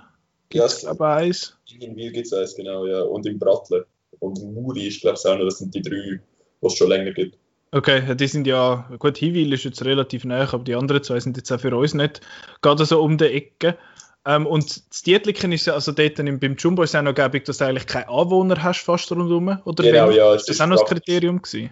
gibt 0.50 0.63
es, 0.63 0.82
glaube 0.82 1.08
eins. 1.08 1.58
In 1.80 1.96
Wil 1.96 2.12
gibt 2.12 2.27
es 2.27 2.34
eins, 2.34 2.56
genau, 2.56 2.86
ja. 2.86 3.01
Und 3.01 3.25
in 3.25 3.39
Bratle. 3.39 3.86
Und 4.20 4.39
in 4.39 4.54
Muri 4.54 4.88
ist, 4.88 5.01
glaube 5.01 5.18
ich, 5.20 5.25
auch 5.25 5.38
noch, 5.38 5.46
das 5.46 5.58
sind 5.58 5.74
die 5.74 5.82
drei, 5.82 6.20
die 6.62 6.65
es 6.65 6.75
schon 6.75 6.89
länger 6.89 7.12
gibt. 7.12 7.38
Okay, 7.72 8.15
die 8.15 8.27
sind 8.27 8.48
ja, 8.48 8.89
gut, 9.00 9.18
Hivil 9.18 9.51
ist 9.51 9.65
jetzt 9.65 9.84
relativ 9.84 10.24
nah, 10.24 10.48
aber 10.54 10.63
die 10.63 10.75
anderen 10.75 11.04
zwei 11.04 11.20
sind 11.20 11.36
jetzt 11.36 11.51
auch 11.51 11.60
für 11.60 11.75
uns 11.75 11.94
nicht 11.94 12.22
gerade 12.62 12.86
so 12.86 13.01
um 13.01 13.18
die 13.18 13.25
Ecke. 13.25 13.77
Ähm, 14.25 14.48
und 14.48 14.89
das 14.89 15.03
Dietliken 15.03 15.51
ist 15.51 15.67
ja, 15.67 15.74
also 15.74 15.91
dort 15.91 16.15
beim 16.15 16.55
Jumbo 16.58 16.84
ist 16.84 16.91
es 16.91 16.96
auch 16.96 17.03
noch 17.03 17.13
gäbig, 17.13 17.46
dass 17.46 17.60
du 17.60 17.65
eigentlich 17.65 17.86
keine 17.86 18.10
Anwohner 18.10 18.62
hast 18.63 18.82
fast 18.82 19.12
rundherum, 19.12 19.60
oder? 19.65 19.84
Genau, 19.84 20.10
wie? 20.10 20.15
ja. 20.15 20.34
Ist 20.34 20.50
das 20.50 20.62
auch 20.62 20.67
noch 20.67 20.79
das 20.79 20.89
Kriterium 20.89 21.41
gewesen? 21.41 21.72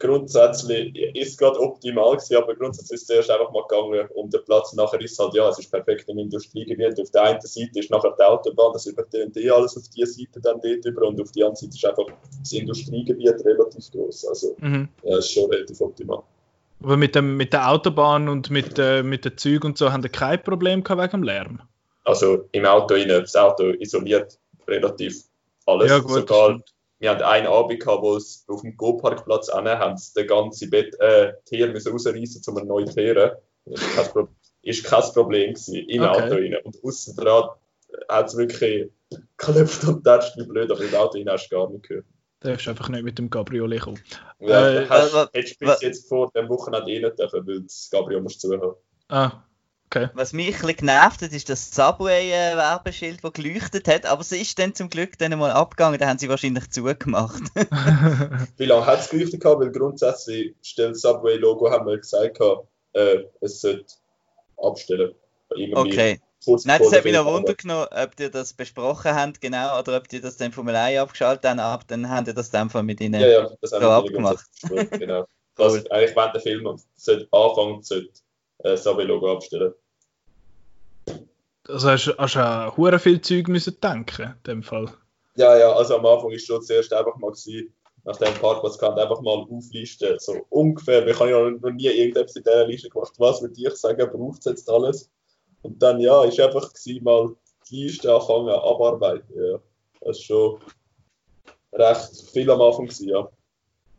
grundsätzlich 0.00 0.96
ist 1.14 1.30
es 1.30 1.36
gerade 1.36 1.60
optimal 1.60 2.16
gewesen, 2.16 2.36
aber 2.36 2.54
grundsätzlich 2.56 2.96
ist 2.96 3.02
es 3.02 3.06
zuerst 3.06 3.30
einfach 3.30 3.52
mal 3.52 3.64
gegangen 3.68 4.08
um 4.14 4.30
den 4.30 4.44
Platz. 4.44 4.72
Nachher 4.72 5.00
ist 5.00 5.12
es 5.12 5.18
halt, 5.18 5.34
ja, 5.34 5.48
es 5.48 5.58
ist 5.58 5.70
perfekt 5.70 6.08
im 6.08 6.18
Industriegebiet. 6.18 7.00
Auf 7.00 7.10
der 7.10 7.22
einen 7.22 7.40
Seite 7.40 7.78
ist 7.78 7.90
nachher 7.90 8.14
die 8.18 8.22
Autobahn, 8.22 8.72
das 8.72 8.86
übertönt 8.86 9.36
eh 9.36 9.50
alles 9.50 9.76
auf 9.76 9.84
die 9.88 10.04
Seite 10.04 10.40
dann 10.40 10.60
dort 10.62 10.84
über 10.84 11.06
und 11.06 11.20
auf 11.20 11.30
der 11.32 11.46
anderen 11.46 11.70
Seite 11.70 11.76
ist 11.76 11.84
einfach 11.84 12.16
das 12.40 12.52
Industriegebiet 12.52 13.44
relativ 13.44 13.90
groß. 13.92 14.26
Also, 14.26 14.56
Mhm. 14.58 14.88
ja, 15.04 15.18
ist 15.18 15.32
schon 15.32 15.50
relativ 15.50 15.80
optimal. 15.80 16.22
Aber 16.82 16.96
mit, 16.96 17.14
dem, 17.14 17.36
mit 17.36 17.52
der 17.52 17.70
Autobahn 17.70 18.28
und 18.28 18.50
mit, 18.50 18.78
äh, 18.78 19.02
mit 19.02 19.26
den 19.26 19.36
Zügen 19.36 19.66
und 19.66 19.78
so 19.78 19.92
haben 19.92 20.02
die 20.02 20.08
kein 20.08 20.42
Problem 20.42 20.82
gehabt 20.82 21.02
wegen 21.02 21.10
dem 21.10 21.22
Lärm. 21.24 21.60
Also 22.10 22.48
im 22.52 22.66
Auto 22.66 22.94
rein, 22.94 23.08
das 23.08 23.36
Auto 23.36 23.70
isoliert 23.70 24.36
relativ 24.66 25.24
alles. 25.66 25.90
Ja, 25.90 25.98
gut, 25.98 26.28
Sogar, 26.28 26.60
wir 26.98 27.10
hatten 27.10 27.22
einen 27.22 27.46
Abend 27.46 27.80
gehabt, 27.80 28.02
wo 28.02 28.16
es 28.16 28.44
auf 28.48 28.62
dem 28.62 28.76
Go-Parkplatz 28.76 29.48
haben 29.52 29.96
sie 29.96 30.12
den 30.14 30.26
ganzen 30.26 30.70
Bett, 30.70 30.98
äh, 31.00 31.34
Teer 31.44 31.68
müssen 31.68 31.92
rausreißen, 31.92 32.42
um 32.48 32.56
einen 32.58 32.68
neuen 32.68 32.90
Teeren. 32.90 33.30
Das 33.64 33.80
ist 33.80 33.94
kein, 33.94 34.06
Pro 34.12 34.28
ist 34.62 34.84
kein 34.84 35.02
Problem 35.14 35.54
gewesen, 35.54 35.76
im 35.76 36.02
Okay. 36.02 36.08
Auto 36.22 36.34
rein. 36.34 36.56
Und 36.64 36.76
außen 36.84 37.16
dran 37.16 37.48
hat 38.08 38.26
es 38.26 38.36
wirklich 38.36 38.90
geklopft 39.10 39.84
und 39.84 40.02
tätscht 40.04 40.36
wie 40.36 40.46
blöd, 40.46 40.70
aber 40.70 40.82
im 40.82 40.94
Auto 40.96 41.16
rein 41.18 41.28
hast 41.28 41.48
du 41.48 41.56
gar 41.56 41.70
nicht 41.70 41.86
gehört. 41.88 42.06
Da 42.40 42.48
darfst 42.50 42.66
du 42.66 42.70
einfach 42.70 42.88
nicht 42.88 43.04
mit 43.04 43.18
dem 43.18 43.30
Cabriolet 43.30 43.82
kommen. 43.82 44.00
Ja, 44.40 44.68
Äh, 44.68 44.86
hast, 44.88 45.14
hättest 45.32 45.60
du 45.60 45.66
bis 45.66 45.80
jetzt 45.82 46.08
vor 46.08 46.30
dem 46.34 46.48
Wochenende 46.48 46.90
eh 46.90 47.00
nicht 47.00 47.18
dürfen, 47.18 47.46
weil 47.46 47.60
das 47.62 47.88
Gabriel 47.92 48.20
musst 48.20 48.40
zuhören. 48.40 48.74
Ah, 49.08 49.44
okay. 49.90 50.08
Was 50.14 50.32
mich 50.32 50.46
ein 50.46 50.52
bisschen 50.52 50.76
genervt 50.76 51.22
hat, 51.22 51.32
ist 51.32 51.48
das 51.48 51.70
Subway-Werbeschild, 51.72 53.22
das 53.22 53.32
geleuchtet 53.32 53.88
hat. 53.88 54.06
Aber 54.06 54.20
es 54.20 54.32
ist 54.32 54.58
dann 54.58 54.74
zum 54.74 54.88
Glück 54.88 55.18
dann 55.18 55.38
mal 55.38 55.50
abgegangen, 55.50 55.98
da 55.98 56.08
haben 56.08 56.18
sie 56.18 56.28
wahrscheinlich 56.28 56.70
zugemacht. 56.70 57.42
Wie 58.56 58.64
lange 58.66 58.86
hat 58.86 59.00
es 59.00 59.10
geleuchtet 59.10 59.40
gehabt? 59.40 59.60
Weil 59.60 59.72
grundsätzlich 59.72 60.54
stellt 60.62 60.94
das 60.94 61.02
Subway-Logo, 61.02 61.70
haben 61.70 61.86
wir 61.86 61.98
gesagt, 61.98 62.38
gehabt, 62.38 62.66
äh, 62.92 63.24
es 63.40 63.60
sollte 63.60 63.94
abstellen. 64.56 65.14
Okay. 65.74 66.20
Nein, 66.46 66.80
das 66.80 66.92
hat 66.92 67.04
mich 67.04 67.12
noch 67.12 67.26
Wunder 67.26 67.54
genommen, 67.54 67.88
ob 67.90 68.18
ihr 68.18 68.30
das 68.30 68.54
besprochen 68.54 69.14
habt, 69.14 69.42
genau, 69.42 69.78
oder 69.78 69.98
ob 69.98 70.10
ihr 70.10 70.22
das 70.22 70.38
dann 70.38 70.52
Formel 70.52 70.74
1 70.74 70.98
abgeschaltet 70.98 71.44
habt, 71.44 71.60
ab, 71.60 71.84
dann 71.86 72.08
habt 72.08 72.28
ihr 72.28 72.34
das 72.34 72.50
dann 72.50 72.70
mit 72.86 73.00
ihnen. 73.02 73.20
Ja, 73.20 73.28
ja, 73.28 73.50
das 73.60 73.72
haben 73.72 73.82
So 73.82 73.88
wir 73.88 73.96
abgemacht. 73.96 74.46
Genau. 74.92 75.26
Das, 75.56 75.74
Cool. 75.74 75.84
Eigentlich 75.90 76.16
während 76.16 76.34
der 76.34 76.40
Film 76.40 76.66
anfangen, 76.66 77.82
sollte 77.82 78.08
äh, 78.58 78.70
das 78.70 78.84
Subway-Logo 78.84 79.32
abstellen. 79.32 79.74
Also 81.68 81.90
hast, 81.90 82.14
hast 82.18 82.34
du 82.34 82.40
an 82.40 82.76
hure 82.76 82.98
viel 82.98 83.20
Zeug 83.20 83.48
müssen 83.48 83.78
denken, 83.80 84.22
in 84.22 84.42
dem 84.46 84.62
Fall. 84.62 84.92
Ja, 85.36 85.56
ja, 85.56 85.72
also 85.72 85.96
am 85.96 86.06
Anfang 86.06 86.30
ist 86.30 86.46
schon 86.46 86.62
zuerst 86.62 86.92
einfach 86.92 87.16
mal 87.16 87.30
gewesen, 87.30 87.72
nach 88.04 88.16
dem 88.16 88.32
Parkplatz 88.34 88.78
kann 88.78 88.98
einfach 88.98 89.20
mal 89.20 89.46
auflisten, 89.50 90.18
so 90.18 90.46
ungefähr, 90.48 91.06
ich 91.06 91.20
habe 91.20 91.30
ja 91.30 91.50
noch 91.50 91.70
nie 91.70 91.86
irgendetwas 91.86 92.36
in 92.36 92.42
dieser 92.42 92.66
Liste 92.66 92.88
gemacht, 92.88 93.12
was 93.18 93.42
würde 93.42 93.54
ich 93.56 93.74
sagen, 93.76 94.10
braucht 94.10 94.40
es 94.40 94.46
jetzt 94.46 94.70
alles? 94.70 95.10
Und 95.62 95.80
dann, 95.82 96.00
ja, 96.00 96.24
ist 96.24 96.40
einfach 96.40 96.72
gewesen, 96.72 97.04
mal 97.04 97.36
die 97.68 97.84
Liste 97.84 98.12
anfangen, 98.12 98.48
abarbeiten, 98.48 99.34
ja. 99.34 99.58
Das 100.00 100.16
ist 100.16 100.24
schon 100.24 100.58
recht 101.72 102.30
viel 102.32 102.50
am 102.50 102.62
Anfang 102.62 102.86
gewesen, 102.86 103.08
ja. 103.08 103.28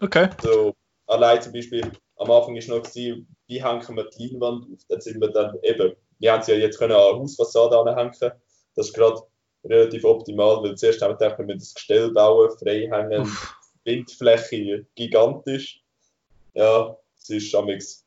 Okay. 0.02 0.30
So, 0.42 0.74
allein 1.06 1.42
zum 1.42 1.54
Beispiel, 1.54 1.92
am 2.18 2.32
Anfang 2.32 2.56
ist 2.56 2.70
noch 2.70 2.82
gewesen, 2.82 3.28
wie 3.48 3.64
hängen 3.64 3.96
wir 3.96 4.10
die 4.10 4.28
Leinwand 4.28 4.66
auf? 4.66 4.80
Dann 4.90 5.02
sind 5.02 5.22
wir 5.22 5.30
dann 5.30 5.58
eben, 5.62 5.94
wir 6.22 6.32
haben 6.32 6.44
sie 6.44 6.54
ja 6.54 6.60
jetzt 6.60 6.78
können 6.78 6.94
an 6.94 7.20
Hausfassade 7.20 7.78
anhängen. 7.78 8.14
Das 8.76 8.88
ist 8.88 8.94
gerade 8.94 9.22
relativ 9.66 10.06
optimal, 10.06 10.64
weil 10.64 10.76
zuerst 10.76 11.02
haben 11.02 11.12
wir 11.12 11.18
gedacht, 11.18 11.40
wir 11.40 11.46
müssen 11.46 11.60
das 11.60 11.74
Gestell 11.74 12.12
bauen, 12.12 12.50
frei 12.58 12.88
hängen, 12.92 13.24
Uff. 13.24 13.56
Windfläche 13.84 14.86
gigantisch. 14.96 15.84
Ja, 16.54 16.96
es 17.20 17.30
ist 17.30 17.56
amigs 17.56 18.06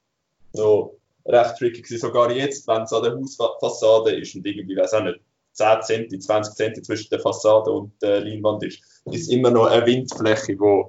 noch 0.52 0.96
recht 1.26 1.56
tricky 1.58 1.82
gewesen. 1.82 2.00
Sogar 2.00 2.30
jetzt, 2.30 2.68
wenn 2.68 2.82
es 2.82 2.92
an 2.92 3.02
der 3.02 3.16
Hausfassade 3.16 4.14
ist 4.14 4.34
und 4.34 4.46
irgendwie, 4.46 4.76
weiß 4.76 4.94
auch 4.94 5.02
nicht, 5.02 5.20
10 5.52 5.82
cm, 5.82 6.20
20 6.20 6.54
cm 6.54 6.84
zwischen 6.84 7.10
der 7.10 7.20
Fassade 7.20 7.70
und 7.70 7.92
der 8.02 8.20
Leinwand 8.20 8.62
ist, 8.64 8.80
ist 9.06 9.30
immer 9.30 9.50
noch 9.50 9.66
eine 9.66 9.86
Windfläche, 9.86 10.56
die 10.56 10.84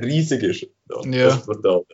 riesig 0.00 0.42
ist. 0.42 0.62
Ja. 1.04 1.26
Das 1.26 1.36
ist 1.36 1.46
brutal. 1.46 1.84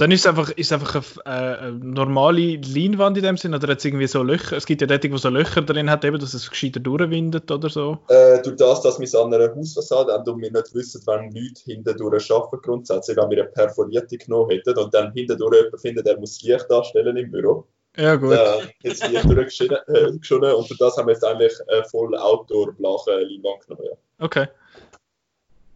Dann 0.00 0.12
ist 0.12 0.20
es 0.20 0.26
einfach, 0.26 0.50
ist 0.52 0.72
einfach 0.72 1.02
eine, 1.26 1.36
äh, 1.36 1.58
eine 1.58 1.72
normale 1.72 2.56
Leinwand 2.56 3.18
in 3.18 3.22
dem 3.22 3.36
Sinn, 3.36 3.54
oder 3.54 3.68
hat 3.68 3.80
es 3.80 3.84
irgendwie 3.84 4.06
so 4.06 4.22
Löcher? 4.22 4.56
Es 4.56 4.64
gibt 4.64 4.80
ja 4.80 4.86
dort, 4.86 5.04
wo 5.12 5.18
so 5.18 5.28
Löcher 5.28 5.60
drin 5.60 5.90
hat, 5.90 6.06
eben, 6.06 6.18
dass 6.18 6.32
es 6.32 6.48
gescheiter 6.48 6.80
durchwindet 6.80 7.50
oder 7.50 7.68
so. 7.68 7.98
Äh, 8.08 8.40
durch 8.40 8.56
das, 8.56 8.80
dass 8.80 8.98
wir 8.98 9.04
es 9.04 9.14
an 9.14 9.34
einer 9.34 9.54
Hausfassade 9.54 10.10
haben 10.10 10.26
und 10.26 10.40
wir 10.40 10.50
nicht 10.50 10.74
wissen, 10.74 11.02
wenn 11.06 11.24
Leute 11.24 11.60
hinten 11.66 11.96
durch 11.98 12.30
arbeiten, 12.32 12.62
grundsätzlich, 12.62 13.18
wenn 13.18 13.28
wir 13.28 13.42
eine 13.42 13.50
perforierte 13.50 14.16
genommen 14.16 14.48
hätten 14.48 14.78
und 14.78 14.94
dann 14.94 15.12
hinten 15.12 15.36
durch 15.36 15.54
jemanden 15.54 15.78
finden, 15.78 16.02
der 16.02 16.18
muss 16.18 16.40
Licht 16.40 16.64
darstellen 16.70 17.18
im 17.18 17.30
Büro, 17.30 17.66
Ja, 17.98 18.16
gut. 18.16 18.32
äh, 18.32 18.68
jetzt 18.82 19.06
Licht 19.06 19.28
durchgeschonen 19.28 20.50
äh, 20.50 20.54
und 20.54 20.66
für 20.66 20.76
das 20.78 20.96
haben 20.96 21.08
wir 21.08 21.12
jetzt 21.12 21.24
eigentlich 21.26 21.52
äh, 21.68 21.84
voll 21.90 22.16
Outdoor-blache 22.16 23.10
Leinwand 23.10 23.66
genommen. 23.66 23.84
Ja. 23.90 24.24
Okay. 24.24 24.46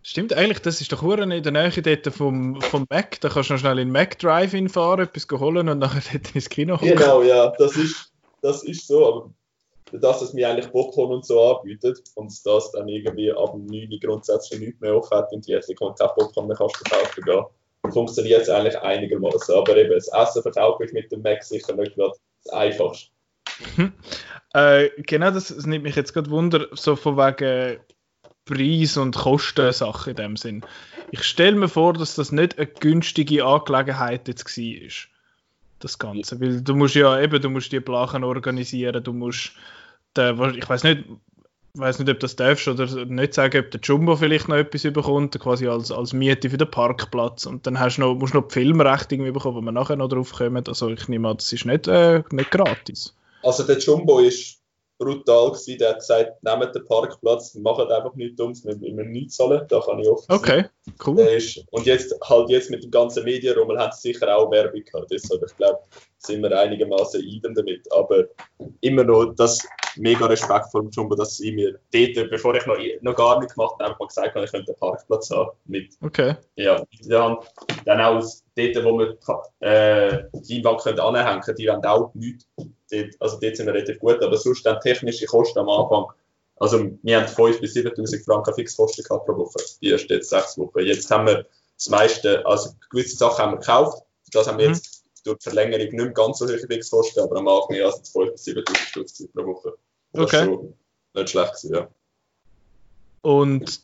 Stimmt, 0.06 0.34
eigentlich, 0.34 0.60
das 0.60 0.82
ist 0.82 0.92
doch 0.92 1.02
in 1.02 1.42
der 1.42 1.52
Nähe 1.52 1.70
dort 1.70 2.14
vom, 2.14 2.60
vom 2.60 2.84
Mac. 2.90 3.18
Da 3.22 3.30
kannst 3.30 3.48
du 3.48 3.54
noch 3.54 3.60
schnell 3.60 3.78
in 3.78 3.88
den 3.88 3.92
Mac 3.92 4.18
Drive-In 4.18 4.68
fahren, 4.68 5.00
etwas 5.00 5.26
holen 5.40 5.66
und 5.66 5.78
nachher 5.78 6.02
dort 6.12 6.34
ins 6.34 6.50
Kino 6.50 6.74
hocken. 6.74 6.94
Genau, 6.94 7.22
ja, 7.22 7.50
das 7.56 7.74
ist, 7.76 8.12
das 8.42 8.62
ist 8.64 8.86
so, 8.86 9.06
aber 9.06 9.30
dass 9.92 10.34
wir 10.34 10.48
eigentlich 10.50 10.70
Popcorn 10.70 11.10
und 11.10 11.24
so 11.24 11.56
anbietet 11.56 12.00
und 12.16 12.30
das 12.44 12.72
dann 12.72 12.86
irgendwie 12.86 13.32
ab 13.32 13.52
dem 13.52 13.64
9 13.64 13.92
Uhr 13.92 13.98
grundsätzlich 14.00 14.60
nicht 14.60 14.80
mehr 14.82 14.94
offen 14.94 15.16
hat 15.16 15.32
und 15.32 15.46
jetzt 15.46 15.74
kommt 15.76 15.98
kein 15.98 16.08
Popcorn 16.14 16.48
mehr 16.48 16.56
kannst 16.56 16.76
du 16.80 16.90
kaufen 16.90 17.24
gehen, 17.24 17.92
funktioniert 17.92 18.42
es 18.42 18.50
eigentlich 18.50 18.78
einigermaßen. 18.78 19.54
Aber 19.54 19.74
eben, 19.74 19.94
das 19.94 20.08
Essen 20.08 20.42
verkaufe 20.42 20.84
ich 20.84 20.92
mit 20.92 21.10
dem 21.12 21.22
Mac 21.22 21.42
sicher 21.42 21.74
nicht 21.74 21.94
gerade 21.94 22.12
das 22.44 22.52
Einfachste. 22.52 23.10
Äh, 24.56 24.90
genau, 24.98 25.32
das, 25.32 25.48
das 25.48 25.66
nimmt 25.66 25.82
mich 25.82 25.96
jetzt 25.96 26.14
gerade 26.14 26.30
Wunder, 26.30 26.68
so 26.74 26.94
von 26.94 27.16
wegen, 27.16 27.80
Preis- 28.44 28.96
und 28.96 29.16
Kostensache 29.16 30.11
in 30.11 30.16
dem 30.16 30.37
Sinn. 30.37 30.64
Ich 31.11 31.22
stelle 31.22 31.57
mir 31.57 31.68
vor, 31.68 31.94
dass 31.94 32.14
das 32.14 32.33
nicht 32.33 32.59
eine 32.59 32.66
günstige 32.66 33.44
Angelegenheit 33.44 34.28
jetzt 34.28 34.46
war. 34.46 35.09
Das 35.80 35.98
Ganze. 35.98 36.40
Weil 36.40 36.61
du 36.61 36.74
musst 36.74 36.94
ja 36.94 37.20
eben, 37.20 37.40
du 37.40 37.50
musst 37.50 37.72
die 37.72 37.80
Blachen 37.80 38.24
organisieren, 38.24 39.02
du 39.02 39.12
musst, 39.12 39.52
den, 40.16 40.54
ich 40.57 40.68
weiß 40.68 40.85
nicht, 40.85 41.04
weiß 41.74 41.98
nicht, 41.98 42.11
ob 42.11 42.20
das 42.20 42.37
darfst 42.37 42.68
oder 42.68 42.87
nicht 43.07 43.35
sagen, 43.35 43.64
ob 43.64 43.70
der 43.70 43.80
Jumbo 43.80 44.16
vielleicht 44.16 44.48
noch 44.48 44.57
etwas 44.57 44.85
überkommt, 44.85 45.38
quasi 45.38 45.66
als, 45.66 45.90
als 45.90 46.12
Miete 46.12 46.50
für 46.50 46.57
den 46.57 46.70
Parkplatz. 46.70 47.46
Und 47.46 47.66
dann 47.66 47.80
hast 47.80 47.98
noch, 47.98 48.14
musst 48.14 48.35
du 48.35 48.38
noch 48.38 48.48
die 48.48 48.54
Filmrechte 48.54 49.16
bekommen, 49.16 49.57
wo 49.57 49.61
wir 49.61 49.72
nachher 49.72 49.96
noch 49.96 50.09
drauf 50.09 50.33
kommen. 50.33 50.64
Also 50.66 50.88
ich 50.90 51.09
nehme 51.09 51.28
an, 51.28 51.37
das 51.37 51.52
ist 51.52 51.64
nicht, 51.64 51.88
äh, 51.88 52.22
nicht 52.30 52.50
gratis. 52.50 53.14
Also 53.42 53.64
der 53.64 53.78
Jumbo 53.78 54.20
ist 54.20 54.59
brutal 54.98 55.50
gewesen. 55.50 55.78
Der 55.78 55.90
hat 55.90 55.98
gesagt, 55.98 56.42
nehmt 56.42 56.74
den 56.74 56.85
Parkplatz, 56.85 57.54
macht 57.54 57.90
einfach 57.90 58.14
nichts 58.14 58.37
Dummes, 58.37 58.64
wir 58.64 58.74
müssen 58.76 59.11
nichts 59.12 59.37
zahlen. 59.37 59.66
Da 59.68 59.80
kann 59.80 59.98
ich 59.98 60.09
offen 60.09 60.33
Okay, 60.33 60.64
cool. 61.07 61.16
Der 61.16 61.37
ist, 61.37 61.64
und 61.70 61.87
jetzt 61.87 62.14
halt 62.28 62.48
jetzt 62.50 62.70
mit 62.70 62.83
dem 62.85 62.90
ganzen 62.90 63.24
Medienrummel 63.24 63.78
hat 63.78 63.92
es 63.92 64.02
sicher 64.02 64.37
auch 64.37 64.50
Werbung 64.50 64.83
gehabt. 64.85 65.11
Deshalb, 65.11 65.42
ich 65.44 65.57
glaube, 65.57 65.80
sind 66.18 66.42
wir 66.42 66.59
einigermaßen 66.59 67.20
even 67.22 67.54
damit. 67.54 67.87
Aber 67.92 68.24
immer 68.80 69.04
noch 69.04 69.33
das 69.35 69.66
mega 69.96 70.26
Respekt 70.26 70.66
vor 70.70 70.83
dem 70.83 70.90
Jumbo, 70.90 71.14
dass 71.14 71.37
sie 71.37 71.52
mir 71.52 71.78
dort, 71.92 72.30
bevor 72.30 72.54
ich 72.54 72.64
noch, 72.66 72.76
noch 73.02 73.14
gar 73.16 73.38
nichts 73.40 73.54
gemacht 73.54 73.74
habe, 73.74 73.85
einfach 73.87 73.98
mal 74.00 74.07
gesagt 74.07 74.35
haben, 74.35 74.44
ich 74.44 74.50
könnte 74.52 74.72
einen 74.72 74.78
Parkplatz 74.78 75.30
haben. 75.30 75.50
Mit, 75.66 75.94
Okay. 76.02 76.37
ja, 76.57 76.83
dann, 77.09 77.37
dann 77.85 78.00
auch 78.00 78.16
aus- 78.16 78.43
dort, 78.56 78.84
wo 78.84 78.98
wir 78.98 79.16
äh, 79.60 80.24
die 80.34 80.58
Einwand 80.58 80.80
können 80.82 81.00
anhängen 81.00 81.40
können, 81.42 81.56
die 81.56 81.70
haben 81.70 81.84
auch 81.84 82.14
nichts. 82.14 82.46
Dort, 82.56 83.14
also 83.20 83.38
dort 83.40 83.56
sind 83.56 83.66
wir 83.66 83.74
relativ 83.74 83.98
gut, 83.98 84.22
aber 84.22 84.36
sonst 84.36 84.64
dann 84.64 84.80
technische 84.80 85.26
Kosten 85.26 85.58
am 85.58 85.68
Anfang. 85.68 86.06
Also 86.56 86.90
wir 87.02 87.16
haben 87.20 87.26
5.000 87.26 87.60
bis 87.60 87.74
7.000 87.74 88.24
Franken 88.24 88.54
Fixkosten 88.54 89.04
gehabt 89.04 89.26
pro 89.26 89.36
Woche, 89.36 89.58
die 89.80 89.90
ersten 89.90 90.12
jetzt 90.12 90.30
sechs 90.30 90.56
Wochen. 90.56 90.78
Jetzt 90.80 91.10
haben 91.10 91.26
wir 91.26 91.46
das 91.76 91.88
meiste, 91.88 92.46
also 92.46 92.70
gewisse 92.90 93.16
Sachen 93.16 93.38
haben 93.44 93.52
wir 93.54 93.58
gekauft, 93.58 94.02
das 94.32 94.46
haben 94.46 94.58
wir 94.58 94.68
Mhm. 94.68 94.74
jetzt 94.74 95.04
durch 95.24 95.38
die 95.38 95.44
Verlängerung 95.50 95.80
nicht 95.86 95.92
mehr 95.92 96.10
ganz 96.10 96.38
so 96.38 96.46
hohe 96.46 96.58
Fixkosten, 96.58 97.22
aber 97.24 97.38
am 97.38 97.48
Anfang 97.48 97.74
ja, 97.76 97.90
sind 97.90 98.02
es 98.04 98.14
5.000 98.14 98.30
bis 98.32 98.44
7.000 98.46 98.76
Stutz 98.88 99.28
pro 99.34 99.46
Woche. 99.46 99.72
Das 100.12 100.24
Okay. 100.26 100.36
ist 100.36 100.44
schon 100.44 100.74
nicht 101.14 101.30
schlecht 101.30 101.54
gewesen, 101.54 101.74
ja. 101.74 101.88
Und 103.22 103.80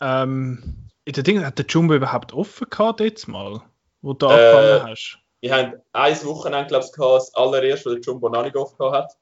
ähm, 0.00 0.62
in 1.04 1.12
der 1.12 1.22
Ding 1.22 1.44
hat 1.44 1.58
der 1.58 1.66
Jumbo 1.66 1.94
überhaupt 1.94 2.32
offen 2.32 2.66
gehabt 2.70 3.00
jetzt 3.00 3.28
mal, 3.28 3.62
wo 4.04 4.12
du 4.12 4.26
Äh, 4.26 4.30
angefangen 4.30 4.90
hast. 4.90 5.18
Wir 5.40 5.54
haben 5.54 5.72
ein 5.92 6.24
Wochenende, 6.24 6.68
glaube 6.68 6.84
ich, 6.84 6.92
gehabt, 6.92 7.16
das 7.16 7.34
allererste, 7.34 7.90
wo 7.90 7.94
der 7.94 8.02
Jumbo 8.02 8.28
noch 8.28 8.44
nicht 8.44 8.56
offen 8.56 8.90
hat. 8.92 9.12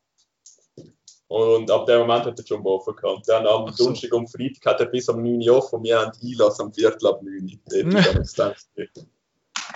Und 1.29 1.71
ab 1.71 1.87
dem 1.87 2.01
Moment 2.01 2.27
hat 2.27 2.39
der 2.39 2.45
Jumbo 2.45 2.75
offen 2.77 2.95
gehabt. 2.95 3.29
Dann 3.29 3.47
am 3.47 3.65
Ach 3.67 3.73
so. 3.73 3.85
Donnerstag 3.85 4.13
und 4.13 4.29
Freitag 4.29 4.67
hat 4.67 4.81
er 4.81 4.87
bis 4.87 5.09
am 5.09 5.23
9 5.23 5.49
Uhr 5.49 5.57
offen 5.57 5.77
und 5.77 5.85
wir 5.85 5.99
haben 5.99 6.13
Einlass 6.23 6.61
am 6.61 6.73
Viertel 6.73 7.07
ab 7.07 7.23
9 7.23 7.61
Uhr. 7.67 8.55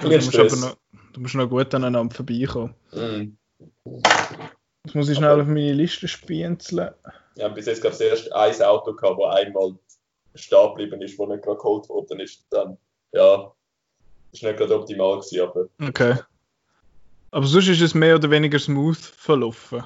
Du 0.03 0.09
musst, 0.11 0.39
aber 0.39 0.57
noch, 0.57 0.77
du 1.15 1.21
musst 1.21 1.35
noch 1.35 1.49
gut 1.49 1.75
aneinander 1.75 2.15
vorbeikommen. 2.15 2.75
mm. 2.93 3.39
Jetzt 4.85 4.95
muss 4.95 5.09
ich 5.09 5.17
schnell 5.17 5.41
auf 5.41 5.47
meine 5.47 5.73
Liste 5.73 6.07
spienzeln. 6.07 6.91
Haben 7.41 7.55
bis 7.55 7.65
jetzt, 7.65 7.81
glaube 7.81 7.97
ich, 7.97 8.03
erst 8.03 8.31
ein 8.61 8.63
Auto 8.69 8.93
gehabt, 8.95 9.19
das 9.19 9.35
einmal 9.37 9.75
stehen 10.35 10.69
geblieben 10.69 11.01
ist, 11.01 11.19
das 11.19 11.29
nicht 11.29 11.43
gerade 11.43 11.57
geholt 11.57 11.89
worden 11.89 12.21
ist. 12.21 12.45
Dann, 12.51 12.77
ja, 13.13 13.51
ist 14.37 14.43
nicht 14.43 14.57
gerade 14.57 14.75
optimal 14.75 15.19
gewesen, 15.19 15.41
aber 15.41 15.67
Okay. 15.81 16.19
Aber 17.31 17.47
sonst 17.47 17.69
ist 17.69 17.81
es 17.83 17.95
mehr 17.95 18.15
oder 18.17 18.31
weniger 18.31 18.59
smooth 18.59 18.97
verlaufen. 18.97 19.85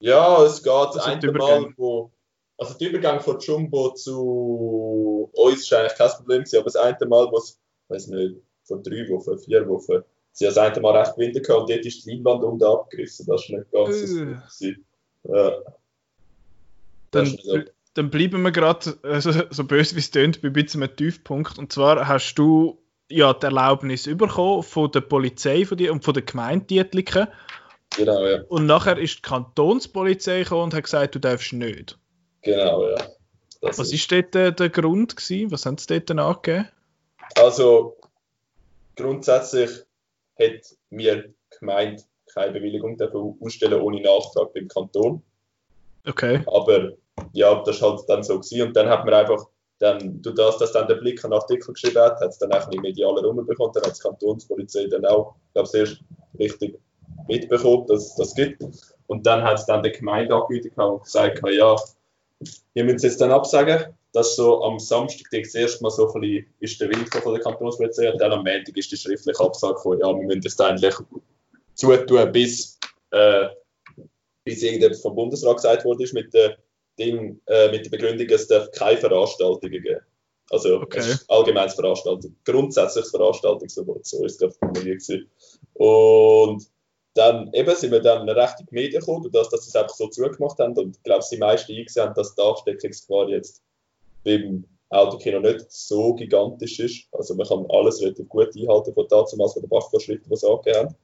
Ja, 0.00 0.42
es 0.44 0.62
geht 0.62 0.72
das 0.72 0.96
Also 0.98 1.10
eine 1.10 1.20
die 1.20 1.26
Mal, 1.26 1.34
Übergänge. 1.34 1.74
wo. 1.76 2.10
Also 2.56 2.74
der 2.78 2.88
Übergang 2.88 3.20
von 3.20 3.38
Jumbo 3.38 3.90
zu 3.94 5.30
uns 5.32 5.60
ist 5.60 5.72
eigentlich 5.72 5.96
kein 5.98 6.10
Problem 6.10 6.38
gewesen, 6.38 6.56
aber 6.56 6.64
das 6.64 6.76
eine 6.76 7.06
Mal, 7.06 7.28
wo 7.30 7.38
es, 7.38 7.58
weiß 7.88 8.08
nicht, 8.08 8.36
vor 8.64 8.82
drei 8.82 9.08
Wochen, 9.08 9.38
vier 9.38 9.68
Wochen, 9.68 10.02
sie 10.32 10.46
haben 10.46 10.54
das 10.54 10.58
eine 10.58 10.80
Mal 10.80 10.96
recht 10.98 11.16
Winter 11.18 11.40
gehabt 11.40 11.62
und 11.62 11.70
dort 11.70 11.86
ist 11.86 12.04
die 12.04 12.10
Leinwand 12.10 12.42
unten 12.44 12.64
abgerissen. 12.64 13.26
Das 13.26 13.42
ist 13.44 13.50
nicht 13.50 13.70
ganz 13.70 14.00
so 14.58 14.66
Äh. 14.66 14.76
Ja, 15.24 15.50
das 15.50 15.60
Dann, 17.10 17.26
so. 17.42 17.58
dann 17.94 18.10
bleiben 18.10 18.42
wir 18.42 18.52
gerade, 18.52 18.98
äh, 19.02 19.20
so, 19.20 19.32
so 19.50 19.64
böse 19.64 19.94
wie 19.96 20.00
es 20.00 20.10
tönt, 20.10 20.40
bei 20.42 20.48
ein 20.48 20.52
bisschen 20.52 20.82
einem 20.82 20.94
Tiefpunkt. 20.96 21.58
Und 21.58 21.72
zwar 21.72 22.06
hast 22.08 22.34
du 22.34 22.78
ja 23.08 23.32
die 23.32 23.46
Erlaubnis 23.46 24.04
bekommen 24.04 24.62
von 24.62 24.90
der 24.90 25.00
Polizei 25.00 25.64
von 25.64 25.78
dir 25.78 25.92
und 25.92 26.04
von 26.04 26.14
der 26.14 26.22
Gemeinde 26.22 26.66
Dietliken. 26.66 27.28
Genau, 27.96 28.24
ja. 28.26 28.42
Und 28.48 28.66
nachher 28.66 28.98
ist 28.98 29.16
die 29.16 29.22
Kantonspolizei 29.22 30.42
gekommen 30.42 30.64
und 30.64 30.74
hat 30.74 30.84
gesagt, 30.84 31.14
du 31.14 31.18
darfst 31.18 31.52
nicht. 31.52 31.98
Genau, 32.42 32.88
ja. 32.88 32.96
Das 33.60 33.78
Was 33.78 33.92
ist 33.92 34.10
dort 34.12 34.34
äh, 34.36 34.52
der 34.52 34.68
Grund 34.68 35.16
gewesen? 35.16 35.50
Was 35.50 35.66
haben 35.66 35.78
sie 35.78 35.86
dort 35.86 36.10
angegeben? 36.10 36.68
Also 37.34 37.96
grundsätzlich 38.94 39.70
hat 40.38 40.76
mir 40.90 41.28
die 41.28 41.34
Gemeinde 41.58 42.02
keine 42.32 42.52
Bewilligung 42.52 42.96
dafür 42.96 43.34
ausstellen 43.40 43.80
ohne 43.80 44.00
Nachtrag 44.00 44.52
beim 44.52 44.68
Kanton. 44.68 45.22
Okay. 46.06 46.42
Aber 46.46 46.92
ja, 47.32 47.62
das 47.64 47.76
ist 47.76 47.82
halt 47.82 48.00
dann 48.08 48.22
so 48.22 48.38
gewesen. 48.38 48.68
Und 48.68 48.76
dann 48.76 48.88
hat 48.88 49.04
man 49.04 49.14
einfach, 49.14 49.46
dann, 49.78 50.20
durch 50.22 50.34
das, 50.34 50.58
dass 50.58 50.72
dann 50.72 50.88
der 50.88 50.96
Blick 50.96 51.24
einen 51.24 51.34
Artikel 51.34 51.72
geschrieben 51.72 52.00
hat, 52.00 52.20
hat 52.20 52.30
es 52.30 52.38
dann 52.38 52.52
auch 52.52 52.64
ein 52.64 52.70
bisschen 52.70 52.82
medialer 52.82 53.24
rumbekommen. 53.24 53.72
Dann 53.72 53.84
hat 53.84 53.96
die 53.96 54.02
Kantonspolizei 54.02 54.86
dann 54.86 55.04
auch, 55.06 55.36
ich 55.46 55.52
glaube, 55.54 55.78
erst 55.78 56.00
richtig 56.38 56.78
mitbekommen, 57.28 57.86
dass 57.86 58.06
es 58.06 58.14
das 58.16 58.34
gibt. 58.34 58.62
Und 59.06 59.26
dann 59.26 59.42
hat 59.42 59.58
es 59.58 59.66
dann 59.66 59.82
der 59.82 59.92
Gemeinde 59.92 60.34
angekündigt 60.34 60.76
und 60.76 61.04
gesagt, 61.04 61.40
ja, 61.48 61.76
müssen 62.74 62.96
es 62.96 63.02
jetzt 63.02 63.20
dann 63.20 63.30
absagen. 63.30 63.94
Das 64.12 64.36
so 64.36 64.62
am 64.64 64.78
Samstag 64.78 65.28
das 65.30 65.54
erste 65.54 65.82
Mal 65.82 65.90
so 65.90 66.12
ein 66.12 66.20
bisschen 66.20 66.46
ist 66.60 66.80
der 66.80 66.88
Wind 66.88 67.08
von 67.08 67.34
der 67.34 67.42
Kantonspolizei 67.42 68.10
und 68.10 68.20
dann 68.20 68.32
am 68.32 68.42
Montag 68.42 68.76
ist 68.76 68.90
die 68.90 68.96
schriftliche 68.96 69.40
Absage 69.40 69.74
gekommen, 69.74 70.00
ja, 70.00 70.06
wir 70.06 70.26
müssen 70.26 70.40
das 70.40 70.58
eigentlich 70.60 70.94
zutun, 71.74 72.32
bis, 72.32 72.78
äh, 73.10 73.48
bis 74.44 74.62
irgendetwas 74.62 75.02
vom 75.02 75.14
Bundesrat 75.14 75.56
gesagt 75.56 75.84
wurde, 75.84 76.04
ist 76.04 76.14
mit 76.14 76.32
der, 76.32 76.56
Ding, 76.98 77.40
äh, 77.46 77.70
mit 77.70 77.84
der 77.84 77.90
Begründung, 77.90 78.26
es 78.28 78.46
darf 78.48 78.70
keine 78.72 78.98
Veranstaltungen 78.98 79.82
geben. 79.82 80.00
Also 80.50 80.80
Okay. 80.80 81.00
es 81.00 81.28
allgemeines 81.28 81.74
Veranstaltung, 81.74 82.34
grundsätzliches 82.44 83.10
Veranstaltungsverbot, 83.10 84.06
so 84.06 84.24
ist 84.24 84.40
das 84.40 84.56
formuliert. 84.56 85.02
Und 85.74 86.66
dann 87.14 87.52
eben 87.52 87.74
sind 87.74 87.90
wir 87.90 88.00
dann 88.00 88.28
recht 88.28 88.60
in 88.60 88.66
die 88.66 88.74
Medien 88.74 89.00
gekommen, 89.00 89.28
das, 89.32 89.48
dass 89.50 89.64
sie 89.64 89.68
es 89.68 89.76
einfach 89.76 89.94
so 89.94 90.08
zugemacht 90.08 90.58
haben 90.58 90.76
und 90.78 90.96
ich 90.96 91.02
glaube, 91.02 91.24
die 91.30 91.36
meisten 91.36 91.72
eingesehen 91.72 92.06
haben, 92.06 92.14
dass 92.14 92.34
die 92.34 92.42
Ansteckungsgefahr 92.42 93.28
jetzt 93.28 93.62
beim 94.24 94.64
Autokino 94.90 95.40
nicht 95.40 95.70
so 95.70 96.14
gigantisch 96.14 96.78
ist. 96.80 97.08
Also 97.12 97.34
man 97.34 97.46
kann 97.46 97.66
alles 97.70 98.00
relativ 98.00 98.28
gut 98.28 98.56
einhalten 98.56 98.94
von 98.94 99.06
damals 99.08 99.52
von 99.52 99.62
den 99.62 99.68
Bachvorschriften, 99.68 100.30
die 100.30 100.36
sie 100.36 100.48
angegeben 100.48 100.78
haben. 100.78 100.94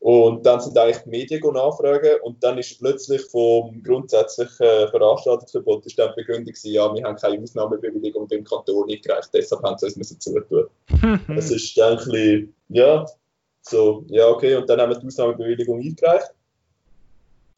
Und 0.00 0.46
dann 0.46 0.60
sind 0.60 0.78
eigentlich 0.78 1.02
die 1.04 1.10
Medien 1.10 1.52
nachfragen 1.52 2.20
und 2.22 2.42
dann 2.42 2.56
ist 2.56 2.78
plötzlich 2.78 3.20
vom 3.30 3.82
grundsätzlichen 3.82 4.88
Veranstaltungsverbot 4.88 5.84
ist 5.84 5.98
dann 5.98 6.12
die 6.16 6.22
Begründung 6.22 6.46
gewesen, 6.46 6.72
ja, 6.72 6.94
wir 6.94 7.04
haben 7.04 7.16
keine 7.16 7.42
Ausnahmebewilligung 7.42 8.26
beim 8.26 8.42
Kanton 8.42 8.90
eingereicht, 8.90 9.28
deshalb 9.34 9.62
haben 9.62 9.76
sie 9.76 9.86
uns 9.86 9.96
müssen 9.96 10.18
zutun. 10.18 10.68
Es 11.36 11.50
ist 11.50 11.76
dann 11.76 11.98
ein 11.98 12.04
bisschen, 12.04 12.54
ja, 12.68 13.04
so, 13.60 14.04
ja, 14.08 14.26
okay, 14.28 14.56
und 14.56 14.70
dann 14.70 14.80
haben 14.80 14.90
wir 14.90 14.98
die 14.98 15.06
Ausnahmebewilligung 15.06 15.80
eingereicht. 15.80 16.32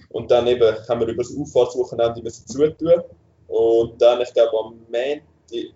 Und 0.08 0.30
dann 0.30 0.48
eben 0.48 0.76
haben 0.88 1.00
wir 1.00 1.06
über 1.06 1.22
das 1.22 1.36
Auffahrtswochenende 1.36 2.22
müssen 2.22 2.46
zutun. 2.48 3.02
Und 3.46 4.02
dann, 4.02 4.20
ich 4.20 4.32
glaube, 4.32 4.58
am 4.58 4.78
Montag, 4.90 5.74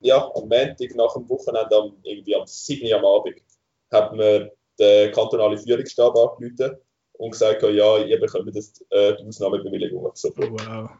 ja, 0.00 0.30
am 0.34 0.48
Montag 0.48 0.94
nach 0.94 1.14
dem 1.14 1.28
Wochenende, 1.28 1.76
am, 1.76 1.96
irgendwie 2.04 2.36
am 2.36 2.46
7. 2.46 2.86
Uhr 2.86 2.98
am 2.98 3.04
Abend, 3.04 3.42
hat 3.90 4.14
man 4.14 4.50
den 4.78 5.12
kantonalen 5.12 5.58
Führungsstab 5.58 6.14
angerufen 6.16 6.76
und 7.14 7.30
gesagt, 7.30 7.62
ja, 7.62 7.98
ihr 7.98 8.20
bekommt 8.20 8.54
das, 8.54 8.72
äh, 8.90 9.14
die 9.16 9.26
Ausnahmebewilligung. 9.26 10.10
So. 10.14 10.28
Oh, 10.38 10.42
wow. 10.50 10.90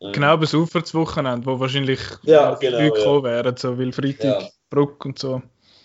Mhm. 0.00 0.12
Genau, 0.12 0.26
aber 0.28 0.42
das 0.42 0.54
Aufwärtswochenende, 0.54 1.46
wo 1.46 1.58
wahrscheinlich 1.58 2.00
Ja, 2.22 2.54
viele 2.56 2.72
genau, 2.72 2.82
Leute 2.82 2.98
ja. 2.98 3.04
gekommen 3.04 3.24
wären, 3.24 3.56
so, 3.56 3.78
weil 3.78 3.92
Freitag, 3.92 4.42
Ja. 4.42 4.48
Bruck 4.68 5.04
und 5.06 5.18
so. 5.18 5.40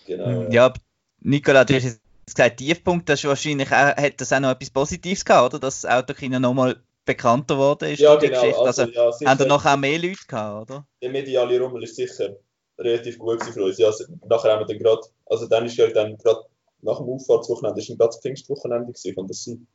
Genau. 0.06 0.42
Mhm. 0.42 0.50
Ja, 0.52 0.66
aber 0.66 0.80
Nicola, 1.20 1.64
du 1.64 1.74
hast 1.74 1.84
jetzt 1.84 2.00
gesagt, 2.26 2.58
Tiefpunkt, 2.58 3.08
das 3.08 3.20
ist 3.20 3.28
wahrscheinlich 3.28 3.68
auch, 3.68 3.96
hat 3.96 4.20
das 4.20 4.32
auch 4.32 4.40
noch 4.40 4.50
etwas 4.50 4.70
Positives 4.70 5.24
gehabt, 5.24 5.54
oder? 5.54 5.60
Dass 5.60 5.80
das 5.82 5.90
Autokino 5.90 6.38
nochmal 6.38 6.76
bekannter 7.04 7.54
geworden 7.54 7.90
ist 7.90 8.00
Ja, 8.00 8.14
genau. 8.16 8.40
Geschichte. 8.40 8.60
Also, 8.60 8.82
Also, 8.82 8.92
ja, 9.24 9.30
haben 9.30 9.38
da 9.38 9.44
noch 9.46 9.64
auch 9.64 9.76
mehr 9.76 9.98
Leute 9.98 10.26
gehabt, 10.28 10.70
oder? 10.70 10.86
der 11.00 11.10
mediale 11.10 11.58
Rummel 11.60 11.82
ist 11.84 11.96
sicher 11.96 12.36
relativ 12.78 13.18
gut 13.18 13.40
gewesen 13.40 13.54
für 13.54 13.64
uns. 13.64 13.78
Ja, 13.78 13.86
also, 13.86 14.04
nachher 14.28 14.52
haben 14.52 14.60
wir 14.60 14.66
dann 14.66 14.78
gerade, 14.78 15.02
also 15.26 15.46
dann 15.46 15.66
ist 15.66 15.76
ja 15.76 15.86
dann 15.88 16.16
gerade 16.18 16.42
nach 16.82 16.98
dem 16.98 17.08
Auffahrtswochenende, 17.08 17.80
ist 17.80 17.90
ein 17.90 17.98
ganz 17.98 18.18
Pfingstwochenende 18.20 18.92
gewesen, 18.92 19.14
kann 19.14 19.26
das 19.26 19.44
sein? 19.44 19.66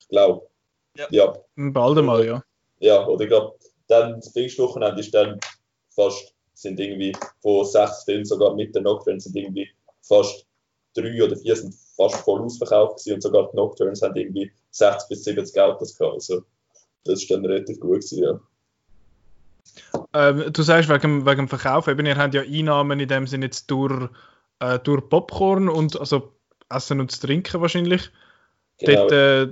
Ich 0.00 0.08
glaube. 0.08 0.46
Ja. 0.96 1.06
ja. 1.10 1.34
Bald 1.56 1.98
einmal, 1.98 2.26
ja. 2.26 2.42
Ja, 2.80 3.06
oder 3.06 3.24
ich 3.24 3.28
glaube, 3.28 3.56
dann 3.86 4.16
das 4.16 4.32
Pfingstwochenende 4.32 5.00
ist 5.00 5.14
dann 5.14 5.38
fast, 5.90 6.34
sind 6.54 6.78
irgendwie 6.78 7.16
von 7.40 7.64
sechs 7.64 8.04
Filmen, 8.04 8.24
sogar 8.24 8.54
mit 8.54 8.74
den 8.74 8.82
Nocturnes, 8.84 9.24
sind 9.24 9.36
irgendwie 9.36 9.68
fast 10.02 10.44
drei 10.94 11.22
oder 11.22 11.36
vier 11.36 11.56
sind 11.56 11.74
fast 11.96 12.16
voll 12.16 12.40
ausverkauft 12.40 12.98
gewesen 12.98 13.14
und 13.14 13.22
sogar 13.22 13.50
die 13.50 13.56
Nocturnes 13.56 14.02
haben 14.02 14.16
irgendwie 14.16 14.50
60 14.70 15.08
bis 15.08 15.24
70 15.24 15.60
Autos 15.60 15.96
gehabt. 15.96 16.14
Also, 16.14 16.42
das 17.04 17.22
ist 17.22 17.30
dann 17.30 17.44
relativ 17.44 17.80
gut 17.80 18.00
gewesen, 18.00 18.22
ja. 18.22 18.40
Ähm, 20.14 20.52
du 20.52 20.62
sagst 20.62 20.88
wegen, 20.88 21.26
wegen 21.26 21.36
dem 21.36 21.48
Verkauf, 21.48 21.88
eben, 21.88 22.06
ihr 22.06 22.16
habt 22.16 22.34
ja 22.34 22.42
Einnahmen 22.42 22.98
in 23.00 23.08
dem 23.08 23.26
Sinne 23.26 23.46
jetzt 23.46 23.70
durch, 23.70 24.08
äh, 24.60 24.78
durch 24.78 25.08
Popcorn 25.08 25.68
und 25.68 25.98
also 25.98 26.32
Essen 26.70 27.00
und 27.00 27.20
Trinken 27.20 27.60
wahrscheinlich. 27.60 28.10
Genau. 28.78 29.08
Dort 29.08 29.12
äh, 29.12 29.48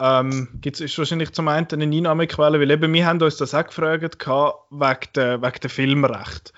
ähm, 0.00 0.48
gibt's, 0.60 0.80
ist 0.80 0.98
wahrscheinlich 0.98 1.32
zum 1.32 1.48
einen 1.48 1.68
eine 1.70 1.84
Einnahmequelle, 1.84 2.60
weil 2.60 2.70
eben 2.70 2.92
wir 2.92 3.06
haben 3.06 3.22
uns 3.22 3.36
das 3.36 3.54
auch 3.54 3.66
gefragt 3.66 4.18
gehabt, 4.18 4.66
wegen 4.70 5.12
der, 5.14 5.42
wegen 5.42 5.60
der 5.60 5.70
Filmrecht. 5.70 6.52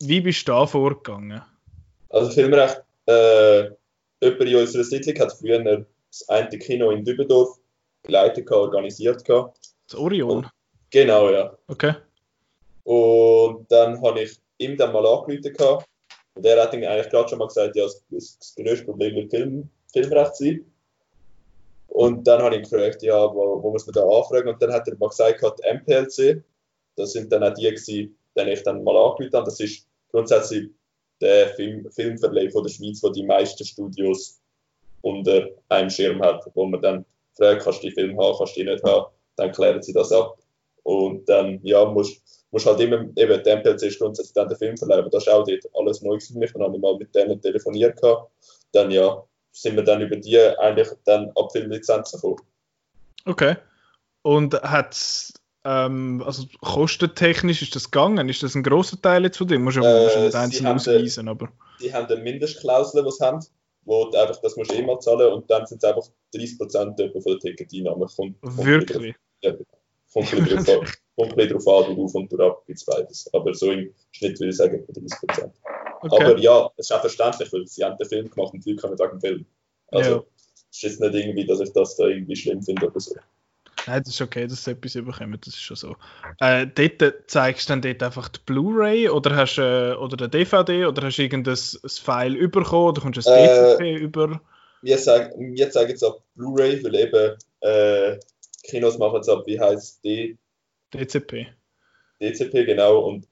Wie 0.00 0.20
bist 0.20 0.46
du 0.48 0.52
da 0.52 0.66
vorgegangen? 0.66 1.42
Also 2.10 2.30
Filmrecht, 2.30 2.82
äh, 3.06 3.70
jemand 4.20 4.40
in 4.40 4.56
unserer 4.56 4.84
Siedlung 4.84 5.18
hat 5.18 5.32
früher 5.32 5.86
das 6.10 6.28
eine 6.28 6.58
Kino 6.58 6.90
in 6.90 7.04
Dübendorf 7.04 7.58
geleitet, 8.02 8.46
gehabt, 8.46 8.62
organisiert. 8.62 9.24
Gehabt. 9.24 9.58
Das 9.88 9.98
Orion? 9.98 10.46
Genau, 10.90 11.30
ja. 11.30 11.56
Okay. 11.68 11.94
Und 12.84 13.70
dann 13.70 14.02
habe 14.02 14.22
ich 14.22 14.38
ihm 14.58 14.76
dann 14.76 14.92
mal 14.92 15.06
angerufen. 15.06 15.84
Und 16.38 16.46
er 16.46 16.62
hat 16.62 16.72
eigentlich 16.72 17.10
gerade 17.10 17.28
schon 17.28 17.40
mal 17.40 17.48
gesagt, 17.48 17.74
ja, 17.74 17.84
das, 18.10 18.54
größte 18.56 18.84
Problem 18.84 19.16
wird 19.16 19.30
Film, 19.32 19.68
Filmrecht 19.92 20.36
sein. 20.36 20.64
Und 21.88 22.24
dann 22.28 22.40
habe 22.42 22.54
ich 22.54 22.70
gefragt, 22.70 23.02
ja, 23.02 23.34
wo, 23.34 23.60
wo 23.60 23.72
muss 23.72 23.84
man 23.86 23.94
da 23.94 24.04
anfragen? 24.04 24.48
Und 24.48 24.62
dann 24.62 24.72
hat 24.72 24.86
er 24.86 24.96
mal 24.98 25.08
gesagt, 25.08 25.42
MPLC, 25.68 26.44
das 26.94 27.12
sind 27.12 27.32
dann 27.32 27.42
auch 27.42 27.54
die 27.54 27.64
gewesen, 27.64 28.16
die 28.36 28.50
ich 28.52 28.62
dann 28.62 28.84
mal 28.84 28.96
angerufen 28.96 29.32
habe. 29.32 29.46
Das 29.46 29.58
ist 29.58 29.84
grundsätzlich 30.12 30.70
der 31.20 31.48
Film, 31.56 31.90
Filmverleih 31.90 32.50
von 32.50 32.62
der 32.62 32.70
Schweiz, 32.70 33.02
wo 33.02 33.08
die 33.08 33.24
meisten 33.24 33.64
Studios 33.64 34.40
unter 35.02 35.48
einem 35.70 35.90
Schirm 35.90 36.22
hat, 36.22 36.48
wo 36.54 36.66
man 36.66 36.80
dann 36.80 37.04
fragt, 37.36 37.64
kannst 37.64 37.82
du 37.82 37.88
die 37.88 37.94
Film 37.94 38.16
haben, 38.16 38.38
kannst 38.38 38.56
du 38.56 38.60
die 38.60 38.70
nicht 38.70 38.84
haben, 38.84 39.06
dann 39.34 39.50
klären 39.50 39.82
sie 39.82 39.92
das 39.92 40.12
ab. 40.12 40.38
Und 40.84 41.28
dann, 41.28 41.58
ja, 41.64 41.84
musst 41.84 42.37
musst 42.50 42.66
halt 42.66 42.80
immer, 42.80 43.00
eben, 43.16 43.42
der 43.42 43.56
MPLC 43.56 43.82
ist 43.82 43.98
grundsätzlich 43.98 44.34
dann 44.34 44.48
der 44.48 44.56
Filmverleih, 44.56 44.98
aber 44.98 45.10
das 45.10 45.26
ist 45.26 45.32
auch 45.32 45.44
dort 45.44 45.64
alles 45.74 46.02
neu 46.02 46.18
für 46.18 46.38
mich. 46.38 46.52
Dann 46.52 46.62
habe 46.62 46.76
ich 46.76 46.80
mal 46.80 46.96
mit 46.96 47.14
denen 47.14 47.40
telefoniert 47.40 48.00
gehabt. 48.00 48.30
Dann, 48.72 48.90
ja, 48.90 49.22
sind 49.52 49.76
wir 49.76 49.84
dann 49.84 50.00
über 50.00 50.16
die 50.16 50.38
eigentlich 50.38 50.88
dann 51.04 51.30
ab 51.34 51.52
Filmlizenzen 51.52 52.20
gekommen. 52.20 52.40
Okay. 53.24 53.56
Und 54.22 54.54
hat 54.62 55.32
ähm, 55.64 56.22
also 56.24 56.44
kostentechnisch 56.60 57.62
ist 57.62 57.74
das 57.74 57.90
gegangen? 57.90 58.28
Ist 58.28 58.42
das 58.42 58.54
ein 58.54 58.62
großer 58.62 59.00
Teil 59.00 59.24
jetzt 59.24 59.36
von 59.36 59.48
dem? 59.48 59.64
Musst 59.64 59.76
du 59.76 59.82
Äh, 59.82 60.24
nicht 60.24 60.34
einzeln 60.34 60.66
ausweisen, 60.66 61.28
aber. 61.28 61.48
Die 61.80 61.92
haben 61.92 62.06
eine 62.06 62.22
Mindestklausel, 62.22 63.04
die 63.04 63.10
sie 63.10 63.24
haben, 63.24 63.44
wo 63.84 64.06
du 64.10 64.18
einfach, 64.18 64.40
das 64.40 64.56
musst 64.56 64.70
du 64.70 64.76
immer 64.76 64.98
zahlen 65.00 65.32
und 65.32 65.50
dann 65.50 65.66
sind 65.66 65.82
es 65.82 65.88
einfach 65.88 66.08
30% 66.34 67.00
etwa 67.00 67.20
von 67.20 67.32
der 67.32 67.38
Ticketeinnahme. 67.38 68.06
Kommt, 68.06 68.40
kommt 68.40 68.64
Wirklich? 68.64 69.14
Ja, 69.42 69.52
kommt 70.12 70.32
ein 70.32 70.44
bisschen 70.44 70.64
drauf 70.64 71.68
an, 71.68 71.90
an, 71.90 71.96
drauf 71.96 72.14
und 72.14 72.32
drauf 72.32 72.66
gibt 72.66 72.78
es 72.78 72.84
beides. 72.84 73.30
Aber 73.32 73.54
so 73.54 73.70
im 73.72 73.92
Schnitt 74.12 74.38
würde 74.40 74.50
ich 74.50 74.56
sagen 74.56 74.84
etwa 74.88 74.92
30%. 74.92 75.50
Okay. 76.00 76.24
Aber 76.24 76.38
ja, 76.38 76.70
es 76.76 76.86
ist 76.86 76.92
auch 76.92 77.00
verständlich, 77.00 77.52
weil 77.52 77.66
sie 77.66 77.84
haben 77.84 77.96
den 77.98 78.08
Film 78.08 78.30
gemacht 78.30 78.54
und 78.54 78.64
die 78.64 78.70
Leute 78.70 78.82
kommen 78.82 78.98
wegen 78.98 79.10
dem 79.10 79.20
Film. 79.20 79.46
Also, 79.90 80.10
Ja. 80.10 80.24
es 80.70 80.76
ist 80.76 80.82
jetzt 80.82 81.00
nicht 81.00 81.14
irgendwie, 81.14 81.46
dass 81.46 81.60
ich 81.60 81.72
das 81.72 81.96
da 81.96 82.06
irgendwie 82.06 82.36
schlimm 82.36 82.62
finde 82.62 82.86
oder 82.86 83.00
so. 83.00 83.14
Nein, 83.86 84.02
das 84.04 84.12
ist 84.14 84.20
okay, 84.20 84.46
dass 84.46 84.64
sie 84.64 84.72
etwas 84.72 84.94
überkommen, 84.96 85.38
das 85.42 85.54
ist 85.54 85.62
schon 85.62 85.76
so. 85.76 85.96
Äh, 86.40 86.66
dort 86.66 87.14
zeigst 87.30 87.68
du 87.68 87.72
dann 87.72 87.80
dort 87.80 88.02
einfach 88.02 88.28
die 88.28 88.40
Blu-ray 88.44 89.08
oder 89.08 89.34
hast 89.34 89.58
äh, 89.58 89.94
oder 89.94 90.16
der 90.16 90.28
DVD 90.28 90.84
oder 90.84 91.06
hast 91.06 91.16
du 91.16 91.22
irgendein 91.22 91.54
ein 91.54 91.88
File 91.88 92.48
bekommen 92.48 92.88
oder 92.88 93.00
kommst 93.00 93.26
du 93.26 93.30
ein 93.32 93.44
Äh, 93.44 93.76
DCP 93.76 93.94
über? 94.02 94.40
Wir 94.82 94.98
sagen, 94.98 95.54
wir 95.54 95.70
zeigen 95.70 95.92
es 95.92 96.02
ab 96.02 96.22
Blu-ray, 96.34 96.84
weil 96.84 96.94
eben 96.96 97.36
äh, 97.60 98.18
Kinos 98.68 98.98
machen 98.98 99.20
es 99.20 99.28
ab, 99.28 99.44
wie 99.46 99.58
heißt 99.58 100.04
die 100.04 100.38
DCP. 100.94 101.46
DCP 102.20 102.64
genau 102.64 103.00
und 103.00 103.26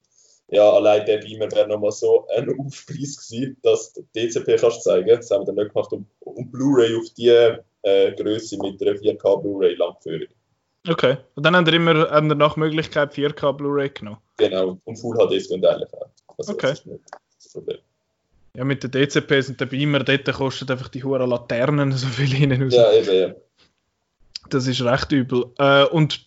ja, 0.49 0.71
allein 0.71 1.05
der 1.07 1.19
Beamer 1.19 1.51
wäre 1.53 1.69
nochmal 1.69 1.93
so 1.93 2.27
ein 2.29 2.49
Aufpreis 2.61 3.17
gewesen, 3.17 3.57
dass 3.63 3.93
du 3.93 4.03
DCP 4.15 4.57
kannst 4.61 4.85
zeigen. 4.85 5.09
Das 5.09 5.31
haben 5.31 5.43
wir 5.43 5.47
dann 5.47 5.57
nicht 5.57 5.73
gemacht 5.73 5.93
und, 5.93 6.07
und 6.21 6.53
Blu-ray 6.53 6.97
auf 6.97 7.11
die 7.17 7.29
äh, 7.29 8.13
Größe 8.13 8.57
mit 8.59 8.81
einer 8.81 8.93
4K 8.93 9.43
Blu-ray 9.43 9.75
Langführung. 9.75 10.29
Okay. 10.89 11.17
Und 11.35 11.45
dann 11.45 11.57
haben 11.57 11.67
wir 11.67 11.73
immer 11.75 12.11
haben 12.11 12.29
wir 12.29 12.37
nach 12.37 12.57
Möglichkeit 12.57 13.13
4K 13.13 13.53
Blu-ray 13.53 13.91
genommen. 13.91 14.19
Genau, 14.37 14.79
und 14.85 14.97
Full 14.97 15.17
HD 15.17 15.33
ist 15.33 15.53
eigentlich 15.53 15.93
auch. 15.95 16.11
Also, 16.39 16.53
Okay. 16.53 16.75
Ja, 18.55 18.65
mit 18.65 18.83
den 18.83 18.91
DCPs 18.91 19.51
und 19.51 19.61
den 19.61 19.69
Beamer, 19.69 20.01
dort 20.01 20.25
kostet 20.33 20.71
einfach 20.71 20.89
die 20.89 21.05
hohen 21.05 21.29
Laternen 21.29 21.93
so 21.93 22.07
viel 22.07 22.35
hinten 22.35 22.63
raus. 22.63 22.75
Ja, 22.75 22.93
eben, 22.93 23.15
ja. 23.15 23.35
Das 24.51 24.67
ist 24.67 24.83
recht 24.83 25.13
übel. 25.13 25.47
Äh, 25.59 25.85
und 25.85 26.27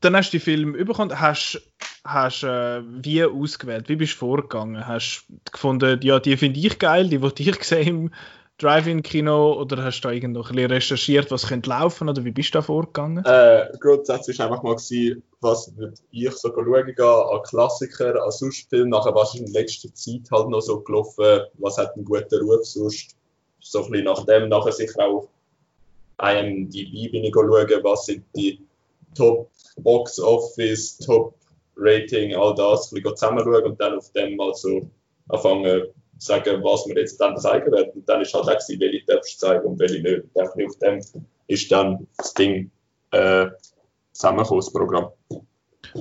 dann 0.00 0.16
hast 0.16 0.32
du 0.32 0.38
die 0.38 0.44
Film 0.44 0.72
bekommen, 0.72 1.18
hast, 1.18 1.60
hast 2.04 2.42
äh, 2.42 2.82
wie 2.84 3.24
ausgewählt? 3.24 3.88
Wie 3.88 3.96
bist 3.96 4.14
du 4.14 4.18
vorgegangen? 4.18 4.86
Hast 4.86 5.24
du 5.28 5.50
gefunden, 5.50 6.00
ja, 6.02 6.20
die 6.20 6.36
finde 6.36 6.60
ich 6.60 6.78
geil, 6.78 7.08
die 7.08 7.22
wollte 7.22 7.42
ich 7.42 7.64
sehen 7.64 7.88
im 7.88 8.10
Drive-In-Kino 8.58 9.52
oder 9.60 9.84
hast 9.84 10.00
du 10.00 10.08
da 10.08 10.14
irgendwo 10.14 10.40
ein 10.40 10.54
bisschen 10.54 10.70
recherchiert, 10.70 11.30
was 11.30 11.46
könnte 11.46 11.68
laufen 11.68 12.08
oder 12.08 12.24
wie 12.24 12.30
bist 12.30 12.54
du 12.54 12.58
da 12.58 12.62
vorgegangen? 12.62 13.22
Äh, 13.24 13.68
grundsätzlich 13.80 14.38
war 14.38 14.46
einfach 14.46 14.62
mal, 14.62 14.76
gewesen, 14.76 15.22
was 15.40 15.76
würde 15.76 15.94
ich 16.10 16.32
so 16.32 16.48
schauen 16.48 16.86
gehen, 16.86 17.04
an 17.04 17.42
Klassiker, 17.42 18.22
an 18.22 18.30
sonst 18.30 18.70
Filme, 18.70 18.90
nachher 18.90 19.14
was 19.14 19.34
ist 19.34 19.40
in 19.40 19.52
letzter 19.52 19.92
Zeit 19.94 20.30
halt 20.32 20.48
noch 20.48 20.62
so 20.62 20.80
gelaufen, 20.80 21.42
was 21.58 21.76
hat 21.76 21.94
einen 21.94 22.06
guten 22.06 22.40
Ruf 22.40 22.64
sonst, 22.64 23.14
so 23.60 23.84
ein 23.84 23.90
bisschen 23.90 24.04
nach 24.06 24.24
dem, 24.24 24.48
nachher 24.48 24.72
sicher 24.72 25.00
auch 25.00 25.28
schauen, 26.18 27.84
was 27.84 28.06
sind 28.06 28.24
die 28.34 28.60
Top 29.14 29.50
Box 29.78 30.18
Office, 30.20 30.98
Top 30.98 31.34
Rating, 31.76 32.34
all 32.34 32.54
das, 32.54 32.90
ein 32.90 33.02
bisschen 33.02 33.16
zusammen 33.16 33.44
schauen 33.44 33.64
und 33.64 33.80
dann 33.80 33.98
auf 33.98 34.10
dem 34.12 34.36
mal 34.36 34.54
so 34.54 34.88
anfangen 35.28 35.82
zu 36.18 36.26
sagen, 36.26 36.62
was 36.62 36.86
wir 36.86 36.96
jetzt 36.96 37.20
dann 37.20 37.36
zeigen 37.36 37.70
werden. 37.72 37.90
Und 37.94 38.08
dann 38.08 38.22
ist 38.22 38.32
halt 38.32 38.44
auch 38.44 38.58
gewesen, 38.58 38.80
welche 38.80 39.04
darfst 39.06 39.34
du 39.34 39.46
zeigen 39.46 39.64
und 39.66 39.78
welche 39.78 40.00
nicht. 40.00 40.24
Und 40.32 40.42
auf 40.42 40.78
dem 40.78 41.00
ist 41.48 41.70
dann 41.70 42.06
das 42.16 42.32
Ding 42.34 42.70
äh, 43.10 43.46
zusammengekommen, 44.12 44.60
das 44.60 44.72
Programm. 44.72 45.10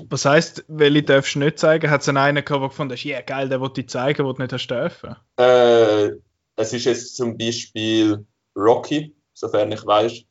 Was 0.10 0.26
heisst, 0.26 0.66
welche 0.68 1.04
darfst 1.04 1.36
du 1.36 1.40
nicht 1.40 1.60
zeigen? 1.60 1.90
Hat 1.90 2.02
es 2.02 2.10
einen 2.10 2.18
gehabt, 2.18 2.50
der 2.50 2.70
gefunden 2.70 2.94
hast, 2.94 3.04
ja 3.04 3.22
geil, 3.22 3.50
der 3.50 3.62
wollte 3.62 3.82
ich 3.82 3.90
zeigen, 3.90 4.26
den 4.26 4.36
du 4.36 4.42
nicht 4.42 4.54
hast 4.54 4.68
dürfen? 4.68 5.16
Äh, 5.38 6.12
es 6.56 6.74
ist 6.74 6.86
jetzt 6.86 7.16
zum 7.16 7.38
Beispiel 7.38 8.26
Rocky, 8.56 9.15
sofern 9.36 9.72
ich 9.72 9.86
weiß. 9.86 10.24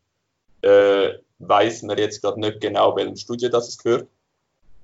Äh, 0.63 1.19
weiß 1.39 1.83
man 1.83 1.99
jetzt 1.99 2.23
gerade 2.23 2.41
nicht 2.41 2.61
genau, 2.61 2.97
welchem 2.97 3.17
Studio 3.17 3.49
das 3.49 3.69
es 3.69 3.79
gehört. 3.79 4.09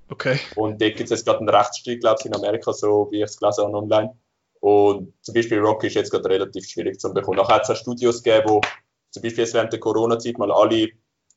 Okay. 0.09 0.38
Und 0.56 0.80
dort 0.80 0.96
gibt 0.96 1.02
es 1.02 1.11
jetzt 1.11 1.24
gerade 1.24 1.38
einen 1.38 1.48
Rechtsstreit, 1.48 2.00
glaube 2.00 2.16
ich, 2.20 2.26
in 2.26 2.35
Amerika, 2.35 2.72
so 2.72 3.09
wie 3.11 3.18
ich 3.18 3.24
es 3.24 3.38
gelesen 3.38 3.64
habe 3.64 3.76
online. 3.76 4.16
Und 4.61 5.12
zum 5.22 5.35
Beispiel 5.35 5.59
Rocky 5.59 5.87
ist 5.87 5.94
jetzt 5.94 6.11
gerade 6.11 6.28
relativ 6.28 6.68
schwierig 6.68 7.00
zu 7.00 7.12
bekommen. 7.12 7.38
Nachher 7.38 7.56
hat 7.56 7.62
es 7.62 7.70
auch 7.70 7.76
Studios 7.76 8.22
gegeben, 8.22 8.48
wo 8.48 8.61
zum 9.11 9.22
Beispiel 9.22 9.44
jetzt 9.44 9.54
während 9.54 9.72
der 9.72 9.80
Corona-Zeit 9.80 10.37
mal 10.38 10.52
alle 10.52 10.90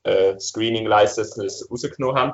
äh, 0.03 0.37
Screening-Licenses 0.39 1.69
rausgenommen 1.71 2.17
haben. 2.17 2.33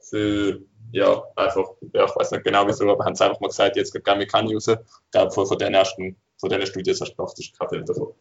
Für, 0.00 0.60
ja, 0.92 1.22
einfach, 1.36 1.70
ja, 1.94 2.04
ich 2.04 2.16
weiß 2.16 2.32
nicht 2.32 2.44
genau 2.44 2.66
wieso, 2.66 2.90
aber 2.90 3.04
haben 3.04 3.14
sie 3.14 3.24
einfach 3.24 3.40
mal 3.40 3.48
gesagt, 3.48 3.76
jetzt 3.76 3.92
gehen 3.92 4.18
wir 4.18 4.26
keine 4.26 4.52
raus. 4.52 4.68
Ich 4.68 4.76
glaube, 5.10 5.30
von, 5.30 5.46
von 5.46 5.58
den 5.58 5.72
ersten, 5.72 6.16
von 6.38 6.50
den 6.50 6.66
Studios 6.66 7.00
hast 7.00 7.12
du 7.12 7.16
praktisch 7.16 7.52
keinen 7.52 7.68
Film 7.70 7.86
davon. 7.86 8.12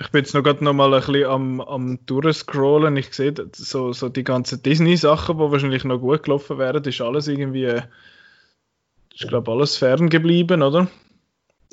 Ich 0.00 0.10
bin 0.10 0.22
jetzt 0.22 0.34
noch 0.34 0.42
gerade 0.44 0.62
noch 0.62 0.72
mal 0.74 0.94
ein 0.94 1.00
bisschen 1.00 1.24
am, 1.24 1.60
am 1.60 2.06
durchscrollen. 2.06 2.96
Ich 2.96 3.12
sehe 3.12 3.34
so, 3.54 3.92
so 3.92 4.08
die 4.08 4.22
ganzen 4.24 4.62
Disney-Sachen, 4.62 5.38
die 5.38 5.50
wahrscheinlich 5.50 5.84
noch 5.84 5.98
gut 5.98 6.22
gelaufen 6.22 6.58
wären, 6.58 6.84
ist 6.84 7.00
alles 7.00 7.26
irgendwie, 7.26 7.64
äh, 7.64 7.82
ist 9.14 9.28
glaube 9.28 9.50
alles 9.50 9.76
fern 9.76 10.08
geblieben, 10.08 10.62
oder? 10.62 10.86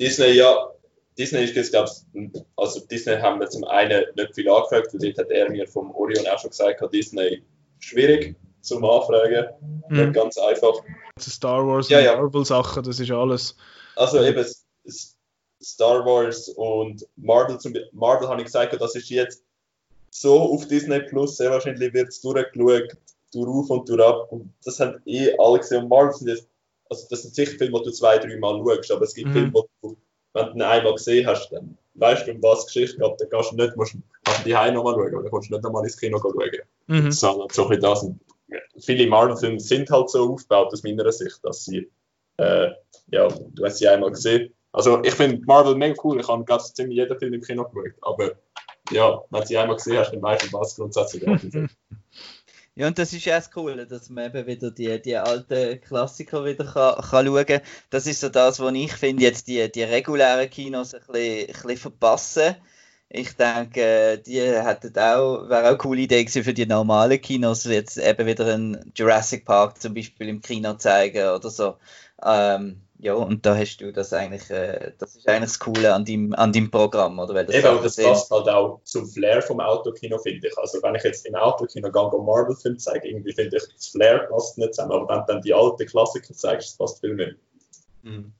Disney, 0.00 0.32
ja, 0.32 0.70
Disney 1.16 1.44
ist 1.44 1.54
jetzt, 1.54 1.70
glaube 1.70 1.88
ich, 2.14 2.42
also 2.56 2.80
Disney 2.86 3.16
haben 3.16 3.38
wir 3.40 3.48
zum 3.48 3.64
einen 3.64 4.04
nicht 4.16 4.34
viel 4.34 4.48
angefragt, 4.50 4.88
weil 4.92 5.00
dort 5.00 5.18
hat 5.18 5.30
er 5.30 5.50
mir 5.50 5.66
vom 5.68 5.90
Orion 5.92 6.26
auch 6.26 6.38
schon 6.38 6.50
gesagt, 6.50 6.82
Disney 6.92 7.42
schwierig 7.78 8.36
zum 8.60 8.84
Anfragen, 8.84 9.46
Mhm. 9.88 9.96
nicht 10.00 10.14
ganz 10.14 10.36
einfach. 10.36 10.74
Star 11.18 11.66
Wars 11.66 11.88
Ja, 11.88 11.98
und 11.98 12.04
ja. 12.04 12.16
Marvel-Sachen, 12.16 12.82
das 12.82 12.98
ist 13.00 13.10
alles. 13.10 13.56
Also 13.94 14.22
eben 14.22 14.38
S- 14.38 14.66
S- 14.84 15.15
Star 15.62 16.04
Wars 16.04 16.48
und 16.50 17.06
Marvel, 17.16 17.58
zum 17.58 17.74
Marvel 17.92 18.28
habe 18.28 18.40
ich 18.40 18.46
gesagt, 18.46 18.80
das 18.80 18.94
ist 18.94 19.08
jetzt 19.08 19.42
so 20.10 20.38
auf 20.40 20.66
Disney 20.68 21.00
Plus, 21.00 21.36
sehr 21.36 21.50
wahrscheinlich 21.50 21.92
wird 21.92 22.08
es 22.08 22.20
durchgeschaut, 22.20 22.96
durch 23.32 23.48
auf 23.48 23.70
und 23.70 23.88
durch 23.88 24.02
ab. 24.02 24.30
Und 24.30 24.52
das 24.64 24.80
haben 24.80 25.00
eh 25.06 25.34
alle 25.38 25.58
gesehen. 25.58 25.84
Und 25.84 25.88
Marvel 25.88 26.12
sind 26.12 26.28
jetzt, 26.28 26.48
also 26.88 27.06
das 27.10 27.22
sind 27.22 27.34
sicher 27.34 27.58
Filme, 27.58 27.78
die 27.78 27.84
du 27.86 27.90
zwei, 27.92 28.18
drei 28.18 28.36
Mal 28.36 28.62
schaust, 28.64 28.90
aber 28.92 29.02
es 29.02 29.14
gibt 29.14 29.28
Mhm. 29.28 29.32
Filme, 29.32 29.52
die 29.52 29.88
du, 29.88 29.96
wenn 30.32 30.46
du 30.46 30.52
ihn 30.52 30.62
einmal 30.62 30.94
gesehen 30.94 31.26
hast, 31.26 31.50
dann 31.50 31.76
weißt 31.94 32.26
du, 32.26 32.32
um 32.32 32.42
was 32.42 32.66
die 32.66 32.66
Geschichte 32.66 32.98
geht, 32.98 33.20
dann 33.20 33.28
kannst 33.30 33.52
du 33.52 33.56
nicht, 33.56 33.76
musst 33.76 33.94
du 33.94 33.98
die 34.44 34.56
Heim 34.56 34.74
nochmal 34.74 34.94
schauen, 34.94 35.14
oder 35.14 35.22
dann 35.22 35.30
kannst 35.30 35.50
du 35.50 35.54
nicht 35.54 35.64
nochmal 35.64 35.84
ins 35.84 35.96
Kino 35.96 36.18
schauen. 36.18 36.50
Mhm. 36.86 37.10
Sondern 37.10 37.48
so 37.50 37.68
ein 37.68 37.80
das. 37.80 38.02
Und 38.02 38.20
viele 38.78 39.06
Marvel-Filme 39.06 39.60
sind 39.60 39.90
halt 39.90 40.10
so 40.10 40.32
aufgebaut, 40.32 40.72
aus 40.72 40.82
meiner 40.82 41.10
Sicht, 41.10 41.38
dass 41.42 41.64
sie, 41.64 41.90
äh, 42.36 42.68
ja, 43.10 43.28
du 43.28 43.64
hast 43.64 43.78
sie 43.78 43.88
einmal 43.88 44.10
gesehen. 44.10 44.52
Also 44.76 45.02
ich 45.02 45.14
finde 45.14 45.42
Marvel 45.46 45.74
mega 45.74 45.94
cool, 46.04 46.20
ich 46.20 46.28
habe 46.28 46.44
ganz 46.44 46.74
ziemlich 46.74 46.98
jeden 46.98 47.18
Film 47.18 47.32
im 47.32 47.40
Kino 47.40 47.64
geschaut, 47.64 47.94
aber 48.02 48.32
ja, 48.90 49.22
wenn 49.30 49.40
du 49.40 49.46
sie 49.46 49.56
einmal 49.56 49.76
gesehen 49.76 49.96
hast, 49.96 50.12
dann 50.12 50.20
weißt 50.20 50.52
du, 50.52 50.52
was 50.52 50.76
grundsätzlich. 50.76 51.24
Ja, 52.78 52.88
und 52.88 52.98
das 52.98 53.14
ist 53.14 53.24
ja 53.24 53.36
das 53.36 53.50
Coole, 53.50 53.86
dass 53.86 54.10
man 54.10 54.26
eben 54.26 54.46
wieder 54.46 54.70
die, 54.70 55.00
die 55.00 55.16
alten 55.16 55.80
Klassiker 55.80 56.44
wieder 56.44 56.66
kann, 56.66 57.00
kann 57.02 57.24
schauen 57.24 57.46
kann. 57.46 57.62
Das 57.88 58.06
ist 58.06 58.20
so 58.20 58.28
das, 58.28 58.60
was 58.60 58.74
ich 58.74 58.92
finde, 58.92 59.22
jetzt 59.22 59.48
die, 59.48 59.72
die 59.72 59.82
regulären 59.82 60.50
Kinos 60.50 60.92
ein 60.92 61.00
bisschen, 61.00 61.46
ein 61.46 61.46
bisschen 61.46 61.76
verpassen. 61.78 62.56
Ich 63.08 63.34
denke, 63.34 64.18
die 64.18 64.42
hätten 64.42 64.98
auch, 64.98 65.48
wäre 65.48 65.62
auch 65.62 65.68
eine 65.68 65.76
coole 65.78 66.02
Idee 66.02 66.22
gewesen 66.22 66.44
für 66.44 66.52
die 66.52 66.66
normalen 66.66 67.18
Kinos, 67.18 67.64
jetzt 67.64 67.96
eben 67.96 68.26
wieder 68.26 68.52
einen 68.52 68.92
Jurassic 68.94 69.46
Park 69.46 69.80
zum 69.80 69.94
Beispiel 69.94 70.28
im 70.28 70.42
Kino 70.42 70.74
zeigen 70.74 71.30
oder 71.30 71.48
so. 71.48 71.78
Ähm, 72.22 72.82
ja, 72.98 73.14
und 73.14 73.44
da 73.44 73.56
hast 73.56 73.78
du 73.78 73.92
das 73.92 74.12
eigentlich, 74.12 74.48
äh, 74.50 74.92
das 74.98 75.16
ist 75.16 75.28
eigentlich 75.28 75.50
das 75.50 75.58
Coole 75.58 75.92
an 75.94 76.04
deinem, 76.04 76.32
an 76.34 76.52
deinem 76.52 76.70
Programm, 76.70 77.18
oder? 77.18 77.34
Weil 77.34 77.46
das 77.46 77.56
Eben, 77.56 77.76
und 77.76 77.84
das 77.84 77.96
passt 77.96 78.30
halt 78.30 78.48
auch 78.48 78.80
zum 78.84 79.06
Flair 79.06 79.42
vom 79.42 79.60
Autokino, 79.60 80.18
finde 80.18 80.48
ich. 80.48 80.58
Also 80.58 80.82
wenn 80.82 80.94
ich 80.94 81.02
jetzt 81.02 81.26
im 81.26 81.34
Autokino 81.34 81.90
gehe 81.90 82.02
und 82.02 82.26
Marvel-Film 82.26 82.78
zeige, 82.78 83.08
irgendwie 83.08 83.32
finde 83.32 83.56
ich, 83.56 83.62
das 83.74 83.88
Flair 83.88 84.20
passt 84.30 84.56
nicht 84.56 84.74
zusammen. 84.74 84.92
Aber 84.92 85.08
wenn 85.08 85.20
du 85.20 85.24
dann 85.26 85.42
die 85.42 85.52
alten 85.52 85.86
Klassiker 85.86 86.32
zeigst, 86.32 86.70
das 86.70 86.76
passt 86.76 87.00
viel 87.00 87.14
mehr. 87.14 87.34
Mhm. 88.02 88.32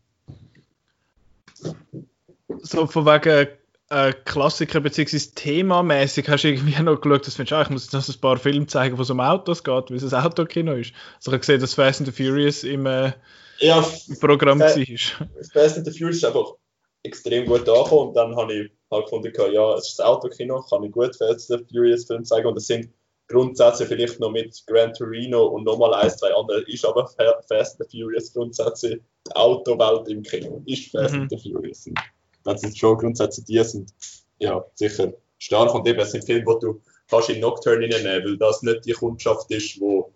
So 2.63 2.87
von 2.87 3.05
wegen 3.05 3.49
äh, 3.91 4.13
Klassiker 4.25 4.81
bzw. 4.81 5.19
themamäßig 5.35 6.29
hast 6.29 6.45
du 6.45 6.49
irgendwie 6.49 6.83
noch 6.83 7.01
geschaut, 7.01 7.27
dass 7.27 7.37
du 7.37 7.43
ich 7.43 7.71
muss 7.71 7.85
jetzt 7.85 7.93
noch 7.93 8.09
ein 8.09 8.21
paar 8.21 8.39
Filme 8.39 8.67
zeigen, 8.67 8.97
wo 8.97 9.03
es 9.03 9.11
um 9.11 9.21
Autos 9.21 9.63
geht, 9.63 9.91
wie 9.91 9.97
es 9.97 10.15
ein 10.15 10.25
Autokino 10.25 10.75
ist. 10.75 10.93
Also 11.17 11.31
ich 11.31 11.33
habe 11.33 11.39
gesehen, 11.41 11.61
dass 11.61 11.75
Fast 11.75 12.01
and 12.01 12.07
the 12.07 12.25
Furious 12.25 12.65
im, 12.65 12.87
äh, 12.87 13.13
Ja, 13.61 13.85
Programm 14.21 14.61
war. 14.61 14.69
Fast 15.53 15.77
and 15.79 15.87
the 15.87 15.99
Furious 15.99 16.17
ist 16.17 16.25
einfach 16.25 16.53
extrem 17.03 17.47
gut 17.47 17.69
angekommen 17.69 18.09
und 18.09 18.15
dann 18.17 18.37
habe 18.37 18.53
ich 18.55 18.71
halt 18.91 19.05
gefunden, 19.05 19.33
ja, 19.53 19.75
es 19.75 19.89
ist 19.89 19.99
das 19.99 20.07
Autokino, 20.07 20.61
kann 20.69 20.83
ich 20.85 20.93
gut 20.93 21.17
Fast 21.17 21.51
and 21.51 21.67
the 21.69 21.75
Furious 21.75 22.05
Film 22.05 22.25
zeigen 22.25 22.47
und 22.49 22.57
es 22.57 22.67
sind 22.67 22.89
Grundsätze 23.29 23.87
vielleicht 23.87 24.21
noch 24.21 24.31
mit 24.31 24.63
Gran 24.67 24.93
Torino 24.93 25.47
und 25.47 25.65
nochmal 25.65 25.95
ein, 25.95 26.11
zwei 26.11 26.33
andere, 26.35 26.63
ist 26.69 26.85
aber 26.85 27.07
Fa- 27.09 27.41
Fast 27.49 27.81
and 27.81 27.91
the 27.91 27.99
Furious 28.01 28.33
Grundsätze 28.33 29.01
die 29.27 29.33
Autowelt 29.35 30.09
im 30.09 30.23
Kino, 30.23 30.63
ist 30.67 30.91
Fast 30.93 31.15
Mhm. 31.15 31.23
and 31.23 31.31
the 31.31 31.51
Furious. 31.53 31.87
Und 31.87 31.99
das 32.45 32.61
sind 32.61 32.77
schon 32.79 32.97
Grundsätze, 32.99 33.45
die 33.45 33.63
sind 33.65 33.93
ja 34.39 34.65
sicher 34.75 35.13
stark 35.39 35.75
und 35.75 35.87
eben, 35.89 35.99
es 36.01 36.13
sind 36.13 36.25
Filme, 36.25 36.45
die 36.45 36.67
du 36.67 36.81
kannst 37.09 37.31
in 37.31 37.41
Nocturne 37.41 37.89
reinnehmen, 37.93 38.25
weil 38.25 38.37
das 38.39 38.63
nicht 38.63 38.85
die 38.85 38.93
Kundschaft 38.93 39.51
ist, 39.51 39.81
wo 39.81 40.13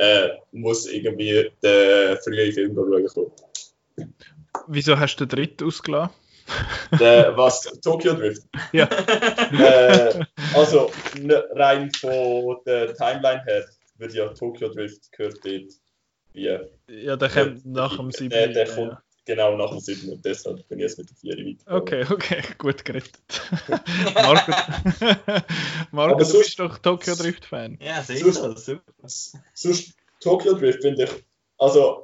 äh, 0.00 0.30
muss 0.52 0.86
irgendwie 0.86 1.50
den 1.62 2.16
frühen 2.24 2.52
Film 2.52 2.74
schauen 2.74 3.06
kommen. 3.06 4.14
Wieso 4.66 4.98
hast 4.98 5.16
du 5.16 5.26
den 5.26 5.36
dritten 5.36 5.66
ausgelassen? 5.66 6.14
Der, 6.98 7.36
was 7.36 7.62
Tokyo 7.82 8.14
Drift. 8.14 8.42
Ja. 8.72 8.86
äh, 8.86 10.24
also 10.54 10.90
rein 11.54 11.92
von 11.92 12.56
der 12.66 12.94
Timeline 12.94 13.44
her 13.44 13.64
würde 13.98 14.14
ja 14.14 14.28
Tokyo 14.28 14.68
Drift 14.70 15.12
gehört 15.12 15.38
dort 15.44 15.72
wie 16.32 16.58
Ja, 16.88 17.16
der 17.16 17.28
kommt 17.28 17.66
nach 17.66 17.96
dem 17.96 18.10
7. 18.10 18.30
Der, 18.30 18.48
der 18.48 18.66
kommt 18.66 18.96
genau 19.24 19.56
nach 19.56 19.70
dem 19.70 19.80
7. 19.80 20.10
und 20.12 20.24
deshalb 20.24 20.66
bin 20.68 20.78
ich 20.78 20.84
jetzt 20.84 20.98
mit 20.98 21.10
der 21.10 21.16
4 21.16 21.36
weiter. 21.46 21.76
Okay, 21.76 22.04
okay, 22.10 22.42
gut 22.58 22.84
gerettet. 22.84 23.20
Marco, 24.14 24.52
Marco 25.90 26.12
Aber 26.14 26.18
du 26.18 26.24
sonst- 26.24 26.44
bist 26.46 26.58
doch 26.60 26.78
Tokyo 26.78 27.14
Drift 27.14 27.44
Fan. 27.44 27.78
Ja, 27.80 28.02
sicher, 28.02 28.56
super. 28.56 28.82
Sonst 29.54 29.94
Tokyo 30.20 30.54
Drift 30.54 30.82
finde 30.82 31.04
ich, 31.04 31.10
also 31.58 32.02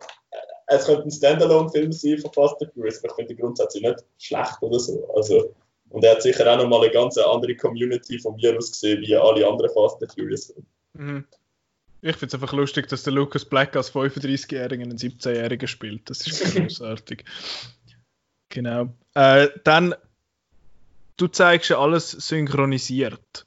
es 0.68 0.84
könnte 0.84 1.04
ein 1.04 1.10
Standalone-Film 1.10 1.92
sein 1.92 2.18
von 2.18 2.32
Fast 2.32 2.60
and 2.60 2.72
Furious, 2.72 2.98
aber 2.98 3.08
ich 3.10 3.14
finde 3.14 3.34
die 3.34 3.40
grundsätzlich 3.40 3.82
nicht 3.84 4.04
schlecht 4.18 4.60
oder 4.62 4.80
so. 4.80 5.08
Also, 5.14 5.54
und 5.90 6.02
er 6.04 6.12
hat 6.16 6.22
sicher 6.22 6.52
auch 6.52 6.56
nochmal 6.60 6.82
eine 6.82 6.90
ganz 6.90 7.16
andere 7.18 7.54
Community 7.54 8.18
von 8.18 8.34
mir 8.36 8.56
aus 8.56 8.72
gesehen, 8.72 9.00
wie 9.02 9.14
alle 9.16 9.46
anderen 9.46 9.70
Fast 9.72 10.02
and 10.02 10.12
Furious 10.12 10.46
Filme. 10.46 10.66
Mhm. 10.94 11.24
Ich 12.02 12.16
finde 12.16 12.26
es 12.26 12.34
einfach 12.34 12.52
lustig, 12.52 12.88
dass 12.88 13.02
der 13.02 13.12
Lucas 13.12 13.44
Black 13.44 13.74
als 13.74 13.92
35-Jährigen 13.92 14.90
einen 14.90 14.98
17-Jährigen 14.98 15.66
spielt. 15.66 16.08
Das 16.10 16.26
ist 16.26 16.54
großartig. 16.56 17.24
genau. 18.48 18.94
Äh, 19.14 19.48
dann, 19.64 19.94
du 21.16 21.26
zeigst 21.28 21.70
ja 21.70 21.78
alles 21.78 22.10
synchronisiert. 22.10 23.46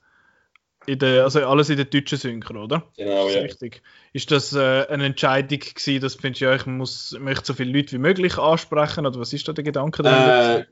In 0.85 0.97
der, 0.97 1.25
also 1.25 1.45
alles 1.45 1.69
in 1.69 1.75
der 1.75 1.85
deutschen 1.85 2.17
Synchro, 2.17 2.63
oder? 2.63 2.83
Genau, 2.97 3.27
ist 3.27 3.35
ja. 3.35 3.41
richtig. 3.41 3.83
Ist 4.13 4.31
das 4.31 4.53
äh, 4.53 4.87
eine 4.87 5.05
Entscheidung 5.05 5.59
gewesen, 5.59 6.01
dass 6.01 6.15
du 6.15 6.21
findest, 6.21 6.41
ja, 6.41 6.55
ich 6.55 6.65
muss, 6.65 7.15
möchte 7.19 7.45
so 7.45 7.53
viele 7.53 7.71
Leute 7.71 7.91
wie 7.91 7.99
möglich 7.99 8.37
ansprechen? 8.39 9.05
Oder 9.05 9.19
was 9.19 9.31
ist 9.31 9.47
da 9.47 9.53
der 9.53 9.63
Gedanke 9.63 10.01
dahinter? 10.01 10.59
Äh, 10.61 10.65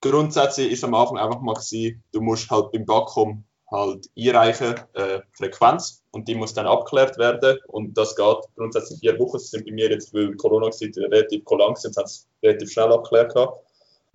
grundsätzlich 0.00 0.70
ist 0.70 0.84
am 0.84 0.94
Anfang 0.94 1.16
einfach 1.18 1.40
mal 1.40 1.54
gewesen, 1.54 2.02
du 2.12 2.20
musst 2.20 2.50
halt 2.50 2.72
beim 2.72 2.84
Backcom 2.84 3.44
halt 3.70 4.08
einreichen, 4.16 4.74
äh, 4.94 5.20
Frequenz, 5.32 6.02
und 6.12 6.26
die 6.26 6.34
muss 6.34 6.54
dann 6.54 6.66
abgeklärt 6.66 7.18
werden. 7.18 7.58
Und 7.68 7.96
das 7.96 8.16
geht 8.16 8.36
grundsätzlich 8.56 9.00
vier 9.00 9.18
Wochen. 9.18 9.34
Das 9.34 9.50
sind 9.50 9.66
bei 9.66 9.72
mir 9.72 9.90
jetzt, 9.90 10.12
weil 10.14 10.34
Corona-Zeit 10.36 10.96
relativ 10.96 11.44
lang 11.50 11.76
sind, 11.76 11.96
haben 11.96 12.04
es 12.04 12.26
relativ 12.42 12.72
schnell 12.72 12.92
abgeklärt. 12.92 13.34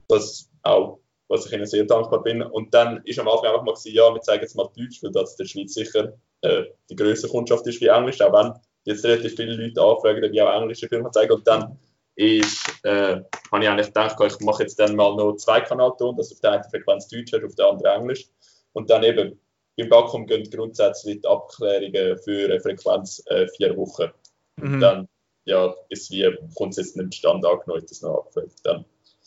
Das 0.08 0.50
auch, 0.64 1.00
was 1.28 1.46
ich 1.46 1.54
ihnen 1.54 1.66
sehr 1.66 1.86
dankbar 1.86 2.24
bin. 2.24 2.42
Und 2.42 2.74
dann 2.74 3.02
ist 3.06 3.20
am 3.20 3.28
Anfang 3.28 3.48
einfach 3.48 3.64
mal 3.64 3.74
gewesen, 3.74 3.94
ja, 3.94 4.14
wir 4.14 4.22
zeigen 4.22 4.42
jetzt 4.42 4.56
mal 4.56 4.70
Deutsch, 4.76 5.04
weil 5.04 5.12
das 5.12 5.32
in 5.32 5.38
der 5.38 5.46
Schweiz 5.46 5.74
sicher 5.74 6.14
äh, 6.42 6.64
die 6.90 6.96
größere 6.96 7.32
Kundschaft 7.32 7.66
ist 7.68 7.80
wie 7.80 7.88
Englisch, 7.88 8.22
auch 8.22 8.34
wenn 8.34 8.54
jetzt 8.86 9.06
relativ 9.06 9.36
viele 9.36 9.56
Leute 9.56 9.82
anfragen, 9.82 10.32
die 10.32 10.42
auch 10.42 10.62
englische 10.62 10.88
Filme 10.88 11.12
zeigen. 11.12 11.34
Und 11.34 11.48
dann 11.48 11.78
äh, 12.16 12.42
habe 12.42 13.64
ich 13.64 13.70
eigentlich 13.70 13.88
gedacht, 13.88 14.18
ich 14.20 14.40
mache 14.42 14.64
jetzt 14.64 14.80
dann 14.80 14.96
mal 14.96 15.16
noch 15.16 15.36
zwei 15.36 15.62
Kanalton, 15.62 16.18
dass 16.18 16.32
auf 16.32 16.40
der 16.42 16.52
einen 16.54 16.64
Frequenz 16.64 17.08
Deutsch 17.08 17.32
hat, 17.32 17.44
auf 17.44 17.56
der 17.56 17.68
anderen 17.68 18.02
Englisch. 18.02 18.28
Und 18.74 18.90
dann 18.90 19.04
eben 19.04 19.40
beim 19.78 19.90
Backcom 19.90 20.28
gehen 20.28 20.50
grundsätzlich 20.50 21.22
die 21.22 21.28
Abklärungen 21.28 22.18
für 22.20 22.46
eine 22.46 22.60
Frequenz 22.60 23.24
äh, 23.28 23.48
vier 23.58 23.76
Wochen. 23.78 24.12
Mhm. 24.58 24.80
dann 24.80 25.08
ja, 25.46 25.74
ist 25.90 26.10
wie, 26.12 26.30
kommt 26.56 26.72
es 26.72 26.78
jetzt 26.78 26.96
nicht 26.98 27.16
Stand 27.16 27.46
angenommen, 27.46 27.84
das 27.88 28.02
noch 28.02 28.20
abgefällt. 28.20 28.52
Dann, 28.64 28.86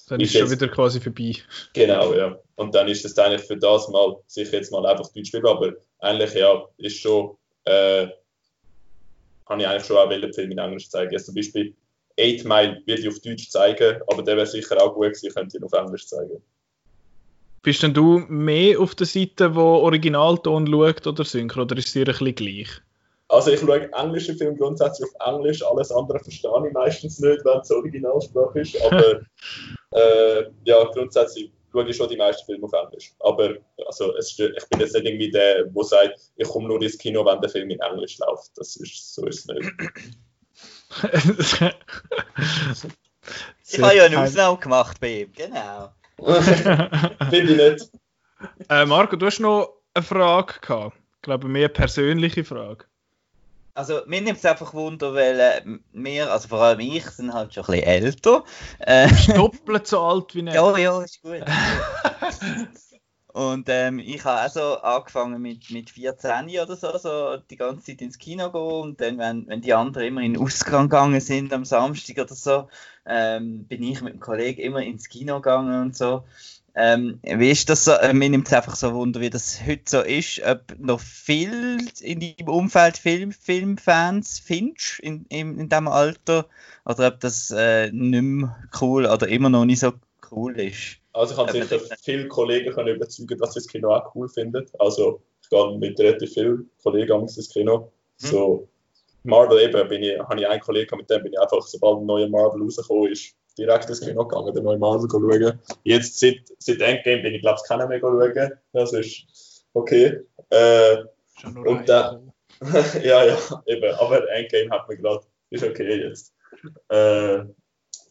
Dann 0.08 0.20
ist 0.20 0.28
ist 0.28 0.32
schon 0.38 0.48
jetzt- 0.48 0.60
wieder 0.60 0.72
quasi 0.72 1.00
vorbei. 1.00 1.34
genau, 1.74 2.14
ja. 2.14 2.38
Und 2.54 2.74
dann 2.74 2.88
ist 2.88 3.04
es 3.04 3.18
eigentlich 3.18 3.42
für 3.42 3.56
das 3.58 3.88
mal, 3.88 4.16
sich 4.26 4.50
jetzt 4.52 4.72
mal 4.72 4.86
einfach 4.86 5.12
Deutsch 5.12 5.28
spielen, 5.28 5.46
aber 5.46 5.72
eigentlich 5.98 6.32
ja, 6.34 6.64
ist 6.78 6.96
schon, 7.00 7.36
äh, 7.64 8.06
habe 9.46 9.60
ich 9.60 9.66
eigentlich 9.68 9.84
schon 9.84 9.96
auch 9.98 10.08
wollen, 10.08 10.32
Film 10.32 10.52
in 10.52 10.58
Englisch 10.58 10.88
zeigen. 10.88 11.12
Jetzt 11.12 11.26
zum 11.26 11.34
Beispiel 11.34 11.74
8 12.18 12.44
Mile 12.44 12.82
würde 12.86 13.00
ich 13.02 13.08
auf 13.08 13.20
Deutsch 13.20 13.50
zeigen, 13.50 14.00
aber 14.06 14.22
der 14.22 14.36
wäre 14.36 14.46
sicher 14.46 14.82
auch 14.82 14.94
gut 14.94 15.08
gewesen, 15.12 15.34
könnte 15.34 15.56
ich 15.56 15.60
ihn 15.60 15.66
auf 15.66 15.72
Englisch 15.72 16.06
zeigen. 16.06 16.42
Bist 17.66 17.82
denn 17.82 17.92
du 17.92 18.20
mehr 18.28 18.78
auf 18.78 18.94
der 18.94 19.08
Seite, 19.08 19.56
wo 19.56 19.60
Originalton 19.60 20.68
schaut 20.68 21.04
oder 21.04 21.24
Synchro, 21.24 21.62
oder 21.62 21.76
ist 21.76 21.88
es 21.88 21.94
dir 21.94 22.02
ein 22.02 22.12
bisschen 22.12 22.34
gleich? 22.36 22.68
Also 23.26 23.50
ich 23.50 23.58
schaue 23.58 23.92
englische 23.92 24.36
Filme 24.36 24.56
grundsätzlich 24.56 25.08
auf 25.08 25.34
Englisch, 25.34 25.64
alles 25.64 25.90
andere 25.90 26.20
verstehe 26.20 26.48
ich 26.64 26.72
meistens 26.72 27.18
nicht, 27.18 27.44
wenn 27.44 27.58
es 27.58 27.70
Originalsprache 27.72 28.60
ist, 28.60 28.80
aber 28.84 29.20
äh, 29.90 30.44
ja, 30.64 30.84
grundsätzlich 30.92 31.50
schaue 31.72 31.88
ich 31.88 31.96
schon 31.96 32.08
die 32.08 32.16
meisten 32.16 32.46
Filme 32.46 32.66
auf 32.66 32.72
Englisch. 32.72 33.12
Aber 33.18 33.56
also, 33.84 34.14
es, 34.14 34.38
ich 34.38 34.68
bin 34.70 34.78
jetzt 34.78 34.94
nicht 34.94 35.04
irgendwie 35.04 35.32
der, 35.32 35.64
der 35.64 35.84
sagt, 35.84 36.20
ich 36.36 36.46
komme 36.46 36.68
nur 36.68 36.80
ins 36.80 36.96
Kino, 36.96 37.26
wenn 37.26 37.40
der 37.40 37.50
Film 37.50 37.68
in 37.70 37.80
Englisch 37.80 38.16
läuft. 38.18 38.52
Das 38.54 38.76
ist, 38.76 39.12
so 39.12 39.26
ist 39.26 39.40
es 39.40 39.46
nicht. 39.48 39.72
Ich 43.68 43.82
habe 43.82 43.96
ja 43.96 44.04
eine 44.04 44.20
Ausnahme 44.20 44.56
gemacht 44.58 45.00
bei 45.00 45.22
ihm, 45.22 45.32
genau. 45.32 45.90
Finde 47.30 47.52
ich 47.52 47.56
nicht. 47.56 47.90
Äh, 48.68 48.86
Marco, 48.86 49.16
du 49.16 49.26
hast 49.26 49.40
noch 49.40 49.82
eine 49.94 50.02
Frage 50.04 50.54
gehabt. 50.60 50.96
Ich 51.16 51.22
glaube, 51.22 51.48
mehr 51.48 51.68
persönliche 51.68 52.44
Frage. 52.44 52.84
Also, 53.74 54.00
mir 54.06 54.22
nimmt 54.22 54.38
es 54.38 54.44
einfach 54.46 54.72
Wunder, 54.72 55.12
weil 55.12 55.38
äh, 55.38 55.60
wir, 55.92 56.32
also 56.32 56.48
vor 56.48 56.62
allem 56.62 56.80
ich, 56.80 57.04
sind 57.10 57.34
halt 57.34 57.52
schon 57.52 57.64
ein 57.64 57.72
bisschen 57.72 57.86
älter. 57.86 58.44
Äh, 58.78 59.08
Doppelt 59.34 59.86
so 59.86 60.00
alt 60.00 60.34
wie 60.34 60.46
er. 60.46 60.54
ja, 60.54 60.78
ja, 60.78 61.02
ist 61.02 61.20
gut. 61.20 61.42
Und 63.36 63.68
ähm, 63.68 63.98
ich 63.98 64.24
habe 64.24 64.40
also 64.40 64.78
angefangen 64.80 65.42
mit, 65.42 65.70
mit 65.70 65.90
14 65.90 66.48
oder 66.58 66.74
so, 66.74 66.96
so 66.96 67.36
die 67.36 67.56
ganze 67.56 67.84
Zeit 67.84 68.00
ins 68.00 68.16
Kino 68.16 68.50
gehen 68.50 68.62
und 68.62 69.00
dann, 69.02 69.18
wenn, 69.18 69.46
wenn 69.46 69.60
die 69.60 69.74
anderen 69.74 70.06
immer 70.06 70.22
in 70.22 70.32
den 70.32 70.42
Ausgang 70.42 70.88
gegangen 70.88 71.20
sind 71.20 71.52
am 71.52 71.66
Samstag 71.66 72.16
oder 72.16 72.34
so, 72.34 72.70
ähm, 73.04 73.64
bin 73.64 73.82
ich 73.82 74.00
mit 74.00 74.14
dem 74.14 74.20
Kollegen 74.20 74.62
immer 74.62 74.82
ins 74.82 75.10
Kino 75.10 75.42
gegangen 75.42 75.82
und 75.82 75.94
so. 75.94 76.24
Ähm, 76.74 77.20
wie 77.22 77.50
ist 77.50 77.68
das 77.68 77.84
so? 77.84 77.92
Äh, 77.92 78.14
Mir 78.14 78.30
nimmt 78.30 78.46
es 78.46 78.54
einfach 78.54 78.74
so 78.74 78.94
Wunder, 78.94 79.20
wie 79.20 79.28
das 79.28 79.60
heute 79.66 79.82
so 79.84 80.00
ist. 80.00 80.40
Ob 80.42 80.74
noch 80.78 81.00
viel 81.00 81.86
in 82.00 82.20
deinem 82.20 82.48
Umfeld 82.48 82.96
Film, 82.96 83.32
Filmfans 83.32 84.38
findest 84.38 85.00
in, 85.00 85.26
in, 85.28 85.58
in 85.58 85.68
diesem 85.68 85.88
Alter 85.88 86.46
oder 86.86 87.08
ob 87.08 87.20
das 87.20 87.50
äh, 87.50 87.92
nicht 87.92 88.22
mehr 88.22 88.56
cool 88.80 89.04
oder 89.04 89.28
immer 89.28 89.50
noch 89.50 89.66
nicht 89.66 89.80
so 89.80 89.92
cool 90.30 90.58
ist. 90.58 91.00
Also 91.16 91.32
ich 91.34 91.38
habe 91.40 91.52
sicher 91.52 91.78
das- 91.78 92.00
viele 92.02 92.28
Kollegen 92.28 92.72
können 92.72 92.94
überzeugen, 92.96 93.38
dass 93.38 93.54
sie 93.54 93.60
das 93.60 93.66
Kino 93.68 93.92
auch 93.94 94.14
cool 94.14 94.28
finden. 94.28 94.66
Also 94.78 95.22
ich 95.42 95.48
gehe 95.48 95.78
mit 95.78 95.98
relativ 95.98 96.32
vielen 96.34 96.70
Kollegen 96.82 97.22
ins 97.22 97.48
Kino. 97.52 97.78
Hm. 98.20 98.28
So 98.30 98.68
Marvel 99.24 99.60
eben, 99.60 99.88
bin 99.88 100.02
ich, 100.02 100.18
habe 100.18 100.40
ich 100.40 100.46
einen 100.46 100.60
Kollegen, 100.60 100.96
mit 100.96 101.10
dem 101.10 101.22
bin 101.22 101.32
ich 101.32 101.40
einfach, 101.40 101.62
sobald 101.62 101.98
ein 102.00 102.06
neuer 102.06 102.28
Marvel 102.28 102.62
rausgekommen 102.62 103.10
ist, 103.12 103.34
direkt 103.58 103.88
ins 103.88 104.00
Kino 104.00 104.24
gegangen, 104.26 104.54
den 104.54 104.62
neuen 104.64 104.78
Marvel 104.80 105.08
schauen. 105.10 105.58
Jetzt 105.84 106.20
seit, 106.20 106.40
seit 106.58 106.80
Endgame 106.80 107.22
bin 107.22 107.34
ich 107.34 107.40
glaube 107.42 107.58
ich 107.62 107.68
keiner 107.68 107.86
mehr 107.88 107.98
schauen. 108.00 108.52
Das 108.72 108.92
ist 108.92 109.64
okay. 109.72 110.20
Äh, 110.50 110.96
Schon 111.40 111.54
nur 111.54 111.66
Und 111.66 111.76
eine. 111.78 111.84
da- 111.86 112.20
ja, 113.02 113.24
ja, 113.24 113.36
eben. 113.66 113.94
Aber 113.96 114.28
Endgame 114.30 114.70
hat 114.70 114.88
mir 114.88 114.96
gerade, 114.96 115.24
ist 115.50 115.64
okay 115.64 116.02
jetzt. 116.08 116.32
Äh, 116.88 117.40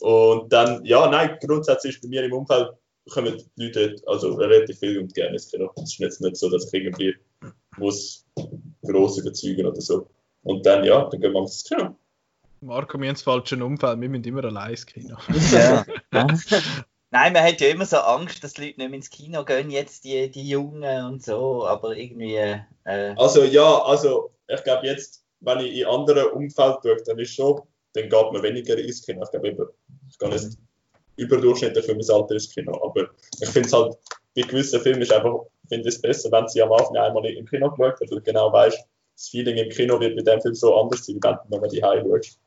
und 0.02 0.52
dann, 0.52 0.84
ja, 0.86 1.08
nein, 1.10 1.38
grundsätzlich 1.46 1.96
ist 1.96 2.02
bei 2.02 2.10
mir 2.10 2.24
im 2.24 2.34
Umfeld 2.34 2.70
kommen 3.12 3.42
die 3.56 3.66
Leute 3.68 3.96
also 4.08 4.34
relativ 4.34 4.80
viel 4.80 5.00
und 5.00 5.14
gerne 5.14 5.34
ins 5.34 5.50
Kino. 5.50 5.72
Es 5.78 5.84
ist 5.84 6.00
jetzt 6.00 6.22
nicht 6.22 6.38
so, 6.38 6.50
dass 6.50 6.68
ich 6.68 6.74
irgendwie 6.74 7.16
muss 7.78 8.26
gross 8.84 9.18
überzeugen 9.18 9.66
oder 9.66 9.82
so. 9.82 10.10
Und 10.44 10.66
dann, 10.66 10.84
ja, 10.84 11.10
dann 11.10 11.20
gehen 11.20 11.34
wir 11.34 11.42
ins 11.42 11.64
Kino. 11.64 11.96
Marco, 12.62 13.00
wir 13.00 13.08
haben 13.08 13.16
das 13.16 13.22
falsche 13.22 13.64
Umfeld, 13.64 14.02
wir 14.02 14.10
müssen 14.10 14.24
immer 14.24 14.44
allein 14.44 14.72
ins 14.72 14.86
Kino. 14.86 15.18
Ja. 15.52 15.86
Nein, 17.12 17.34
man 17.34 17.44
hat 17.44 17.62
ja 17.62 17.70
immer 17.70 17.86
so 17.86 17.98
Angst, 17.98 18.44
dass 18.44 18.54
die 18.54 18.62
Leute 18.62 18.80
nicht 18.80 18.90
mehr 18.90 18.98
ins 18.98 19.10
Kino 19.10 19.46
gehen, 19.46 19.70
jetzt 19.70 20.04
die, 20.04 20.30
die 20.30 20.50
Jungen 20.50 21.06
und 21.06 21.24
so, 21.24 21.66
aber 21.66 21.96
irgendwie. 21.96 22.36
Äh, 22.36 23.14
Also 23.16 23.44
ja, 23.44 23.84
also 23.84 24.32
ich 24.48 24.64
glaube 24.64 24.88
jetzt, 24.88 25.24
wenn 25.40 25.60
ich 25.60 25.78
in 25.78 25.86
anderen 25.86 26.32
Umfeld 26.32 26.78
schaue, 26.84 26.98
dann 27.06 27.20
ist 27.20 27.36
schon, 27.36 27.62
dann 27.94 28.10
geht 28.10 28.32
man 28.32 28.44
weniger 28.44 28.78
ins 28.78 29.06
Kino. 29.06 29.24
Ich 29.24 29.32
glaube, 29.32 29.50
ich 30.10 30.18
gehe 30.18 30.30
nicht 30.30 30.58
überdurchschnittlich 31.18 31.86
für 31.86 31.96
mein 31.96 32.10
Alter 32.10 32.34
ins 32.34 32.54
Kino, 32.54 32.74
aber 32.84 33.10
ich 33.40 33.50
finde 33.50 33.68
es 33.68 33.74
halt, 33.74 33.98
bei 34.36 34.42
gewissen 34.42 34.82
Filmen 34.82 35.02
ist 35.02 35.14
einfach, 35.14 35.34
finde 35.70 35.88
ich 35.88 35.96
es 35.96 36.02
besser, 36.02 36.32
wenn 36.32 36.48
sie 36.48 36.62
am 36.62 36.72
Anfang 36.72 36.98
einmal 36.98 37.26
im 37.26 37.46
Kino 37.46 37.70
geschaut 37.70 37.94
haben, 37.94 38.00
weil 38.00 38.08
du 38.08 38.22
genau 38.22 38.52
weißt, 38.52 38.86
das 39.16 39.30
Feeling 39.30 39.58
im 39.58 39.70
Kino 39.70 40.00
wird 40.00 40.16
bei 40.18 40.24
dem 40.24 40.42
Film 40.42 40.56
so 40.56 40.76
anders 40.76 41.06
sein, 41.06 41.20
wenn 41.22 41.62
du 41.62 41.68
die 41.70 41.84
Heim 41.84 42.06
schaust. 42.06 42.40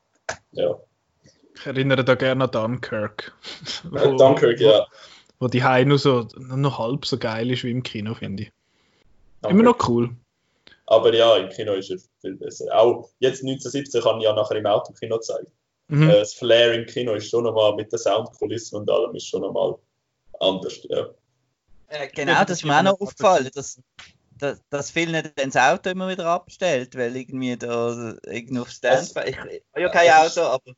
Ja. 0.52 0.78
Ich 1.54 1.66
erinnere 1.66 2.04
da 2.04 2.14
gerne 2.14 2.44
an 2.44 2.50
Dunkirk. 2.50 3.34
Äh, 3.94 4.16
Dunkirk, 4.16 4.60
ja. 4.60 4.86
Wo 5.40 5.48
die 5.48 5.64
Heim 5.64 5.88
nur 5.88 5.98
so 5.98 6.28
nur 6.36 6.56
noch 6.56 6.78
halb 6.78 7.06
so 7.06 7.16
geil 7.16 7.50
ist 7.50 7.64
wie 7.64 7.70
im 7.70 7.82
Kino, 7.82 8.14
finde 8.14 8.44
ich. 8.44 8.52
Immer 9.42 9.62
Dunkirk. 9.62 9.78
noch 9.80 9.88
cool. 9.88 10.10
Aber 10.86 11.14
ja, 11.14 11.36
im 11.36 11.48
Kino 11.50 11.74
ist 11.74 11.90
es 11.90 12.08
viel 12.20 12.34
besser. 12.36 12.66
Auch 12.72 13.10
jetzt 13.18 13.42
1917 13.42 14.02
kann 14.02 14.18
ich 14.18 14.24
ja 14.24 14.34
nachher 14.34 14.56
im 14.56 14.66
Autokino 14.66 15.18
zeigen. 15.18 15.50
Mhm. 15.88 16.10
Äh, 16.10 16.20
das 16.20 16.34
Flair 16.34 16.74
im 16.74 16.86
Kino 16.86 17.14
ist 17.14 17.28
schon 17.28 17.44
nochmal 17.44 17.74
mit 17.74 17.90
der 17.90 17.98
Soundkulissen 17.98 18.78
und 18.78 18.90
allem 18.90 19.14
ist 19.14 19.26
schon 19.26 19.40
nochmal 19.40 19.74
anders. 20.40 20.80
Ja. 20.88 21.08
äh, 21.88 22.08
genau, 22.08 22.44
das 22.44 22.58
ist 22.58 22.64
mir 22.64 22.78
auch 22.78 22.82
noch 22.82 23.00
aufgefallen, 23.00 23.50
dass, 23.54 23.80
dass, 24.38 24.60
dass 24.70 24.90
viele 24.90 25.22
nicht 25.22 25.32
das 25.36 25.56
Auto 25.56 25.90
immer 25.90 26.08
wieder 26.08 26.26
abstellt, 26.26 26.94
weil 26.96 27.16
irgendwie 27.16 27.56
da 27.56 28.14
irgendwie 28.26 28.60
auf 28.60 28.70
Standby. 28.70 29.20
Ich, 29.26 29.28
ich 29.28 29.38
habe 29.38 29.62
ja 29.80 29.88
kein 29.88 30.10
Auto, 30.10 30.42
aber. 30.42 30.72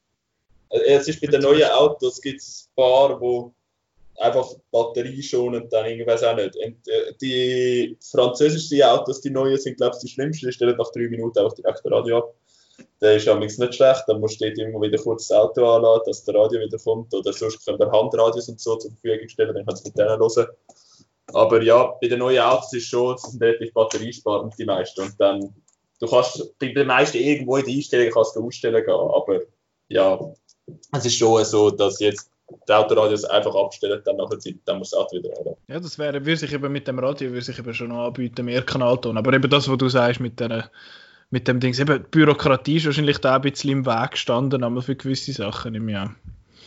Also 0.71 0.85
jetzt 0.87 1.09
ist 1.09 1.21
bei 1.21 1.27
den 1.27 1.43
neuen 1.43 1.69
Autos 1.71 2.21
gibt 2.21 2.41
es 2.41 2.69
ein 2.69 2.75
paar, 2.77 3.21
wo 3.21 3.53
einfach 4.21 4.55
batterieschonend 4.71 5.73
dann 5.73 5.87
irgendwas 5.87 6.23
auch 6.23 6.37
nicht. 6.37 6.55
Und, 6.57 6.87
äh, 6.87 7.15
die 7.21 7.99
französischen 8.01 8.83
Autos, 8.83 9.21
die 9.21 9.31
neuen, 9.31 9.59
sind 9.59 9.79
glaube 9.79 9.97
ich 9.97 10.03
die 10.03 10.09
schlimmsten. 10.09 10.47
Die 10.47 10.53
stellen 10.53 10.77
nach 10.77 10.93
drei 10.93 11.09
Minuten 11.09 11.39
einfach 11.39 11.55
direkt 11.55 11.81
das 11.85 11.93
Radio 11.93 12.19
ab. 12.19 12.35
Der 13.01 13.17
ist 13.17 13.29
allerdings 13.29 13.59
nicht 13.59 13.75
schlecht. 13.75 14.05
Dann 14.07 14.21
musst 14.21 14.41
du 14.41 14.47
immer 14.47 14.81
wieder 14.81 14.99
kurz 14.99 15.29
das 15.29 15.39
Auto 15.39 15.65
anladen, 15.65 16.03
dass 16.07 16.25
der 16.25 16.35
Radio 16.35 16.61
wieder 16.61 16.79
kommt. 16.79 17.13
Oder 17.15 17.33
sonst 17.33 17.65
können 17.65 17.79
wir 17.79 17.91
Handradios 17.91 18.49
und 18.49 18.61
so 18.61 18.77
zur 18.77 18.91
Verfügung 18.91 19.29
stellen, 19.29 19.55
dann 19.55 19.67
kannst 19.67 19.85
du 19.85 19.89
mit 19.89 19.99
denen 19.99 20.19
hören. 20.19 20.47
Aber 21.33 21.63
ja, 21.63 21.95
bei 22.01 22.09
den 22.09 22.19
neuen 22.19 22.41
Autos 22.41 22.73
ist 22.73 22.89
schon, 22.89 23.17
sie 23.17 23.31
sind 23.31 23.43
relativ 23.43 23.73
batteriesparend, 23.73 24.55
die 24.59 24.65
meisten. 24.65 25.03
Und 25.03 25.15
dann, 25.19 25.55
du 26.01 26.07
kannst 26.07 26.59
bei 26.59 26.69
den 26.69 26.87
meisten 26.87 27.19
irgendwo 27.19 27.57
in 27.57 27.67
die 27.67 27.77
Einstellungen 27.77 28.13
kannst 28.13 28.37
du 28.37 28.47
ausstellen 28.47 28.85
gehen. 28.85 28.95
Aber 28.95 29.41
ja, 29.89 30.19
es 30.93 31.05
ist 31.05 31.17
schon 31.17 31.45
so, 31.45 31.71
dass 31.71 32.01
jetzt 32.01 32.31
die 32.69 32.73
Autoradios 32.73 33.25
einfach 33.25 33.55
abstellen, 33.55 34.03
dann 34.05 34.17
nachher 34.17 34.39
Zeit, 34.39 34.57
dann 34.65 34.79
muss 34.79 34.91
das 34.91 35.01
Auto 35.01 35.17
wieder 35.17 35.31
an. 35.39 35.55
Ja, 35.69 35.79
das 35.79 35.99
wäre, 35.99 36.25
würde 36.25 36.37
sich 36.37 36.53
eben 36.53 36.73
mit 36.73 36.89
dem 36.89 36.99
Radio 36.99 37.31
würde 37.31 37.45
sich 37.45 37.59
eben 37.59 37.75
schon 37.75 37.93
anbieten, 37.93 38.45
mehr 38.45 38.63
Kanalton. 38.63 39.17
Aber 39.17 39.33
eben 39.33 39.49
das, 39.49 39.69
was 39.69 39.79
du 39.79 39.89
sagst 39.89 40.21
mit, 40.21 40.41
der, 40.41 40.71
mit 41.31 41.49
dem 41.49 41.61
Ding, 41.61 41.75
eben 41.79 42.03
die 42.03 42.09
Bürokratie 42.11 42.77
ist 42.77 42.87
wahrscheinlich 42.87 43.19
da 43.19 43.37
ein 43.37 43.43
bisschen 43.43 43.71
im 43.71 43.87
Weg 43.87 44.13
gestanden, 44.13 44.65
aber 44.65 44.83
für 44.83 44.97
gewisse 44.97 45.33
Sachen 45.33 45.75
im 45.75 45.89
Jahr. 45.89 46.15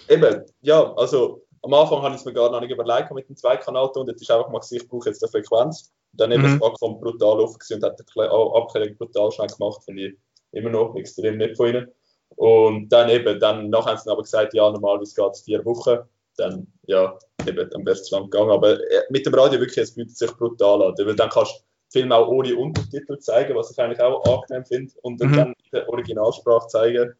Eben, 0.09 0.43
ja, 0.61 0.93
also 0.95 1.43
am 1.61 1.73
Anfang 1.73 2.01
habe 2.01 2.15
ich 2.15 2.21
es 2.21 2.25
mir 2.25 2.33
gar 2.33 2.51
noch 2.51 2.61
nicht 2.61 2.71
überlegt 2.71 3.11
mit 3.11 3.27
dem 3.29 3.35
Zweikanalton. 3.35 4.07
Jetzt 4.07 4.21
ist 4.21 4.31
einfach 4.31 4.49
mal 4.49 4.59
gesagt, 4.59 4.81
ich 4.81 4.89
brauche 4.89 5.09
jetzt 5.09 5.23
eine 5.23 5.31
Frequenz. 5.31 5.93
Und 6.11 6.21
dann 6.21 6.31
eben 6.31 6.43
Mhm. 6.43 6.59
das 6.59 6.69
Aquam 6.69 6.99
brutal 6.99 7.39
offen 7.39 7.57
und 7.71 7.83
hat 7.83 7.99
die 7.99 8.21
Abklärung 8.21 8.97
brutal 8.97 9.31
schnell 9.31 9.47
gemacht, 9.47 9.83
finde 9.83 10.07
ich 10.07 10.13
immer 10.51 10.69
noch 10.69 10.95
extrem 10.95 11.37
nett 11.37 11.57
von 11.57 11.69
ihnen. 11.69 11.87
Und 12.35 12.89
dann 12.89 13.09
eben, 13.09 13.39
dann 13.39 13.69
nachher 13.69 13.91
haben 13.91 13.97
sie 13.97 14.11
aber 14.11 14.23
gesagt, 14.23 14.53
ja, 14.53 14.69
normalerweise 14.69 15.15
geht 15.15 15.31
es 15.33 15.41
vier 15.41 15.63
Wochen. 15.65 15.99
Dann, 16.37 16.67
ja, 16.87 17.17
eben, 17.47 17.69
dann 17.69 17.85
wäre 17.85 17.95
es 17.95 18.05
zu 18.05 18.15
lang 18.15 18.29
gegangen. 18.29 18.51
Aber 18.51 18.73
äh, 18.73 19.03
mit 19.09 19.25
dem 19.25 19.33
Radio 19.33 19.59
wirklich, 19.59 19.77
es 19.77 19.95
bietet 19.95 20.17
sich 20.17 20.31
brutal 20.31 20.81
an. 20.81 20.95
Weil 20.97 21.15
dann 21.15 21.29
kannst 21.29 21.63
Film 21.93 22.11
auch 22.11 22.27
ohne 22.27 22.55
Untertitel 22.55 23.19
zeigen, 23.19 23.55
was 23.55 23.71
ich 23.71 23.79
eigentlich 23.79 24.01
auch 24.01 24.23
angenehm 24.25 24.65
finde. 24.65 24.93
Und 25.03 25.21
dann, 25.21 25.29
Mhm. 25.29 25.35
dann 25.35 25.47
in 25.49 25.71
der 25.71 25.89
Originalsprache 25.89 26.67
zeigen. 26.67 27.13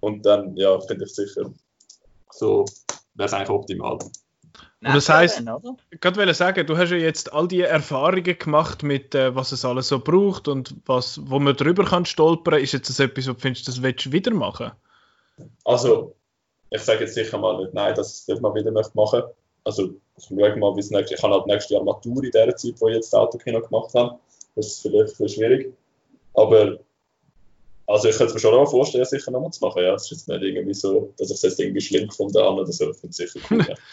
Und 0.00 0.26
dann, 0.26 0.56
ja, 0.56 0.78
finde 0.80 1.04
ich 1.04 1.14
sicher, 1.14 1.52
so 2.30 2.64
wäre 3.14 3.26
es 3.26 3.32
eigentlich 3.32 3.50
optimal. 3.50 3.92
Und 3.92 4.94
das 4.94 5.08
oder? 5.08 5.24
Ich 5.24 5.46
wollte 6.04 6.18
gerade 6.18 6.34
sagen, 6.34 6.66
du 6.66 6.76
hast 6.76 6.90
ja 6.90 6.96
jetzt 6.96 7.32
all 7.32 7.48
die 7.48 7.62
Erfahrungen 7.62 8.38
gemacht 8.38 8.82
mit, 8.82 9.14
äh, 9.14 9.34
was 9.34 9.52
es 9.52 9.64
alles 9.64 9.88
so 9.88 10.00
braucht 10.00 10.48
und 10.48 10.74
was, 10.86 11.20
wo 11.24 11.38
man 11.38 11.56
drüber 11.56 11.84
kann 11.84 12.04
stolpern. 12.04 12.60
Ist 12.60 12.72
jetzt 12.72 12.88
das 12.88 13.00
etwas, 13.00 13.28
wo 13.28 13.32
du 13.32 13.38
findest, 13.40 13.68
das 13.68 13.82
willst 13.82 14.06
du 14.06 14.12
wieder 14.12 14.32
machen? 14.32 14.72
Also, 15.64 16.14
ich 16.70 16.82
sage 16.82 17.00
jetzt 17.00 17.14
sicher 17.14 17.38
mal 17.38 17.58
nicht 17.58 17.74
nein, 17.74 17.94
dass 17.94 18.12
ich 18.12 18.20
es 18.22 18.28
nicht 18.28 18.42
mal 18.42 18.54
wieder 18.54 18.70
möchte 18.70 18.96
machen 18.96 19.22
Also, 19.66 19.90
ich 20.16 20.24
schaue 20.24 20.56
mal, 20.56 20.76
wie 20.76 20.80
es 20.80 20.90
nächstes 20.90 21.18
Ich 21.18 21.24
habe 21.24 21.34
halt 21.34 21.46
nächstes 21.48 21.70
Jahr 21.72 21.82
Matur 21.82 22.22
in 22.22 22.30
der 22.30 22.54
Zeit, 22.54 22.74
wo 22.78 22.88
ich 22.88 22.94
jetzt 22.94 23.12
das 23.12 23.18
Autokino 23.18 23.60
gemacht 23.60 23.92
habe. 23.94 24.16
Das 24.54 24.66
ist 24.66 24.82
vielleicht 24.82 25.00
ein 25.00 25.06
bisschen 25.06 25.28
schwierig. 25.28 25.74
Aber, 26.34 26.78
also 27.88 28.08
ich 28.08 28.16
könnte 28.16 28.34
mir 28.34 28.38
schon 28.38 28.54
auch 28.54 28.70
vorstellen, 28.70 29.04
sicher 29.04 29.32
nochmal 29.32 29.50
zu 29.50 29.64
machen. 29.64 29.82
Ja, 29.82 29.94
es 29.94 30.04
ist 30.04 30.10
jetzt 30.12 30.28
nicht 30.28 30.42
irgendwie 30.42 30.72
so, 30.72 31.12
dass 31.18 31.30
ich 31.30 31.36
es 31.36 31.42
jetzt 31.42 31.58
irgendwie 31.58 31.80
schlimm 31.80 32.06
gefunden 32.06 32.38
habe 32.38 32.60
oder 32.60 32.72
so. 32.72 32.92
Ich 32.92 32.96
finde 32.96 33.10
es 33.10 33.16
sicher 33.16 33.40
cool. 33.50 33.66
Ja. 33.68 33.74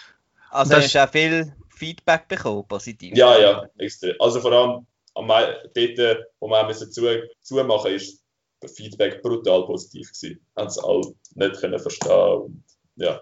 Also 0.51 0.75
hast 0.75 0.93
du 0.93 1.03
auch 1.03 1.09
viel 1.09 1.51
Feedback 1.69 2.27
bekommen, 2.27 2.63
positiv. 2.67 3.17
Ja, 3.17 3.39
ja, 3.39 3.67
extrem. 3.79 4.15
Also 4.19 4.39
vor 4.39 4.51
allem 4.51 4.85
am 5.15 5.27
dort, 5.27 6.27
wo 6.39 6.47
wir 6.47 6.67
müssen 6.67 6.91
zu, 6.91 7.01
zumachen 7.41 7.91
ist 7.91 8.21
das 8.59 8.73
Feedback 8.73 9.23
brutal 9.23 9.65
positiv 9.65 10.11
gewesen. 10.13 10.39
Haben 10.55 10.67
es 10.67 10.77
alle 10.77 11.15
nicht 11.33 11.59
können 11.59 11.79
verstehen 11.79 12.41
und 12.41 12.63
ja, 12.97 13.19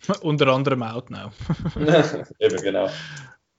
Unter 0.22 0.48
anderem 0.48 0.82
Outnow. 0.82 1.32
eben 2.38 2.56
genau. 2.62 2.88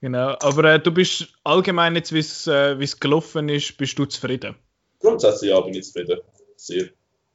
Genau. 0.01 0.35
Aber 0.41 0.63
äh, 0.65 0.79
du 0.79 0.91
bist 0.91 1.27
allgemein 1.43 1.95
jetzt, 1.95 2.13
wie 2.13 2.19
es 2.19 2.47
äh, 2.47 2.79
wie's 2.79 2.99
gelaufen 2.99 3.49
ist, 3.49 3.77
bist 3.77 3.99
du 3.99 4.05
zufrieden? 4.05 4.55
Grundsätzlich 4.99 5.51
ja, 5.51 5.59
bin 5.61 5.73
ich 5.73 5.85
zufrieden. 5.85 6.19
Sehr. 6.55 6.89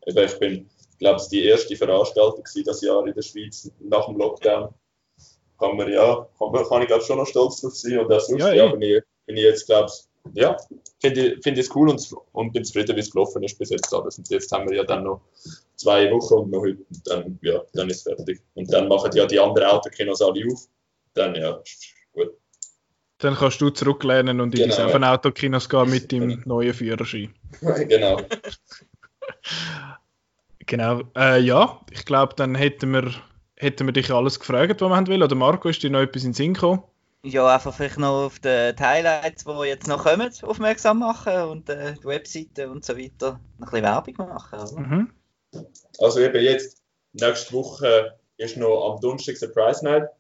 Eben, 0.07 0.24
ich 0.24 0.38
bin, 0.38 0.70
glaube 0.98 1.20
ich, 1.20 1.28
die 1.28 1.44
erste 1.44 1.76
Veranstaltung 1.76 2.42
gewesen, 2.42 2.64
das 2.64 2.80
Jahr 2.82 3.07
in 3.07 3.14
der 3.14 3.22
Schweiz 3.22 3.70
nach 3.80 4.07
dem 4.07 4.16
Lockdown. 4.16 4.74
Kann 5.59 5.76
man 5.76 5.90
ja, 5.90 6.26
kann, 6.38 6.52
man, 6.52 6.64
kann 6.64 6.82
ich 6.82 6.88
glaube 6.88 7.05
schon 7.05 7.18
noch 7.18 7.26
stolz 7.26 7.61
drauf 7.61 7.74
sein 7.74 7.98
und 7.98 8.12
auch 8.12 8.20
sonst, 8.20 8.40
Ja, 8.40 8.52
ja, 8.52 8.66
eh. 8.66 8.70
bin, 8.72 8.82
ich, 8.82 9.02
bin 9.26 9.36
ich 9.36 9.42
jetzt, 9.44 9.66
glaube 9.66 9.90
ich, 9.90 10.09
ja, 10.33 10.57
finde 11.01 11.35
ich, 11.35 11.43
find 11.43 11.59
ich 11.59 11.66
es 11.66 11.77
cool 11.77 11.91
und, 11.91 12.14
und 12.33 12.53
bin 12.53 12.64
zufrieden, 12.64 12.97
wie 12.97 13.01
es 13.01 13.11
gelaufen 13.11 13.43
ist 13.43 13.59
bis 13.59 13.70
jetzt 13.70 13.93
alles. 13.93 14.18
Und 14.18 14.29
jetzt 14.31 14.51
haben 14.53 14.68
wir 14.68 14.77
ja 14.77 14.85
dann 14.85 15.05
noch 15.05 15.20
zwei 15.77 16.11
Wochen 16.11 16.35
und 16.35 16.51
noch 16.51 16.61
heute, 16.61 16.79
und 16.79 17.07
dann, 17.07 17.39
ja, 17.43 17.61
dann 17.75 17.91
ist 17.91 18.07
es 18.07 18.14
fertig. 18.14 18.41
Und 18.55 18.72
dann 18.72 18.89
machen 18.89 19.11
ja 19.14 19.27
die 19.27 19.39
anderen 19.39 19.68
Autokinos 19.68 20.22
alle 20.22 20.45
auf. 20.51 20.66
Dann, 21.12 21.35
ja, 21.35 21.61
gut. 22.12 22.31
Dann 23.18 23.35
kannst 23.35 23.61
du 23.61 23.70
zurücklehnen 23.70 24.41
und 24.41 24.55
in 24.55 24.62
Genau, 24.62 24.75
die 24.75 24.81
ja. 24.81 24.89
selben 24.89 25.05
Autokinos 25.05 25.68
gehen 25.68 25.91
mit 25.91 26.11
dem 26.11 26.43
neuen 26.47 26.75
Führerschein. 26.75 27.35
genau. 27.89 28.20
Genau. 30.66 31.03
Äh, 31.14 31.41
ja, 31.41 31.81
ich 31.91 32.05
glaube, 32.05 32.35
dann 32.37 32.55
hätten 32.55 32.91
wir, 32.93 33.12
hätten 33.57 33.87
wir 33.87 33.93
dich 33.93 34.11
alles 34.11 34.41
gefragt, 34.41 34.81
was 34.81 34.89
wir 34.89 34.97
haben 34.97 35.07
will. 35.09 35.22
Oder 35.22 35.35
Marco, 35.35 35.68
ist 35.68 35.83
dir 35.83 35.91
noch 35.91 36.01
etwas 36.01 36.25
in 36.25 36.31
den 36.31 36.35
Sinn 36.35 36.55
gekommen? 36.55 36.83
Ja, 37.27 37.55
einfach 37.55 37.72
vielleicht 37.72 37.99
noch 37.99 38.27
auf 38.27 38.39
die, 38.39 38.75
die 38.79 38.83
Highlights, 38.83 39.45
die 39.45 39.66
jetzt 39.66 39.89
noch 39.89 40.05
kommen, 40.05 40.31
aufmerksam 40.43 40.99
machen 40.99 41.35
und 41.45 41.70
äh, 41.70 41.95
die 41.95 42.05
Webseite 42.05 42.68
und 42.68 42.85
so 42.85 42.99
weiter 42.99 43.41
noch 43.59 43.68
ein 43.68 43.70
bisschen 43.70 43.83
Werbung 43.83 44.29
machen. 44.29 44.59
Oder? 44.61 44.81
Mhm. 44.81 45.11
Also 46.01 46.20
eben 46.20 46.43
jetzt, 46.43 46.83
nächste 47.14 47.55
Woche 47.55 48.18
ist 48.37 48.59
noch 48.59 48.91
am 48.91 49.01
Donnerstag 49.01 49.39
Surprise 49.39 49.83
Night. 49.83 50.11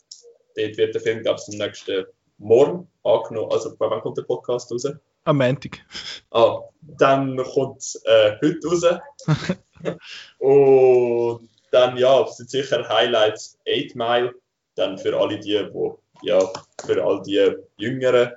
Dort 0.56 0.78
wird 0.78 0.94
der 0.94 1.02
Film, 1.02 1.22
glaube 1.22 1.40
ich, 1.46 1.52
am 1.52 1.58
nächsten 1.66 2.06
Morgen 2.38 2.88
angenommen. 3.02 3.52
Also, 3.52 3.74
wann 3.78 4.00
kommt 4.00 4.16
der 4.16 4.22
Podcast 4.22 4.72
raus? 4.72 4.88
Am 5.24 5.36
Montag. 5.36 5.84
Ah, 6.30 6.60
dann 6.80 7.36
kommt 7.36 7.82
es 7.82 8.02
äh, 8.06 8.36
heute 8.42 8.66
raus. 8.66 9.96
Und 10.38 11.50
dann, 11.70 11.98
ja, 11.98 12.22
es 12.22 12.38
sind 12.38 12.48
sicher 12.48 12.88
Highlights 12.88 13.58
8 13.68 13.94
Mile. 13.94 14.34
Dann 14.74 14.96
für 14.96 15.18
alle 15.18 15.38
die, 15.38 15.68
wo, 15.72 15.98
ja, 16.22 16.50
für 16.84 17.04
all 17.04 17.22
die 17.22 17.54
Jüngeren, 17.76 18.32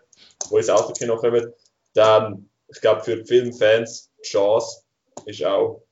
die 0.49 0.55
ins 0.55 0.69
Autokino 0.69 1.17
kommen. 1.17 1.53
Dann, 1.93 2.49
ich 2.67 2.81
glaube, 2.81 3.01
für 3.03 3.17
die 3.17 3.25
Filmfans, 3.25 4.11
die 4.23 4.27
Chance 4.29 4.83
ist 5.25 5.43
auch 5.43 5.83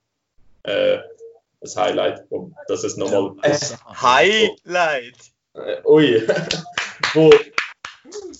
äh, 0.64 0.98
ein 0.98 1.76
Highlight, 1.76 2.26
wo- 2.30 2.52
dass 2.68 2.84
es 2.84 2.98
nochmal. 2.98 3.34
Äh, 3.44 3.58
Highlight! 3.86 5.16
Äh, 5.54 5.82
ui, 5.86 6.28
wo, 7.14 7.32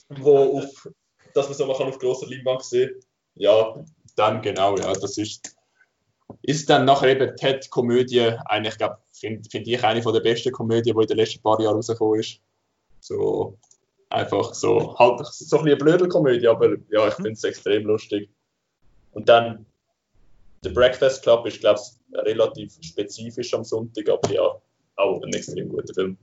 wo 0.10 0.58
auf, 0.60 0.88
dass 1.34 1.48
man 1.48 1.58
so 1.58 1.66
mal 1.66 1.78
kann 1.78 1.88
auf 1.88 1.98
grosser 2.00 2.28
Leinwand 2.28 2.64
sehen 2.64 2.92
Ja, 3.36 3.74
dann 4.16 4.42
genau, 4.42 4.76
ja, 4.78 4.94
das 4.94 5.18
ist, 5.18 5.56
ist 6.42 6.70
dann 6.70 6.86
nachher 6.86 7.10
eben 7.10 7.36
Ted-Komödie, 7.36 8.34
eigentlich, 8.46 8.78
glaube 8.78 8.98
finde 9.14 9.50
find 9.50 9.68
ich 9.68 9.84
eine 9.84 10.02
von 10.04 10.14
der 10.14 10.22
besten 10.22 10.52
Komödien, 10.52 10.96
die 10.96 11.02
in 11.02 11.08
den 11.08 11.18
letzten 11.18 11.42
paar 11.42 11.60
Jahren 11.62 11.76
rausgekommen 11.76 12.20
ist. 12.20 12.40
So 13.06 13.58
einfach 14.10 14.54
so, 14.54 14.98
halt 14.98 15.26
so 15.28 15.58
ein 15.58 15.64
bisschen 15.66 15.68
eine 15.68 15.76
Blödelkomödie, 15.76 16.48
aber 16.48 16.76
ja, 16.90 17.08
ich 17.08 17.14
finde 17.16 17.32
es 17.32 17.44
extrem 17.44 17.84
lustig. 17.86 18.30
Und 19.12 19.30
dann 19.30 19.66
The 20.64 20.70
Breakfast 20.70 21.22
Club 21.22 21.46
ist, 21.46 21.60
glaube 21.60 21.80
ich, 21.80 22.18
relativ 22.18 22.74
spezifisch 22.82 23.54
am 23.54 23.64
Sonntag, 23.64 24.10
aber 24.10 24.34
ja, 24.34 24.56
auch 24.96 25.22
ein 25.22 25.34
extrem 25.34 25.70
guter 25.70 25.94
Film. 25.94 26.18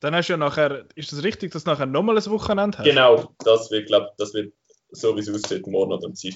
Dann 0.00 0.14
hast 0.14 0.28
du 0.28 0.34
ja 0.34 0.36
nachher, 0.36 0.84
ist 0.96 1.12
es 1.12 1.18
das 1.18 1.24
richtig, 1.24 1.52
dass 1.52 1.64
du 1.64 1.70
nachher 1.70 1.86
nochmal 1.86 2.18
ein 2.18 2.26
Wochenende 2.26 2.76
hast? 2.76 2.84
Genau, 2.84 3.32
das 3.44 3.70
wird, 3.70 3.86
glaube 3.86 4.10
das 4.18 4.34
wird 4.34 4.52
so 4.90 5.16
wie 5.16 5.20
es 5.20 5.30
aussieht, 5.30 5.66
morgen 5.66 5.92
oder 5.92 6.06
am 6.06 6.14
Zeit. 6.14 6.34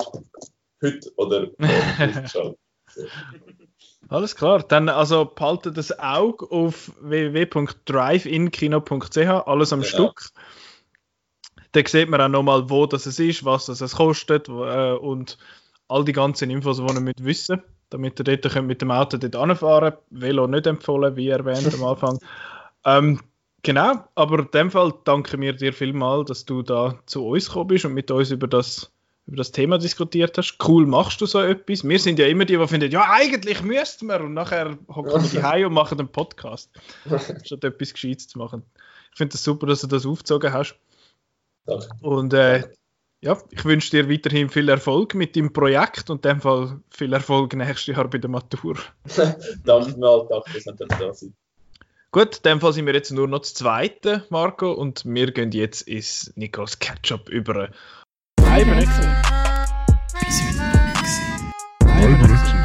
Heute 0.82 1.12
oder 1.16 1.48
morgen. 1.58 2.54
Alles 4.08 4.36
klar, 4.36 4.62
dann 4.62 4.88
also 4.88 5.26
behaltet 5.26 5.76
das 5.76 5.98
Auge 5.98 6.50
auf 6.50 6.92
www.driveinkino.ch, 7.02 9.18
alles 9.18 9.72
am 9.72 9.82
genau. 9.82 9.90
Stück. 9.90 10.30
Da 11.72 11.86
sieht 11.86 12.08
man 12.08 12.22
auch 12.22 12.28
nochmal, 12.28 12.70
wo 12.70 12.86
das 12.86 13.06
ist, 13.06 13.44
was 13.44 13.66
das 13.66 13.82
es 13.82 13.96
kostet 13.96 14.48
äh, 14.48 14.92
und 14.92 15.36
all 15.88 16.06
die 16.06 16.14
ganzen 16.14 16.48
Infos, 16.48 16.78
die 16.78 16.84
ihr 16.84 17.00
müsst 17.00 17.22
wissen 17.22 17.62
damit 17.90 18.20
ihr 18.20 18.24
dort 18.24 18.52
könnt 18.52 18.68
mit 18.68 18.82
dem 18.82 18.90
Auto 18.90 19.16
dort 19.16 19.36
anfahren 19.36 19.94
Velo 20.10 20.46
nicht 20.46 20.66
empfohlen, 20.66 21.16
wie 21.16 21.28
erwähnt 21.28 21.72
am 21.74 21.84
Anfang. 21.84 22.18
ähm, 22.84 23.20
genau, 23.62 24.04
aber 24.14 24.40
in 24.40 24.50
dem 24.52 24.70
Fall 24.70 24.92
danke 25.04 25.36
mir 25.36 25.54
dir 25.54 25.72
vielmal, 25.72 26.24
dass 26.24 26.44
du 26.44 26.62
da 26.62 26.98
zu 27.06 27.26
uns 27.26 27.46
gekommen 27.46 27.68
bist 27.68 27.84
und 27.84 27.94
mit 27.94 28.10
uns 28.10 28.30
über 28.30 28.46
das, 28.46 28.92
über 29.28 29.36
das 29.36 29.52
Thema 29.52 29.76
diskutiert 29.76 30.36
hast. 30.38 30.56
Cool 30.66 30.86
machst 30.86 31.20
du 31.20 31.26
so 31.26 31.40
etwas. 31.40 31.86
Wir 31.86 31.98
sind 31.98 32.18
ja 32.18 32.26
immer 32.26 32.46
die, 32.46 32.56
die 32.56 32.66
finden, 32.66 32.90
ja, 32.90 33.10
eigentlich 33.10 33.62
müssten 33.62 34.06
wir 34.06 34.22
und 34.22 34.32
nachher 34.32 34.78
hocken 34.88 35.22
wir 35.22 35.28
die 35.30 35.42
Hause 35.42 35.66
und 35.66 35.74
machen 35.74 35.98
einen 35.98 36.08
Podcast, 36.08 36.70
statt 37.44 37.62
etwas 37.62 37.92
Gescheites 37.92 38.28
zu 38.28 38.38
machen. 38.38 38.62
Ich 39.12 39.18
finde 39.18 39.34
es 39.34 39.40
das 39.40 39.44
super, 39.44 39.66
dass 39.66 39.82
du 39.82 39.86
das 39.86 40.06
aufgezogen 40.06 40.52
hast. 40.52 40.76
Danke. 41.66 41.88
Und 42.00 42.32
äh, 42.32 42.64
ja, 43.20 43.36
ich 43.50 43.64
wünsche 43.64 43.90
dir 43.90 44.10
weiterhin 44.10 44.48
viel 44.48 44.68
Erfolg 44.70 45.14
mit 45.14 45.36
dem 45.36 45.52
Projekt 45.52 46.08
und 46.08 46.24
in 46.24 46.32
dem 46.32 46.40
Fall 46.40 46.80
viel 46.90 47.12
Erfolg 47.12 47.54
nächstes 47.54 47.94
Jahr 47.94 48.08
bei 48.08 48.18
der 48.18 48.30
Matur. 48.30 48.78
danke 49.64 49.98
mal, 49.98 50.26
danke, 50.30 50.52
dass 50.54 50.66
ihr 50.66 50.86
da 50.86 51.12
seid. 51.12 51.32
Gut, 52.10 52.36
in 52.36 52.42
dem 52.44 52.60
Fall 52.62 52.72
sind 52.72 52.86
wir 52.86 52.94
jetzt 52.94 53.10
nur 53.10 53.28
noch 53.28 53.40
das 53.40 53.52
zweite, 53.52 54.24
Marco, 54.30 54.72
und 54.72 55.04
wir 55.04 55.30
gehen 55.32 55.52
jetzt 55.52 55.82
ins 55.82 56.32
Nikos 56.36 56.78
Ketchup 56.78 57.28
über. 57.28 57.68
Gesehen. 58.58 58.86
Bis 60.26 60.42
heute 60.42 60.58
noch 60.58 60.74
nicht 60.74 61.00
gesehen. 61.00 61.44
Gesehen. 62.18 62.64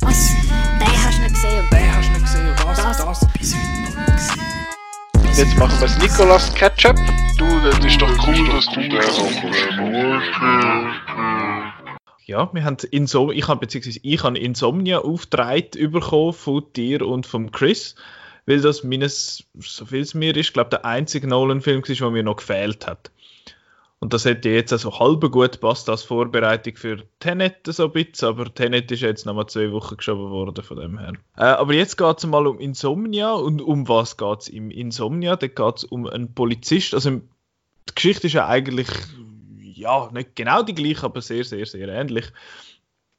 Was? 0.00 0.34
Den 0.80 1.04
hast 1.04 1.18
du 1.18 1.22
nicht 1.22 1.34
gesehen. 1.34 1.64
Den 1.70 1.94
hast 1.94 2.08
du 2.08 2.12
nicht 2.12 2.22
gesehen. 2.24 2.48
Und 2.48 2.78
das, 2.78 2.98
das. 2.98 3.32
Bis 3.38 3.54
heute 3.54 3.66
noch 3.82 3.96
nicht 3.98 4.16
gesehen. 4.16 5.36
Jetzt 5.36 5.56
machen 5.58 5.80
wir 5.80 5.86
das 5.86 5.98
Nikolas 5.98 6.54
Ketchup. 6.54 6.96
Du, 7.38 7.46
das 7.60 7.84
ist 7.84 8.02
doch 8.02 8.26
cool, 8.26 8.48
dass 8.48 8.66
du 8.66 8.88
das 8.88 9.20
ja, 12.24 12.52
wir 12.52 12.64
haben 12.64 12.76
Insom 12.90 13.30
ich 13.30 13.46
habe 13.46 13.60
beziehungsweise 13.60 14.00
ich 14.02 14.24
habe 14.24 14.36
Insomnia 14.36 14.98
aufgetragen 14.98 15.92
bekommen 15.92 16.32
von 16.32 16.64
dir 16.74 17.06
und 17.06 17.26
von 17.26 17.52
Chris, 17.52 17.94
weil 18.46 18.60
das 18.60 18.82
meines, 18.82 19.44
so 19.60 19.86
viel 19.86 20.00
es 20.00 20.14
mir 20.14 20.36
ist, 20.36 20.52
glaube 20.52 20.70
der 20.70 20.84
einzige 20.84 21.28
Nolan-Film 21.28 21.82
war, 21.82 21.94
der 21.94 22.10
mir 22.10 22.24
noch 22.24 22.38
gefehlt 22.38 22.88
hat. 22.88 23.12
Und 23.98 24.12
das 24.12 24.26
hätte 24.26 24.50
jetzt 24.50 24.72
also 24.72 24.98
halb 24.98 25.22
gut 25.32 25.60
passt 25.60 25.88
als 25.88 26.02
Vorbereitung 26.02 26.76
für 26.76 27.02
Tenet 27.18 27.66
so 27.66 27.86
ein 27.86 27.92
bisschen, 27.92 28.28
aber 28.28 28.52
Tenet 28.52 28.92
ist 28.92 29.00
jetzt 29.00 29.24
nochmal 29.24 29.46
zwei 29.46 29.72
Wochen 29.72 29.96
geschoben 29.96 30.30
worden 30.30 30.62
von 30.62 30.76
dem 30.76 30.98
her. 30.98 31.14
Äh, 31.36 31.44
aber 31.44 31.72
jetzt 31.72 31.96
geht 31.96 32.18
es 32.18 32.26
mal 32.26 32.46
um 32.46 32.60
Insomnia 32.60 33.32
und 33.32 33.62
um 33.62 33.88
was 33.88 34.18
geht 34.18 34.42
es 34.42 34.48
im 34.48 34.70
Insomnia? 34.70 35.36
Da 35.36 35.46
geht 35.46 35.78
es 35.78 35.84
um 35.84 36.06
einen 36.06 36.34
Polizist, 36.34 36.92
also 36.92 37.10
die 37.10 37.94
Geschichte 37.94 38.26
ist 38.26 38.34
ja 38.34 38.46
eigentlich, 38.46 38.88
ja, 39.62 40.10
nicht 40.12 40.36
genau 40.36 40.62
die 40.62 40.74
gleiche, 40.74 41.04
aber 41.04 41.22
sehr, 41.22 41.44
sehr, 41.44 41.64
sehr 41.64 41.88
ähnlich. 41.88 42.26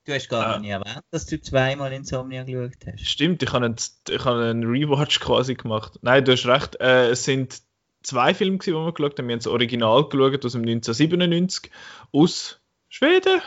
Du 0.05 0.13
hast 0.13 0.29
gar 0.29 0.55
äh, 0.55 0.59
nicht 0.59 0.69
erwähnt, 0.69 1.01
dass 1.11 1.25
du 1.25 1.41
zweimal 1.41 1.91
Insomnia 1.91 2.43
geschaut 2.43 2.77
hast. 2.85 3.05
Stimmt, 3.05 3.43
ich 3.43 3.51
habe 3.51 3.65
einen, 3.65 3.75
ich 4.09 4.23
habe 4.23 4.45
einen 4.45 4.63
Rewatch 4.63 5.19
quasi 5.19 5.55
gemacht. 5.55 5.99
Nein, 6.01 6.23
du 6.23 6.33
hast 6.33 6.45
recht, 6.45 6.79
äh, 6.79 7.09
es 7.09 7.23
sind 7.23 7.61
zwei 8.07 8.33
Filme, 8.33 8.57
die 8.57 8.71
wir 8.71 8.91
geschaut 8.93 9.19
haben. 9.19 9.27
Wir 9.27 9.33
haben 9.33 9.39
das 9.39 9.47
Original 9.47 10.07
geschaut 10.07 10.45
aus 10.45 10.53
dem 10.53 10.61
1997 10.61 11.71
aus 12.11 12.59
Schweden, 12.89 13.41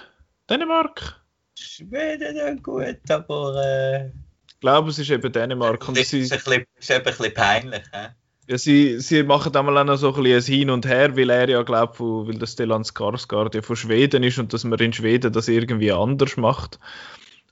Dänemark. 0.49 1.21
Schweden, 1.59 2.37
ja 2.37 2.55
gut, 2.55 3.11
aber. 3.11 3.63
Äh... 3.65 4.07
Ich 4.49 4.61
glaube, 4.61 4.91
es 4.91 4.99
ist 4.99 5.11
eben 5.11 5.33
Dänemark. 5.33 5.89
Und 5.89 5.97
das 5.97 6.13
ist, 6.13 6.33
ein 6.33 6.39
bisschen, 6.39 6.65
ist 6.79 6.91
eben 6.91 6.99
ein 6.99 7.05
bisschen 7.05 7.35
peinlich. 7.35 7.83
He? 7.93 8.09
Ja, 8.49 8.59
sie, 8.59 9.01
sie 9.01 9.23
machen 9.23 9.55
einmal 9.57 9.79
auch 9.79 9.85
noch 9.85 9.97
so 9.97 10.15
ein 10.15 10.23
bisschen 10.23 10.55
Hin 10.55 10.71
und 10.71 10.87
Her, 10.87 11.17
weil 11.17 11.31
er 11.31 11.49
ja 11.49 11.63
glaubt, 11.63 11.99
weil 12.01 12.37
das 12.37 12.53
Stellan 12.53 12.83
Skarsgård 12.83 13.55
ja 13.55 13.63
von 13.63 13.77
Schweden 13.77 14.23
ist 14.23 14.39
und 14.39 14.53
dass 14.53 14.65
man 14.65 14.79
in 14.81 14.93
Schweden 14.93 15.33
das 15.33 15.49
irgendwie 15.49 15.93
anders 15.93 16.37
macht. 16.37 16.79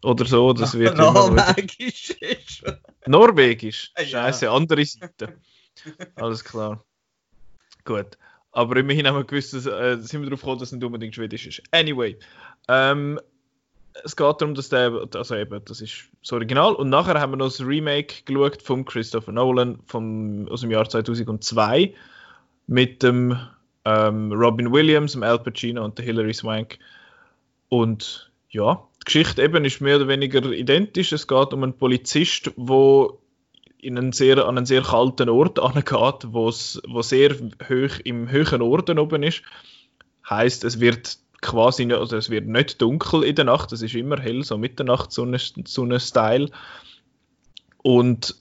Oder 0.02 0.26
so, 0.26 0.52
das 0.52 0.76
wird 0.78 0.96
Norwegisch 0.98 2.10
ist. 2.10 2.64
Norwegisch? 3.06 3.92
Scheiße, 3.96 4.50
andere 4.50 4.84
Seite. 4.84 5.38
Alles 6.16 6.44
klar. 6.44 6.84
Gut. 7.88 8.18
Aber 8.52 8.76
immerhin 8.76 9.06
haben 9.06 9.16
wir 9.16 9.24
gewusst, 9.24 9.54
dass, 9.54 9.64
äh, 9.64 9.96
sind 9.96 10.20
wir 10.20 10.26
darauf 10.26 10.40
gekommen, 10.40 10.58
dass 10.58 10.68
es 10.68 10.72
nicht 10.72 10.84
unbedingt 10.84 11.14
Schwedisch 11.14 11.46
ist. 11.46 11.62
Anyway. 11.70 12.18
Ähm, 12.68 13.18
es 14.04 14.14
geht 14.14 14.40
darum, 14.42 14.54
dass 14.54 14.68
der, 14.68 15.08
also 15.14 15.34
eben, 15.34 15.64
das 15.64 15.80
ist 15.80 16.04
das 16.22 16.32
Original. 16.32 16.74
Und 16.74 16.90
nachher 16.90 17.18
haben 17.18 17.32
wir 17.32 17.38
noch 17.38 17.46
das 17.46 17.62
Remake 17.62 18.24
geschaut 18.26 18.60
von 18.60 18.84
Christopher 18.84 19.32
Nolan 19.32 19.78
vom, 19.86 20.46
aus 20.50 20.60
dem 20.60 20.70
Jahr 20.70 20.86
2002 20.86 21.94
mit 22.66 23.02
dem 23.02 23.38
ähm, 23.86 24.32
Robin 24.32 24.70
Williams, 24.70 25.12
dem 25.12 25.22
Al 25.22 25.38
Pacino 25.38 25.82
und 25.82 25.96
der 25.96 26.04
Hilary 26.04 26.34
Swank. 26.34 26.78
Und 27.70 28.30
ja, 28.50 28.82
die 29.00 29.04
Geschichte 29.06 29.42
eben 29.42 29.64
ist 29.64 29.80
mehr 29.80 29.96
oder 29.96 30.08
weniger 30.08 30.44
identisch. 30.44 31.12
Es 31.12 31.26
geht 31.26 31.54
um 31.54 31.62
einen 31.62 31.72
Polizist, 31.72 32.52
der 32.54 33.08
in 33.80 33.96
einen 33.96 34.12
sehr, 34.12 34.44
an 34.46 34.56
einen 34.56 34.66
sehr 34.66 34.82
kalten 34.82 35.28
Ort 35.28 35.58
angeht, 35.58 36.26
wo 36.32 36.50
sehr 36.50 37.34
hoch 37.68 38.00
im 38.04 38.30
höheren 38.30 38.62
Orden 38.62 38.98
oben 38.98 39.22
ist. 39.22 39.42
Heißt, 40.28 40.64
es 40.64 40.80
wird 40.80 41.18
quasi 41.40 41.84
nicht, 41.86 41.98
also 41.98 42.16
es 42.16 42.30
wird 42.30 42.46
nicht 42.48 42.82
dunkel 42.82 43.22
in 43.22 43.36
der 43.36 43.44
Nacht, 43.44 43.72
es 43.72 43.82
ist 43.82 43.94
immer 43.94 44.20
hell, 44.20 44.42
so 44.42 44.58
Mitternacht-Sonne-Style. 44.58 46.50
Und 47.82 48.34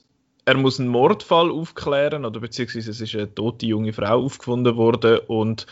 er 0.44 0.56
muss 0.56 0.80
einen 0.80 0.88
Mordfall 0.88 1.50
aufklären, 1.50 2.24
oder 2.24 2.40
beziehungsweise 2.40 2.90
es 2.90 3.00
ist 3.00 3.14
eine 3.14 3.32
tote 3.34 3.66
junge 3.66 3.92
Frau 3.92 4.24
aufgefunden 4.24 4.76
worden 4.76 5.20
und 5.28 5.66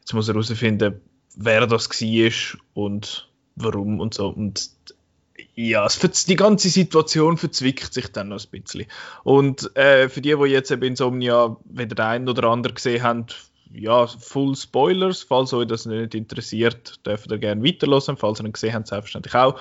jetzt 0.00 0.12
muss 0.14 0.28
er 0.28 0.34
herausfinden, 0.34 1.00
wer 1.36 1.66
das 1.66 1.88
war 1.88 2.60
und 2.74 3.28
warum 3.54 4.00
und 4.00 4.14
so. 4.14 4.28
Und 4.28 4.70
ja, 5.54 5.84
es, 5.86 6.24
die 6.26 6.36
ganze 6.36 6.68
Situation 6.68 7.36
verzwickt 7.36 7.92
sich 7.92 8.12
dann 8.12 8.28
noch 8.28 8.40
ein 8.40 8.50
bisschen. 8.50 8.86
Und 9.24 9.74
äh, 9.76 10.08
für 10.08 10.20
die, 10.20 10.34
die 10.34 10.44
jetzt 10.50 10.70
eben 10.70 10.82
Insomnia 10.82 11.56
weder 11.64 11.94
der 11.94 12.06
ein 12.06 12.28
oder 12.28 12.44
andere 12.44 12.74
gesehen 12.74 13.02
haben, 13.02 13.26
ja, 13.72 14.06
Full 14.06 14.54
Spoilers. 14.54 15.24
Falls 15.24 15.52
euch 15.52 15.66
das 15.66 15.86
nicht 15.86 16.14
interessiert, 16.14 17.04
dürft 17.04 17.30
ihr 17.30 17.38
gerne 17.38 17.64
weiterhören. 17.64 18.16
Falls 18.16 18.40
ihr 18.40 18.46
ihn 18.46 18.52
gesehen 18.52 18.74
habt, 18.74 18.86
selbstverständlich 18.86 19.34
auch. 19.34 19.58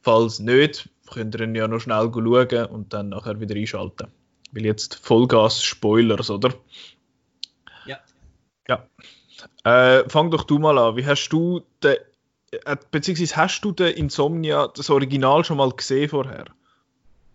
Falls 0.00 0.38
nicht, 0.38 0.88
könnt 1.10 1.34
ihr 1.34 1.42
ihn 1.42 1.54
ja 1.54 1.68
noch 1.68 1.80
schnell 1.80 2.10
schauen 2.12 2.66
und 2.66 2.92
dann 2.92 3.10
nachher 3.10 3.40
wieder 3.40 3.54
einschalten. 3.54 4.08
Weil 4.52 4.64
jetzt 4.64 4.94
Vollgas-Spoilers, 4.94 6.30
oder? 6.30 6.54
Ja. 7.86 7.98
Ja. 8.68 8.86
Äh, 9.64 10.08
fang 10.08 10.30
doch 10.30 10.44
du 10.44 10.58
mal 10.58 10.78
an. 10.78 10.96
Wie 10.96 11.04
hast 11.04 11.28
du 11.28 11.60
den, 11.82 11.96
beziehungsweise 12.90 13.36
hast 13.36 13.60
du 13.62 13.72
den 13.72 13.94
Insomnia, 13.96 14.68
das 14.68 14.90
Original 14.90 15.44
schon 15.44 15.56
mal 15.56 15.70
gesehen 15.70 16.08
vorher? 16.08 16.46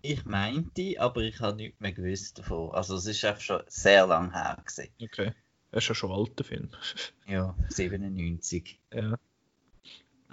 Ich 0.02 0.24
meinte, 0.24 0.94
aber 0.98 1.20
ich 1.20 1.40
habe 1.40 1.56
nichts 1.56 1.80
mehr 1.80 1.92
gewusst 1.92 2.38
davon. 2.38 2.70
Also 2.72 2.96
es 2.96 3.06
ist 3.06 3.24
einfach 3.24 3.42
schon 3.42 3.62
sehr 3.66 4.06
lange 4.06 4.32
her 4.32 4.56
gewesen. 4.64 4.90
Okay. 5.02 5.32
Das 5.70 5.84
ist 5.84 5.88
ja 5.88 5.94
schon 5.94 6.10
ein 6.10 6.18
alter 6.18 6.44
Film. 6.44 6.70
ja, 7.26 7.54
97. 7.68 8.80
Ja. 8.92 9.16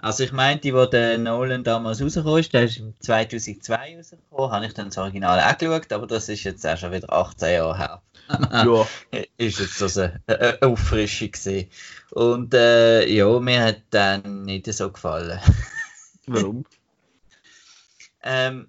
Also 0.00 0.22
ich 0.22 0.32
meinte, 0.32 0.72
wo 0.72 0.86
der 0.86 1.18
Nolan 1.18 1.64
damals 1.64 2.00
rausgekommen 2.00 2.38
ist, 2.38 2.52
der 2.52 2.64
ist 2.64 2.78
im 2.78 2.94
2002 3.00 3.96
rausgekommen, 3.96 4.52
habe 4.52 4.66
ich 4.66 4.74
dann 4.74 4.86
das 4.86 4.98
Original 4.98 5.40
auch 5.40 5.58
geschaut, 5.58 5.92
aber 5.92 6.06
das 6.06 6.28
ist 6.28 6.44
jetzt 6.44 6.64
auch 6.66 6.76
schon 6.76 6.92
wieder 6.92 7.12
18 7.12 7.52
Jahre 7.52 7.78
her. 7.78 8.02
ja. 8.52 8.86
ist 9.38 9.58
jetzt 9.58 9.82
also 9.82 10.08
eine, 10.26 10.58
Auffrischung 10.60 11.32
gewesen. 11.32 11.68
Und 12.10 12.54
äh, 12.54 13.06
ja, 13.08 13.40
mir 13.40 13.62
hat 13.62 13.82
dann 13.90 14.44
nicht 14.44 14.72
so 14.72 14.90
gefallen. 14.92 15.40
Warum? 16.26 16.64
ähm, 18.22 18.68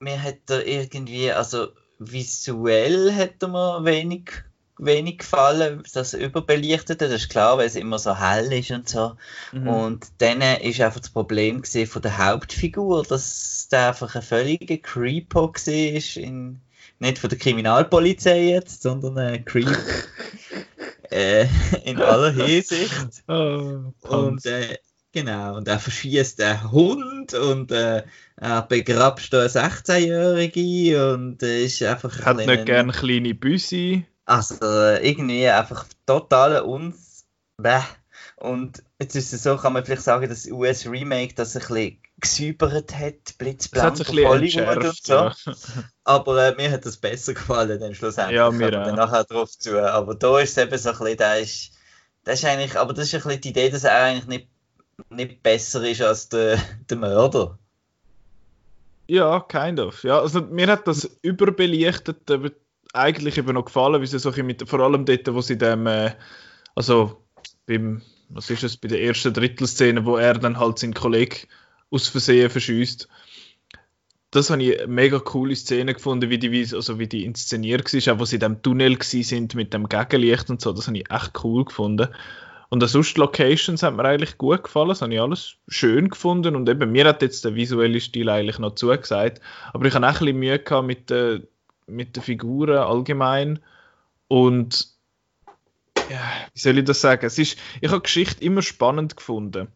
mir 0.00 0.22
hat 0.22 0.50
er 0.50 0.66
irgendwie, 0.66 1.32
also 1.32 1.68
visuell 1.98 3.14
hat 3.14 3.42
er 3.42 3.48
mir 3.48 3.84
wenig 3.84 4.32
wenig 4.78 5.18
gefallen, 5.18 5.82
das 5.92 6.14
Überbelichtete. 6.14 7.08
Das 7.08 7.22
ist 7.22 7.28
klar, 7.28 7.58
weil 7.58 7.66
es 7.66 7.76
immer 7.76 7.98
so 7.98 8.18
hell 8.18 8.52
ist 8.52 8.70
und 8.70 8.88
so. 8.88 9.16
Mhm. 9.52 9.68
Und 9.68 10.06
dann 10.18 10.40
ist 10.42 10.80
einfach 10.80 11.00
das 11.00 11.10
Problem 11.10 11.64
von 11.64 12.02
der 12.02 12.18
Hauptfigur, 12.18 13.04
dass 13.04 13.68
der 13.70 13.88
einfach 13.88 14.14
ein 14.14 14.22
völliger 14.22 14.76
Creepo 14.76 15.52
war. 15.52 16.22
In, 16.22 16.60
nicht 16.98 17.18
von 17.18 17.30
der 17.30 17.38
Kriminalpolizei 17.38 18.48
jetzt, 18.48 18.82
sondern 18.82 19.18
ein 19.18 19.44
Creep. 19.44 19.66
äh, 21.10 21.46
in 21.84 22.00
aller 22.00 22.30
Hinsicht. 22.30 22.92
Oh, 23.28 23.92
und 24.02 24.46
äh, 24.46 24.78
genau, 25.12 25.56
und 25.56 25.66
er 25.66 25.78
verschießt 25.78 26.40
einen 26.40 26.70
Hund 26.70 27.34
und 27.34 27.72
äh, 27.72 28.04
er 28.36 28.62
begrabt 28.62 29.34
eine 29.34 29.48
16-Jährige 29.48 31.12
und 31.12 31.42
äh, 31.42 31.64
ist 31.64 31.82
einfach. 31.82 32.24
Hat 32.24 32.36
nicht 32.36 32.66
gerne 32.66 32.92
kleine 32.92 33.34
Büsse. 33.34 34.04
Also 34.26 34.56
irgendwie 34.60 35.48
einfach 35.48 35.86
total 36.04 36.60
uns. 36.60 37.24
Bäh. 37.56 37.80
Und 38.36 38.82
jetzt 38.98 39.16
ist 39.16 39.32
es 39.32 39.42
so, 39.42 39.56
kann 39.56 39.72
man 39.72 39.84
vielleicht 39.84 40.02
sagen, 40.02 40.28
dass 40.28 40.42
das 40.42 40.52
US-Remake 40.52 41.34
das 41.34 41.56
ein 41.56 41.60
bisschen 41.60 41.98
gesäubert 42.18 42.94
hat, 42.94 43.38
blitzblank 43.38 44.00
auf 44.00 44.08
Hollywood 44.08 44.84
und 44.84 45.04
so. 45.04 45.14
Ja. 45.14 45.34
Aber 46.04 46.44
äh, 46.44 46.54
mir 46.56 46.70
hat 46.70 46.84
das 46.84 46.96
besser 46.96 47.34
gefallen, 47.34 47.78
dann 47.80 47.94
schlussendlich. 47.94 48.36
Ja, 48.36 48.50
mir 48.50 48.86
auch. 48.86 48.94
nachher 48.94 49.24
drauf 49.24 49.50
zu. 49.50 49.80
Aber 49.82 50.14
da 50.14 50.40
ist 50.40 50.56
es 50.56 50.58
eben 50.58 50.76
so 50.76 50.90
ein 50.90 50.98
bisschen, 50.98 51.16
da 51.16 51.34
ist, 51.34 51.72
das 52.24 52.40
ist 52.40 52.44
eigentlich, 52.44 52.76
aber 52.76 52.92
das 52.92 53.06
ist 53.06 53.14
ein 53.14 53.22
bisschen 53.22 53.40
die 53.40 53.48
Idee, 53.50 53.70
dass 53.70 53.84
er 53.84 54.02
eigentlich 54.02 54.26
nicht, 54.26 54.48
nicht 55.10 55.42
besser 55.42 55.82
ist 55.88 56.02
als 56.02 56.28
der, 56.28 56.58
der 56.90 56.96
Mörder. 56.96 57.58
Ja, 59.08 59.40
kind 59.40 59.78
of. 59.78 60.02
Ja, 60.02 60.20
also 60.20 60.40
mir 60.40 60.66
hat 60.66 60.88
das 60.88 61.08
überbelichtet 61.22 62.28
eigentlich 62.96 63.38
eben 63.38 63.54
noch 63.54 63.66
gefallen, 63.66 64.00
wie 64.02 64.06
sie 64.06 64.18
so 64.18 64.30
mit, 64.42 64.68
vor 64.68 64.80
allem 64.80 65.04
dort, 65.04 65.32
wo 65.32 65.40
sie 65.40 65.58
dem, 65.58 65.86
äh, 65.86 66.12
also 66.74 67.22
beim, 67.66 68.02
was 68.28 68.50
ist 68.50 68.64
es, 68.64 68.76
bei 68.76 68.88
der 68.88 69.02
ersten 69.02 69.32
Drittelszene, 69.32 70.04
wo 70.04 70.16
er 70.16 70.34
dann 70.34 70.58
halt 70.58 70.78
seinen 70.78 70.94
Kollegen 70.94 71.46
aus 71.90 72.08
Versehen 72.08 72.50
verschießt. 72.50 73.08
Das 74.30 74.50
habe 74.50 74.62
ich 74.62 74.78
eine 74.78 74.88
mega 74.88 75.18
coole 75.18 75.54
Szene 75.54 75.94
gefunden, 75.94 76.28
wie 76.30 76.38
die, 76.38 76.74
also 76.74 76.98
wie 76.98 77.06
die 77.06 77.24
inszeniert 77.24 77.92
war, 77.92 78.14
auch 78.14 78.18
wo 78.18 78.24
sie 78.24 78.36
in 78.36 78.40
dem 78.40 78.62
Tunnel 78.62 79.00
sind 79.00 79.54
mit 79.54 79.72
dem 79.72 79.88
Gegenlicht 79.88 80.50
und 80.50 80.60
so. 80.60 80.72
Das 80.72 80.88
habe 80.88 80.98
ich 80.98 81.10
echt 81.10 81.44
cool 81.44 81.64
gefunden. 81.64 82.08
Und 82.68 82.82
auch 82.82 82.88
sonst 82.88 83.16
Locations 83.16 83.82
hat 83.82 83.94
mir 83.94 84.04
eigentlich 84.04 84.38
gut 84.38 84.64
gefallen, 84.64 84.88
das 84.88 85.02
habe 85.02 85.14
ich 85.14 85.20
alles 85.20 85.56
schön 85.68 86.08
gefunden 86.08 86.56
und 86.56 86.68
eben 86.68 86.90
mir 86.90 87.06
hat 87.06 87.22
jetzt 87.22 87.44
der 87.44 87.54
visuelle 87.54 88.00
Stil 88.00 88.28
eigentlich 88.28 88.58
noch 88.58 88.74
zugesagt, 88.74 89.40
aber 89.72 89.86
ich 89.86 89.94
habe 89.94 90.04
auch 90.04 90.10
ein 90.10 90.18
bisschen 90.18 90.38
Mühe 90.38 90.58
gehabt 90.58 90.86
mit, 90.86 91.10
äh, 91.12 91.42
mit 91.86 92.16
den 92.16 92.22
Figuren 92.22 92.78
allgemein 92.78 93.60
und 94.28 94.88
ja, 96.08 96.20
wie 96.52 96.60
soll 96.60 96.78
ich 96.78 96.84
das 96.84 97.00
sagen? 97.00 97.26
Es 97.26 97.38
ist, 97.38 97.58
ich 97.80 97.90
habe 97.90 98.00
Geschichte 98.00 98.44
immer 98.44 98.62
spannend 98.62 99.16
gefunden, 99.16 99.68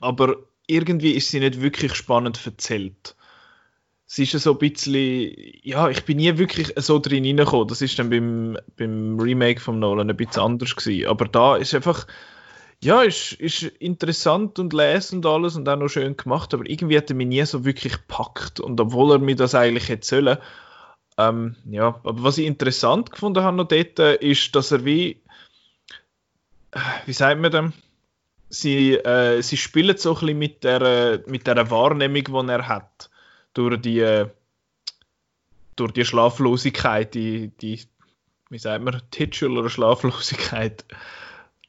aber 0.00 0.36
irgendwie 0.66 1.12
ist 1.12 1.30
sie 1.30 1.40
nicht 1.40 1.60
wirklich 1.60 1.94
spannend 1.94 2.40
erzählt. 2.44 3.14
Es 4.06 4.18
ist 4.18 4.32
so 4.42 4.52
ein 4.52 4.58
bisschen, 4.58 5.32
ja, 5.62 5.88
ich 5.88 6.04
bin 6.04 6.18
nie 6.18 6.36
wirklich 6.38 6.72
so 6.76 6.98
drin 6.98 7.24
reingekommen. 7.24 7.68
Das 7.68 7.82
ist 7.82 7.98
dann 7.98 8.10
beim, 8.10 8.58
beim 8.76 9.18
Remake 9.18 9.60
von 9.60 9.78
Nolan 9.78 10.10
ein 10.10 10.16
bisschen 10.16 10.42
anders 10.42 10.76
gewesen. 10.76 11.08
Aber 11.08 11.24
da 11.24 11.56
ist 11.56 11.74
einfach, 11.74 12.06
ja, 12.80 13.02
ist, 13.02 13.32
ist 13.32 13.62
interessant 13.62 14.58
und 14.58 14.72
lesend 14.72 15.24
alles 15.26 15.56
und 15.56 15.68
auch 15.68 15.76
noch 15.76 15.88
schön 15.88 16.16
gemacht, 16.16 16.52
aber 16.52 16.68
irgendwie 16.68 16.98
hat 16.98 17.10
er 17.10 17.16
mich 17.16 17.26
nie 17.26 17.44
so 17.44 17.64
wirklich 17.64 17.94
gepackt. 17.94 18.60
Und 18.60 18.78
obwohl 18.80 19.12
er 19.12 19.18
mir 19.18 19.36
das 19.36 19.54
eigentlich 19.54 19.88
hätte 19.88 20.06
sollen, 20.06 20.38
ähm, 21.16 21.56
ja, 21.64 22.00
aber 22.02 22.22
was 22.22 22.38
ich 22.38 22.46
interessant 22.46 23.10
gefunden 23.10 23.42
habe 23.42 23.56
noch 23.56 23.68
dort, 23.68 23.98
ist, 23.98 24.54
dass 24.54 24.72
er 24.72 24.84
wie, 24.84 25.20
äh, 26.72 26.80
wie 27.06 27.12
sagt 27.12 27.40
man 27.40 27.52
dem? 27.52 27.72
Sie, 28.48 28.94
äh, 28.94 29.40
sie 29.42 29.56
spielen 29.56 29.96
so 29.96 30.14
ein 30.14 30.20
bisschen 30.20 30.38
mit 30.38 30.64
der, 30.64 31.22
mit 31.26 31.46
der 31.46 31.70
Wahrnehmung, 31.70 32.46
die 32.46 32.52
er 32.52 32.68
hat. 32.68 33.10
Durch 33.52 33.80
die, 33.80 34.00
äh, 34.00 34.28
durch 35.76 35.92
die 35.92 36.04
Schlaflosigkeit, 36.04 37.14
die, 37.14 37.48
die, 37.60 37.80
wie 38.50 38.58
sagt 38.58 38.84
man, 38.84 39.00
titular 39.10 39.68
Schlaflosigkeit, 39.68 40.84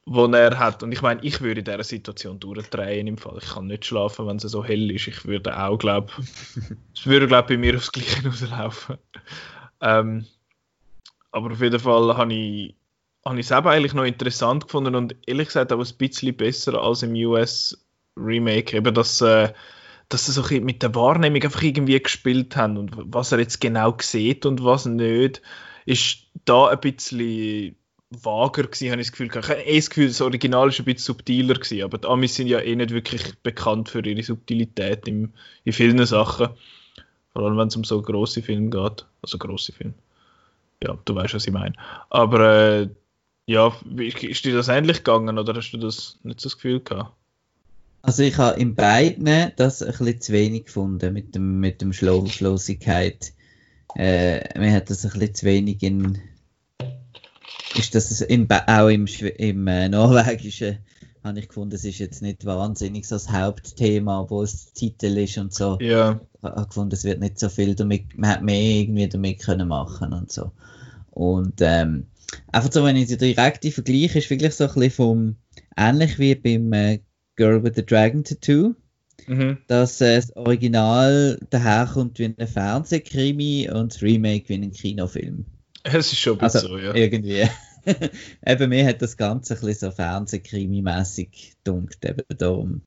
die 0.05 0.33
er 0.33 0.59
hat. 0.59 0.83
Und 0.83 0.91
ich 0.91 1.01
meine, 1.01 1.23
ich 1.23 1.41
würde 1.41 1.59
in 1.59 1.65
dieser 1.65 1.83
Situation 1.83 2.39
durchdrehen 2.39 3.07
im 3.07 3.17
Fall. 3.17 3.37
Ich 3.41 3.49
kann 3.49 3.67
nicht 3.67 3.85
schlafen, 3.85 4.27
wenn 4.27 4.37
es 4.37 4.43
so 4.43 4.63
hell 4.63 4.91
ist. 4.91 5.07
Ich 5.07 5.25
würde 5.25 5.57
auch, 5.57 5.77
glaube 5.77 6.11
es 6.93 7.05
würde, 7.05 7.27
glaube 7.27 7.49
bei 7.49 7.57
mir 7.57 7.75
aufs 7.75 7.91
Gleiche 7.91 8.23
rauslaufen. 8.27 8.97
Ähm, 9.81 10.25
aber 11.31 11.51
auf 11.51 11.61
jeden 11.61 11.79
Fall 11.79 12.15
habe 12.15 12.33
ich 12.33 12.75
habe 13.25 13.39
ich 13.39 13.47
es 13.47 13.51
eigentlich 13.51 13.93
noch 13.95 14.03
interessant 14.03 14.65
gefunden 14.65 14.93
und 14.93 15.15
ehrlich 15.25 15.47
gesagt 15.47 15.73
auch 15.73 15.79
ein 15.79 15.97
bisschen 15.97 16.37
besser 16.37 16.75
als 16.75 17.01
im 17.01 17.13
US 17.13 17.85
Remake. 18.15 18.77
Eben, 18.77 18.93
dass, 18.93 19.19
äh, 19.21 19.51
dass 20.09 20.27
sie 20.27 20.31
so 20.31 20.43
ein 20.43 20.63
mit 20.63 20.83
der 20.83 20.93
Wahrnehmung 20.93 21.41
einfach 21.41 21.63
irgendwie 21.63 21.99
gespielt 21.99 22.55
haben 22.55 22.77
und 22.77 22.91
was 23.13 23.31
er 23.31 23.39
jetzt 23.39 23.59
genau 23.59 23.95
sieht 23.99 24.45
und 24.45 24.63
was 24.63 24.85
nicht, 24.85 25.41
ist 25.85 26.27
da 26.45 26.67
ein 26.67 26.79
bisschen 26.79 27.75
vager 28.23 28.63
gewesen, 28.63 28.91
habe 28.91 29.01
ich 29.01 29.07
das 29.07 29.11
Gefühl. 29.11 29.27
Ich 29.27 29.49
habe 29.49 29.61
eh 29.61 29.75
das 29.75 29.89
Gefühl, 29.89 30.07
das 30.07 30.21
Original 30.21 30.69
ist 30.69 30.79
ein 30.79 30.85
bisschen 30.85 31.15
subtiler 31.15 31.55
gewesen, 31.55 31.83
aber 31.83 31.97
die 31.97 32.07
Amis 32.07 32.35
sind 32.35 32.47
ja 32.47 32.59
eh 32.59 32.75
nicht 32.75 32.91
wirklich 32.91 33.35
bekannt 33.43 33.89
für 33.89 34.05
ihre 34.05 34.23
Subtilität 34.23 35.07
in, 35.07 35.33
in 35.63 35.73
vielen 35.73 36.05
Sachen. 36.05 36.49
Vor 37.33 37.43
allem, 37.43 37.57
wenn 37.57 37.67
es 37.67 37.75
um 37.75 37.83
so 37.83 38.01
große 38.01 38.41
Filme 38.41 38.69
geht. 38.69 39.05
Also 39.21 39.37
große 39.37 39.73
Filme. 39.73 39.93
Ja, 40.83 40.97
du 41.03 41.15
weißt, 41.15 41.33
was 41.33 41.47
ich 41.47 41.53
meine. 41.53 41.73
Aber 42.09 42.39
äh, 42.39 42.89
ja, 43.45 43.75
ist 43.95 44.45
dir 44.45 44.53
das 44.53 44.67
ähnlich 44.67 44.97
gegangen 44.97 45.37
oder 45.37 45.53
hast 45.53 45.71
du 45.71 45.77
das 45.77 46.17
nicht 46.23 46.39
so 46.39 46.49
das 46.49 46.55
Gefühl 46.55 46.79
gehabt? 46.79 47.13
Also 48.01 48.21
ich 48.23 48.37
habe 48.37 48.59
in 48.59 48.75
beiden 48.75 49.51
das 49.55 49.81
ein 49.81 49.89
bisschen 49.89 50.21
zu 50.21 50.33
wenig 50.33 50.65
gefunden 50.65 51.11
mit 51.11 51.33
dem, 51.33 51.59
mit 51.59 51.81
dem 51.81 51.91
Schlaflosigkeit. 51.91 53.33
Äh, 53.95 54.59
mir 54.59 54.73
hat 54.73 54.89
das 54.89 55.05
ein 55.05 55.11
bisschen 55.11 55.35
zu 55.35 55.45
wenig 55.45 55.81
in 55.81 56.21
ist 57.77 57.95
das 57.95 58.21
in, 58.21 58.49
auch 58.49 58.87
im, 58.87 59.05
im 59.05 59.67
äh, 59.67 59.89
Norwegischen 59.89 60.79
habe 61.25 61.39
ich 61.39 61.47
gefunden, 61.47 61.75
es 61.75 61.83
ist 61.83 61.97
jetzt 61.97 62.21
nicht 62.21 62.45
wahnsinnig 62.45 63.07
so 63.07 63.15
das 63.15 63.31
Hauptthema, 63.31 64.27
wo 64.29 64.43
es 64.43 64.71
Titel 64.73 65.17
ist 65.17 65.37
und 65.37 65.53
so. 65.53 65.77
Ja. 65.81 66.21
Ich 66.37 66.43
habe 66.43 66.67
gefunden, 66.67 66.93
es 66.93 67.03
wird 67.03 67.19
nicht 67.19 67.39
so 67.39 67.49
viel 67.49 67.73
damit, 67.73 68.15
man 68.15 68.29
hat 68.29 68.43
mehr 68.43 68.61
irgendwie 68.61 69.09
damit 69.09 69.39
können 69.39 69.67
machen 69.67 70.13
und 70.13 70.31
so. 70.31 70.51
Und 71.09 71.61
ähm, 71.61 72.05
einfach 72.51 72.71
so, 72.71 72.83
wenn 72.83 72.95
ich 72.95 73.07
die 73.07 73.17
direkte 73.17 73.71
vergleiche, 73.71 74.19
ist 74.19 74.29
wirklich 74.29 74.53
so 74.53 74.65
ein 74.65 74.73
bisschen 74.75 74.91
vom, 74.91 75.35
ähnlich 75.75 76.19
wie 76.19 76.35
beim 76.35 76.71
äh, 76.73 76.99
Girl 77.35 77.63
with 77.63 77.73
the 77.75 77.85
Dragon 77.85 78.23
Tattoo, 78.23 78.75
mhm. 79.25 79.57
dass 79.67 79.99
äh, 80.01 80.17
das 80.17 80.35
Original 80.35 81.39
daherkommt 81.49 82.19
wie 82.19 82.35
ein 82.37 82.47
Fernsehkrimi 82.47 83.69
und 83.73 83.93
das 83.93 84.01
Remake 84.03 84.49
wie 84.49 84.55
ein 84.55 84.71
Kinofilm. 84.71 85.45
Es 85.85 86.11
ist 86.11 86.19
schon 86.19 86.39
also, 86.39 86.59
so, 86.59 86.77
ja. 86.77 86.93
Irgendwie. 86.93 87.47
eben, 88.45 88.69
mir 88.69 88.87
hat 88.87 89.01
das 89.01 89.17
Ganze 89.17 89.53
ein 89.53 89.59
bisschen 89.61 89.91
so 89.91 89.95
Fernsehkrimi-mäßig 89.95 91.57
gedunkt, 91.63 92.03
eben 92.03 92.25
darum 92.37 92.81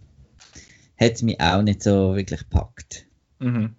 hat 1.00 1.12
es 1.12 1.22
mich 1.22 1.40
auch 1.40 1.62
nicht 1.62 1.82
so 1.82 2.16
wirklich 2.16 2.40
gepackt. 2.40 3.06
Mhm. 3.38 3.76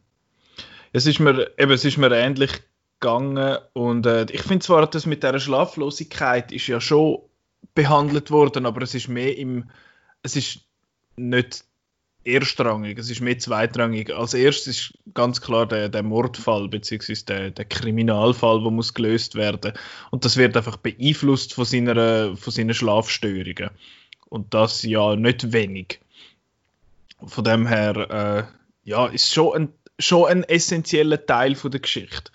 Es 0.93 1.05
ist 1.05 1.19
mir, 1.19 1.51
eben, 1.57 1.71
es 1.71 1.83
ist 1.83 1.97
mir 1.97 2.11
ähnlich 2.11 2.51
gegangen 2.99 3.57
und 3.73 4.05
äh, 4.05 4.25
ich 4.31 4.41
finde 4.41 4.65
zwar, 4.65 4.89
das 4.89 5.05
mit 5.05 5.23
der 5.23 5.37
Schlaflosigkeit 5.39 6.51
ist 6.51 6.67
ja 6.67 6.79
schon 6.79 7.19
behandelt 7.75 8.31
worden, 8.31 8.65
aber 8.65 8.81
es 8.81 8.95
ist 8.95 9.09
mehr 9.09 9.37
im, 9.37 9.69
es 10.23 10.35
ist 10.35 10.61
nicht 11.17 11.65
erstrangig, 12.29 12.97
es 12.97 13.09
ist 13.09 13.21
mehr 13.21 13.37
zweitrangig. 13.37 14.13
Als 14.13 14.33
erstes 14.33 14.67
ist 14.67 14.93
ganz 15.13 15.41
klar 15.41 15.67
der, 15.67 15.89
der 15.89 16.03
Mordfall 16.03 16.67
bzw. 16.67 17.15
Der, 17.27 17.51
der 17.51 17.65
Kriminalfall, 17.65 18.61
der 18.61 18.71
muss 18.71 18.93
gelöst 18.93 19.35
werden 19.35 19.73
und 20.11 20.25
das 20.25 20.37
wird 20.37 20.55
einfach 20.55 20.77
beeinflusst 20.77 21.53
von 21.53 21.65
seiner, 21.65 22.35
von 22.35 22.53
seinen 22.53 22.73
Schlafstörungen 22.73 23.71
und 24.29 24.53
das 24.53 24.83
ja 24.83 25.15
nicht 25.15 25.51
wenig. 25.51 25.99
Von 27.25 27.43
dem 27.43 27.67
her, 27.67 28.49
äh, 28.85 28.89
ja, 28.89 29.07
ist 29.07 29.33
schon 29.33 29.55
ein, 29.55 29.73
schon 29.99 30.27
ein 30.27 30.43
essentieller 30.43 31.25
Teil 31.25 31.55
von 31.55 31.71
der 31.71 31.81
Geschichte 31.81 32.31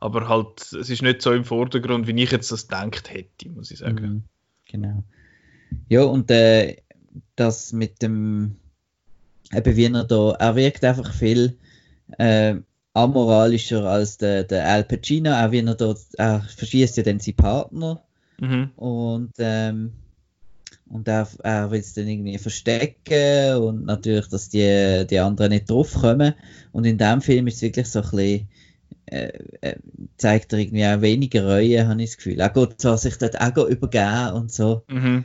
aber 0.00 0.28
halt, 0.28 0.72
es 0.72 0.90
ist 0.90 1.02
nicht 1.02 1.22
so 1.22 1.32
im 1.32 1.44
Vordergrund, 1.44 2.06
wie 2.06 2.22
ich 2.22 2.30
jetzt 2.30 2.52
das 2.52 2.68
gedacht 2.68 3.10
hätte, 3.10 3.48
muss 3.48 3.70
ich 3.70 3.78
sagen. 3.78 4.00
Mhm, 4.00 4.22
genau. 4.66 5.02
Ja, 5.88 6.04
und 6.04 6.30
äh, 6.30 6.76
das 7.36 7.72
mit 7.72 8.00
dem, 8.02 8.56
eben 9.54 9.76
wie 9.76 9.84
er 9.86 10.04
da, 10.04 10.32
er 10.32 10.56
wirkt 10.56 10.84
einfach 10.84 11.12
viel 11.12 11.56
äh, 12.18 12.56
amoralischer 12.94 13.84
als 13.84 14.18
der, 14.18 14.44
der 14.44 14.66
Al 14.66 14.84
Pacino, 14.84 15.32
auch 15.32 15.50
wie 15.50 15.60
er 15.60 15.74
da, 15.74 15.94
er 16.16 16.40
verschießt 16.40 16.96
ja 16.96 17.02
dann 17.02 17.20
seinen 17.20 17.36
Partner 17.36 18.02
mhm. 18.40 18.70
und 18.76 19.32
ähm, 19.38 19.92
und 20.90 21.06
er, 21.06 21.28
er 21.42 21.70
will 21.70 21.80
es 21.80 21.92
dann 21.92 22.08
irgendwie 22.08 22.38
verstecken 22.38 23.56
und 23.56 23.84
natürlich, 23.84 24.28
dass 24.28 24.48
die, 24.48 25.06
die 25.06 25.18
anderen 25.18 25.50
nicht 25.50 25.68
draufkommen. 25.68 26.32
Und 26.72 26.86
in 26.86 26.96
dem 26.96 27.20
Film 27.20 27.46
ist 27.46 27.56
es 27.56 27.62
wirklich 27.62 27.88
so 27.88 28.00
ein 28.00 28.08
bisschen 28.10 28.48
äh, 29.10 29.32
äh, 29.60 29.76
zeigt 30.16 30.52
er 30.52 30.58
irgendwie 30.58 30.86
auch 30.86 31.00
weniger 31.00 31.46
Reue, 31.46 31.86
habe 31.86 32.02
ich 32.02 32.10
das 32.10 32.16
Gefühl. 32.18 32.40
Er 32.40 32.50
geht 32.50 32.80
zwar 32.80 32.98
sich 32.98 33.16
dort 33.16 33.40
auch 33.40 33.66
übergeben 33.66 34.32
und 34.34 34.52
so, 34.52 34.82
Mhm. 34.88 35.24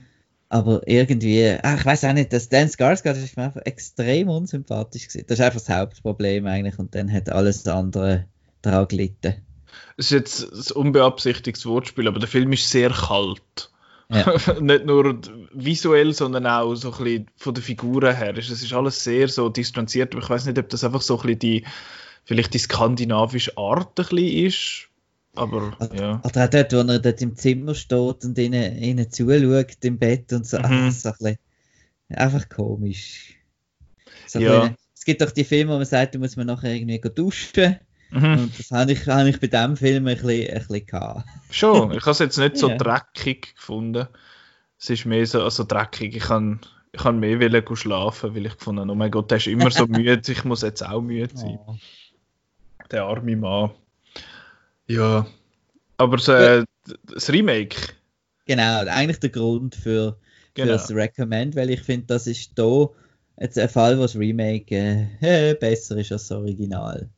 Aber 0.54 0.88
irgendwie, 0.88 1.58
ach, 1.64 1.80
ich 1.80 1.86
weiß 1.86 2.04
auch 2.06 2.14
nicht, 2.14 2.32
dass 2.32 2.48
Dan 2.48 2.68
Skarsgård 2.68 3.16
ist 3.16 3.38
mir 3.38 3.46
einfach 3.46 3.66
extrem 3.66 4.30
unsympathisch 4.30 5.08
gewesen. 5.08 5.26
Das 5.28 5.40
ist 5.40 5.46
einfach 5.46 5.60
das 5.60 5.70
Hauptproblem 5.70 6.46
eigentlich 6.46 6.78
und 6.78 6.94
dann 6.94 7.12
hat 7.12 7.28
alles 7.30 7.68
andere 7.68 8.28
daran 8.62 8.88
gelitten. 8.88 9.34
Es 9.98 10.12
ist 10.12 10.12
jetzt 10.12 10.72
ein 10.76 10.76
unbeabsichtigtes 10.76 11.66
Wortspiel, 11.66 12.08
aber 12.08 12.20
der 12.20 12.28
Film 12.28 12.54
ist 12.54 12.70
sehr 12.70 12.92
kalt. 12.92 13.72
Ja. 14.10 14.36
Nicht 14.62 14.86
nur 14.86 15.20
visuell, 15.54 16.14
sondern 16.14 16.46
auch 16.46 16.76
so 16.76 16.92
ein 16.94 17.04
bisschen 17.04 17.28
von 17.36 17.56
den 17.56 17.64
Figuren 17.64 18.16
her. 18.16 18.38
Es 18.38 18.52
ist 18.52 18.74
alles 18.74 19.04
sehr 19.04 19.30
so 19.30 19.50
distanziert, 19.50 20.14
aber 20.14 20.24
ich 20.24 20.30
weiß 20.30 20.46
nicht, 20.46 20.60
ob 20.60 20.70
das 20.70 20.84
einfach 20.84 21.02
so 21.02 21.16
ein 21.16 21.22
bisschen 21.24 21.40
die, 21.40 21.66
vielleicht 22.26 22.54
die 22.54 22.60
skandinavische 22.60 23.58
Art 23.58 24.00
ein 24.00 24.06
bisschen 24.06 24.46
ist. 24.46 24.88
Aber 25.36 25.76
ja. 25.96 26.22
Oder 26.24 26.46
auch 26.46 26.50
dort, 26.50 26.74
wo 26.74 26.78
er 26.92 27.00
dort 27.00 27.22
im 27.22 27.36
Zimmer 27.36 27.74
steht 27.76 28.24
und 28.26 28.38
ihnen, 28.38 28.78
ihnen 28.82 29.10
zuschaut 29.12 29.84
im 29.84 29.98
Bett 29.98 30.32
und 30.34 30.46
so, 30.46 30.58
Mhm. 30.60 30.64
ach, 30.66 30.92
so 30.92 31.10
ein 31.10 31.16
bisschen, 31.20 31.38
einfach 32.10 32.50
komisch. 32.50 33.36
So 34.28 34.40
ein 34.40 34.46
Ja. 34.46 34.60
bisschen- 34.60 34.76
es 34.96 35.06
gibt 35.06 35.22
doch 35.22 35.32
die 35.32 35.44
Filme, 35.44 35.74
wo 35.74 35.78
man 35.78 35.86
sagt, 35.86 36.16
da 36.16 36.20
muss 36.20 36.36
man 36.38 36.48
nachher 36.48 36.74
irgendwie 36.74 37.00
duschen. 37.00 37.78
Mhm. 38.12 38.24
Und 38.38 38.60
das 38.60 38.70
habe 38.72 38.92
ich, 38.92 39.08
habe 39.08 39.28
ich 39.30 39.40
bei 39.40 39.48
diesem 39.48 39.76
Film 39.76 40.08
ein 40.08 40.16
bisschen, 40.16 40.50
ein 40.54 40.60
bisschen 40.60 40.86
gehabt. 40.86 41.28
Schon, 41.50 41.92
ich 41.92 42.02
habe 42.02 42.12
es 42.12 42.20
jetzt 42.20 42.38
nicht 42.38 42.58
so 42.58 42.70
Ja. 42.70 42.78
dreckig 42.78 43.56
gefunden. 43.56 44.08
Es 44.80 44.90
ist 44.90 45.06
mehr 45.06 45.26
so 45.26 45.42
also 45.42 45.64
dreckig. 45.64 46.16
Ich 46.16 46.24
kann, 46.24 46.60
ich 46.92 47.02
kann 47.02 47.20
mehr 47.20 47.40
wollen 47.40 47.76
schlafen, 47.76 48.36
weil 48.36 48.46
ich 48.46 48.54
gefunden 48.58 48.82
habe, 48.82 48.92
oh 48.92 48.96
mein 48.96 49.10
Gott, 49.10 49.32
der 49.32 49.38
ist 49.40 49.48
immer 49.48 49.72
so 49.72 49.88
müde, 49.88 50.32
ich 50.32 50.44
muss 50.46 50.62
jetzt 50.62 50.86
auch 50.86 51.02
müde 51.02 51.36
sein. 51.36 51.58
Oh. 51.66 51.76
Der 52.92 53.06
arme 53.06 53.36
Mann. 53.36 53.72
Ja. 54.88 55.28
Aber 55.98 56.18
das, 56.18 56.28
äh, 56.28 56.64
das 57.06 57.30
Remake, 57.30 57.78
Genau, 58.46 58.86
eigentlich 58.88 59.20
der 59.20 59.30
Grund 59.30 59.76
für, 59.76 59.82
für 59.84 60.18
genau. 60.54 60.74
das 60.74 60.92
Recommend, 60.92 61.56
weil 61.56 61.70
ich 61.70 61.82
finde, 61.82 62.08
das 62.08 62.28
ist 62.28 62.52
da 62.56 62.90
jetzt 63.40 63.58
ein 63.58 63.70
Fall, 63.70 63.98
wo 63.98 64.02
das 64.02 64.18
Remake 64.18 65.08
äh, 65.22 65.54
besser 65.60 65.98
ist 65.98 66.12
als 66.12 66.28
das 66.28 66.38
Original. 66.38 67.10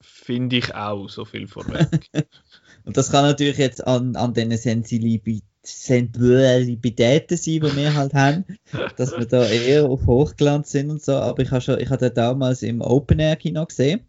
Finde 0.00 0.56
ich 0.56 0.74
auch, 0.74 1.08
so 1.08 1.24
viel 1.24 1.46
vorweg. 1.46 2.08
Und 2.84 2.96
das 2.96 3.12
kann 3.12 3.24
natürlich 3.24 3.58
jetzt 3.58 3.86
an, 3.86 4.16
an 4.16 4.34
den 4.34 4.56
Sensibilität 4.56 5.44
Sensibilitäten 5.62 7.36
sein, 7.36 7.60
die 7.60 7.76
wir 7.76 7.94
halt 7.94 8.14
haben, 8.14 8.46
dass 8.96 9.12
wir 9.12 9.26
da 9.26 9.44
eher 9.44 9.84
auf 9.84 10.06
Hochglanz 10.06 10.72
sind 10.72 10.88
und 10.88 11.02
so. 11.02 11.12
Aber 11.12 11.42
ich 11.42 11.50
habe 11.50 11.60
schon, 11.60 11.78
ich 11.78 11.90
habe 11.90 11.98
den 12.08 12.14
damals 12.14 12.62
im 12.62 12.80
Open 12.80 13.18
Air 13.18 13.36
Kino 13.36 13.66
gesehen, 13.66 14.00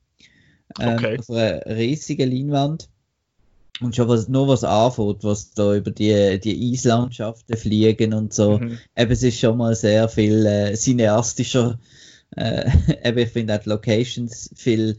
ähm, 0.80 0.96
Okay. 0.96 1.20
auf 1.20 1.30
einer 1.30 1.66
riesigen 1.66 2.32
Leinwand. 2.32 2.90
Und 3.80 3.96
schon 3.96 4.08
was, 4.08 4.28
nur 4.28 4.48
was 4.48 4.64
anfängt, 4.64 5.24
was 5.24 5.54
da 5.54 5.74
über 5.76 5.90
die, 5.90 6.40
die 6.40 6.72
Eislandschaften 6.72 7.58
fliegen 7.58 8.14
und 8.14 8.32
so. 8.32 8.60
Mhm. 8.60 8.78
Eben, 8.96 9.12
es 9.12 9.24
ist 9.24 9.40
schon 9.40 9.58
mal 9.58 9.74
sehr 9.76 10.08
viel 10.08 10.46
äh, 10.46 10.76
cineastischer. 10.76 11.80
Äh, 12.36 12.70
eben, 13.04 13.18
ich 13.18 13.30
finde 13.30 13.56
auch 13.56 13.64
die 13.64 13.70
Locations 13.70 14.52
viel 14.56 14.98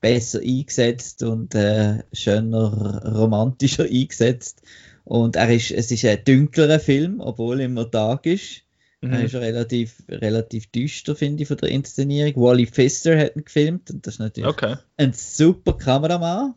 besser 0.00 0.40
eingesetzt 0.40 1.22
und 1.22 1.54
äh, 1.54 2.02
schöner, 2.12 3.02
romantischer 3.14 3.84
eingesetzt. 3.90 4.62
Und 5.04 5.36
er 5.36 5.50
ist, 5.50 5.70
es 5.70 5.90
ist 5.92 6.04
ein 6.04 6.24
dunklerer 6.24 6.80
Film, 6.80 7.20
obwohl 7.20 7.60
immer 7.60 7.88
Tag 7.90 8.26
ist. 8.26 8.63
Er 9.04 9.18
Mhm. 9.20 9.24
ist 9.26 9.34
relativ, 9.34 9.94
relativ 10.08 10.66
düster, 10.70 11.14
finde 11.16 11.42
ich, 11.42 11.48
von 11.48 11.56
der 11.58 11.68
Inszenierung. 11.70 12.42
Wally 12.42 12.66
Pfister 12.66 13.18
hat 13.18 13.36
ihn 13.36 13.44
gefilmt 13.44 13.90
und 13.90 14.06
das 14.06 14.14
ist 14.14 14.20
natürlich 14.20 14.48
Okay. 14.50 14.76
ein 14.96 15.12
super 15.12 15.74
Kameramann. 15.74 16.54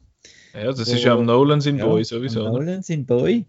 Ja, 0.53 0.71
das 0.71 0.87
Wo- 0.89 0.93
ist 0.93 1.03
ja 1.03 1.13
am 1.13 1.25
Nolan 1.25 1.61
sein 1.61 1.77
Ja, 1.77 1.85
Boy 1.85 2.03
sowieso. 2.03 2.45
am 2.45 2.53
oder? 2.53 2.63
Nolan 2.63 2.83
sein 2.83 3.05
Boy. 3.05 3.45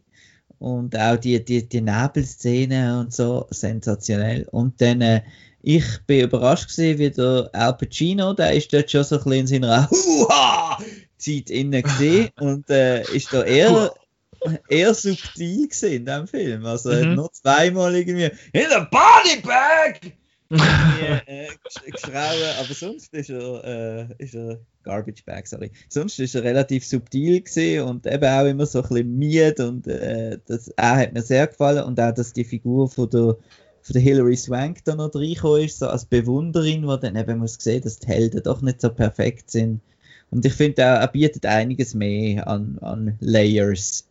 Und 0.59 0.96
auch 0.99 1.16
die, 1.16 1.42
die, 1.44 1.68
die 1.68 1.80
Nebelszene 1.80 2.99
und 3.01 3.12
so, 3.14 3.46
sensationell. 3.51 4.46
Und 4.51 4.80
dann, 4.80 5.01
äh, 5.01 5.22
ich 5.62 5.84
bin 6.07 6.22
überrascht 6.24 6.68
gewesen, 6.74 6.99
wie 6.99 7.11
der 7.11 7.49
Al 7.53 7.74
Pacino, 7.76 8.32
der 8.34 8.53
ist 8.53 8.72
dort 8.72 8.90
schon 8.90 9.05
so 9.05 9.16
ein 9.18 9.24
bisschen 9.24 9.38
in 9.40 9.46
seiner 9.46 9.88
Huha-Zeit 9.90 11.51
innen 11.51 11.82
gesehen 11.82 12.30
und 12.40 12.68
äh, 12.70 13.03
ist 13.14 13.32
da 13.32 13.42
eher, 13.44 13.92
eher 14.68 14.95
subtil 14.95 15.68
gewesen 15.68 15.93
in 15.93 16.05
dem 16.07 16.26
Film. 16.26 16.64
Also 16.66 16.91
er 16.91 17.07
Mhm. 17.07 17.14
noch 17.14 17.32
zweimal 17.32 17.95
irgendwie 17.95 18.30
in 18.53 18.66
the 18.70 18.86
body 18.91 19.41
bag 19.43 20.12
irgendwie, 20.51 21.01
äh, 21.26 21.49
geschrauen, 21.93 22.57
aber 22.59 22.74
sonst 22.74 23.12
ist 23.12 23.28
er, 23.30 24.09
äh, 24.18 24.24
ist 24.24 24.34
er 24.34 24.61
Garbage 24.82 25.24
Bag, 25.26 25.47
sorry. 25.47 25.70
Sonst 25.91 26.18
ist 26.18 26.34
er 26.34 26.43
relativ 26.43 26.86
subtil 26.86 27.43
gewesen 27.43 27.82
und 27.82 28.07
eben 28.07 28.24
auch 28.24 28.47
immer 28.47 28.64
so 28.64 28.80
ein 28.82 28.89
bisschen 28.89 29.18
müde 29.18 29.68
und 29.68 29.86
äh, 29.86 30.39
das 30.47 30.70
auch 30.78 30.97
hat 30.97 31.12
mir 31.12 31.22
sehr 31.22 31.47
gefallen 31.47 31.84
und 31.84 32.01
auch, 32.01 32.14
dass 32.14 32.32
die 32.32 32.45
Figur 32.45 32.89
von 32.89 33.11
der, 33.11 33.36
von 33.82 33.93
der 33.93 34.01
Hilary 34.01 34.36
Swank 34.36 34.82
da 34.84 34.95
noch 34.95 35.14
reingekommen 35.14 35.64
ist, 35.64 35.80
so 35.80 35.89
als 35.89 36.07
Bewunderin, 36.07 36.86
wo 36.86 36.97
dann 36.97 37.16
eben 37.16 37.39
muss 37.39 37.57
sehen, 37.61 37.82
dass 37.82 37.99
die 37.99 38.07
Helden 38.07 38.43
doch 38.43 38.62
nicht 38.62 38.80
so 38.80 38.89
perfekt 38.89 39.51
sind. 39.51 39.82
Und 40.30 40.47
ich 40.47 40.55
finde 40.55 40.82
auch, 40.84 41.01
er 41.01 41.09
bietet 41.09 41.45
einiges 41.45 41.95
mehr 41.95 42.49
an, 42.49 42.78
an 42.80 43.16
Layers 43.20 44.07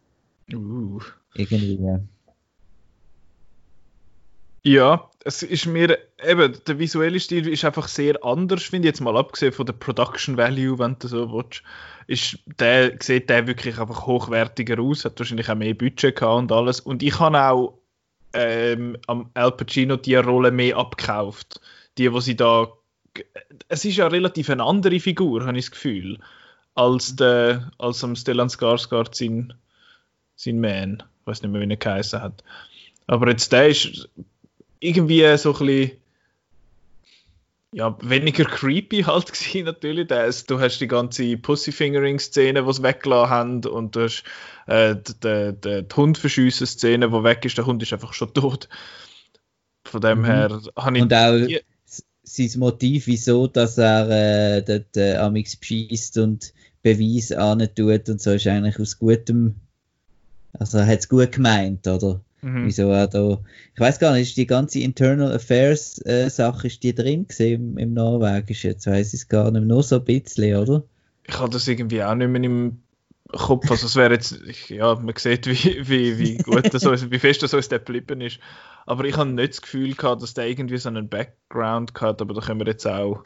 Uh. 0.54 1.00
irgendwie. 1.34 2.00
Ja, 4.64 5.10
es 5.24 5.44
ist 5.44 5.66
mir 5.66 5.98
eben, 6.22 6.58
der 6.68 6.80
visuelle 6.80 7.20
Stil 7.20 7.48
ist 7.48 7.64
einfach 7.64 7.88
sehr 7.88 8.24
anders, 8.24 8.64
finde 8.64 8.88
ich 8.88 8.94
jetzt 8.94 9.02
mal 9.02 9.16
abgesehen 9.16 9.54
von 9.54 9.66
der 9.66 9.74
Production 9.74 10.36
Value, 10.36 10.78
wenn 10.78 10.98
du 11.00 11.08
so 11.08 11.32
willst. 11.32 11.64
Ist 12.08 12.40
der, 12.60 12.98
sieht 13.02 13.30
der 13.30 13.48
wirklich 13.48 13.80
einfach 13.80 14.06
hochwertiger 14.06 14.82
aus, 14.82 15.06
hat 15.06 15.20
wahrscheinlich 15.20 15.50
auch 15.50 15.56
mehr 15.56 15.74
Budget 15.74 16.18
gehabt 16.18 16.38
und 16.38 16.52
alles. 16.52 16.80
Und 16.82 17.02
ich 17.02 17.18
habe 17.20 17.42
auch 17.42 17.80
ähm, 18.34 18.98
am 19.08 19.30
Al 19.34 19.52
Pacino 19.54 19.96
die 19.96 20.16
Rolle 20.16 20.52
mehr 20.52 20.78
abgekauft. 20.78 21.62
Die, 21.98 22.12
wo 22.12 22.20
sie 22.20 22.36
da. 22.36 22.68
Es 23.70 23.86
ist 23.86 23.98
ja 23.98 24.08
relativ 24.08 24.50
eine 24.50 24.64
andere 24.64 25.00
Figur, 25.00 25.46
habe 25.46 25.58
ich 25.58 25.66
das 25.66 25.72
Gefühl, 25.72 26.20
als, 26.76 27.16
der, 27.16 27.72
als 27.80 28.04
am 28.04 28.16
Stellan 28.16 28.50
Skarsgård 28.50 29.16
sein, 29.16 29.54
sein 30.38 30.62
Man. 30.62 31.04
Ich 31.22 31.28
weiß 31.28 31.42
nicht 31.42 31.52
mehr, 31.52 31.62
wie 31.62 31.70
er 31.70 31.76
geheißen 31.76 32.22
hat. 32.22 32.44
Aber 33.08 33.30
jetzt 33.30 33.52
der 33.52 33.68
ist 33.68 34.08
irgendwie 34.80 35.38
so 35.38 35.54
ein 35.54 35.66
bisschen 35.66 35.92
ja, 37.74 37.98
weniger 38.02 38.46
creepy 38.46 39.04
halt 39.04 39.26
gewesen, 39.34 39.66
natürlich. 39.66 40.10
Ist, 40.10 40.50
du 40.50 40.60
hast 40.60 40.80
die 40.80 40.88
ganze 40.88 41.38
Pussyfingering-Szene, 41.38 42.64
die 42.64 42.74
sie 42.74 42.84
weggelassen 42.84 43.30
haben 43.30 43.66
und 43.66 43.96
du 43.96 44.04
hast 44.04 44.24
äh, 44.68 44.96
die, 44.96 45.14
die, 45.62 45.84
die, 45.84 45.96
Hundverschiessen-Szene, 45.96 47.10
die 47.10 47.24
weg 47.24 47.44
ist. 47.44 47.58
Der 47.58 47.66
Hund 47.66 47.84
ist 47.84 47.92
einfach 47.92 48.14
schon 48.14 48.34
tot. 48.34 48.70
Von 49.86 50.02
dem 50.02 50.22
Mhm. 50.22 50.26
her 50.26 50.62
habe 50.78 50.98
ich... 50.98 51.04
Und 51.04 51.14
auch 51.14 51.48
sein 52.24 52.60
Motiv, 52.60 53.08
wieso, 53.08 53.48
dass 53.48 53.78
er 53.78 54.58
äh, 54.58 54.62
dort 54.62 54.98
äh, 54.98 55.16
amix 55.16 55.56
beschießt 55.56 56.18
und 56.18 56.54
Beweis 56.84 57.30
tut 57.76 58.10
und 58.10 58.22
so, 58.22 58.32
ist 58.32 58.48
eigentlich 58.48 58.80
aus 58.80 59.00
gutem, 59.00 59.56
also 60.54 60.78
er 60.80 60.88
hat 60.88 61.00
es 61.00 61.10
gut 61.10 61.32
gemeint, 61.32 61.88
oder? 61.88 62.22
Mhm. 62.42 62.66
Wieso 62.66 62.90
er 62.92 63.08
da, 63.08 63.40
ich 63.74 63.80
weiß 63.80 64.00
gar 64.00 64.14
nicht, 64.14 64.30
ist 64.30 64.38
die 64.38 64.46
ganze 64.46 64.80
Internal 64.80 65.34
Affairs 65.34 66.04
äh, 66.06 66.30
Sache, 66.30 66.68
ist 66.68 66.84
die 66.84 66.94
drin 66.94 67.28
gewesen 67.28 67.54
im, 67.54 67.78
im 67.78 67.94
Norwegischen? 67.94 68.72
Jetzt 68.72 68.86
weiß 68.88 69.14
ich 69.14 69.22
es 69.22 69.28
gar 69.28 69.46
nicht 69.46 69.54
mehr, 69.54 69.62
nur 69.62 69.84
so 69.84 69.96
ein 69.96 70.04
bisschen, 70.06 70.56
oder? 70.56 70.84
Ich 71.28 71.38
habe 71.40 71.50
das 71.50 71.68
irgendwie 71.68 72.04
auch 72.04 72.16
nicht 72.16 72.30
mehr 72.30 72.44
im 72.44 72.80
Kopf. 73.32 73.70
Also 73.72 73.88
es 73.88 73.96
wäre 73.96 74.14
jetzt, 74.14 74.40
ja, 74.70 74.96
man 74.96 75.14
sieht, 75.18 75.48
wie, 75.48 75.88
wie, 75.90 76.18
wie 76.20 76.38
gut 76.38 76.74
das 76.74 76.86
uns, 76.86 77.10
wie 77.10 77.20
fest 77.20 77.44
das 77.44 77.54
uns 77.54 77.70
der 77.70 77.80
geblieben 77.80 78.22
ist. 78.22 78.40
Aber 78.86 79.04
ich 79.04 79.18
habe 79.18 79.30
nicht 79.32 79.54
das 79.54 79.62
Gefühl 79.62 79.96
gehabt, 79.96 80.22
dass 80.22 80.34
der 80.34 80.48
irgendwie 80.48 80.78
so 80.78 80.88
einen 80.90 81.10
Background 81.10 81.92
hat, 82.00 82.22
aber 82.22 82.34
da 82.34 82.42
können 82.42 82.62
wir 82.62 82.68
jetzt 82.68 82.88
auch, 82.88 83.24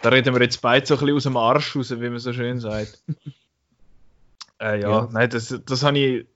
da 0.00 0.08
reden 0.08 0.32
wir 0.34 0.40
jetzt 0.42 0.62
beide 0.62 0.86
so 0.86 0.94
ein 0.94 1.00
bisschen 1.00 1.16
aus 1.16 1.22
dem 1.24 1.36
Arsch 1.36 1.76
raus, 1.76 1.90
wie 1.90 2.08
man 2.08 2.18
so 2.20 2.32
schön 2.32 2.60
sagt. 2.60 3.02
äh, 4.60 4.80
ja, 4.80 4.88
Ja. 4.88 5.08
nein, 5.12 5.28
das, 5.28 5.54
das 5.66 5.82
habe 5.82 5.98
ich, 5.98 6.26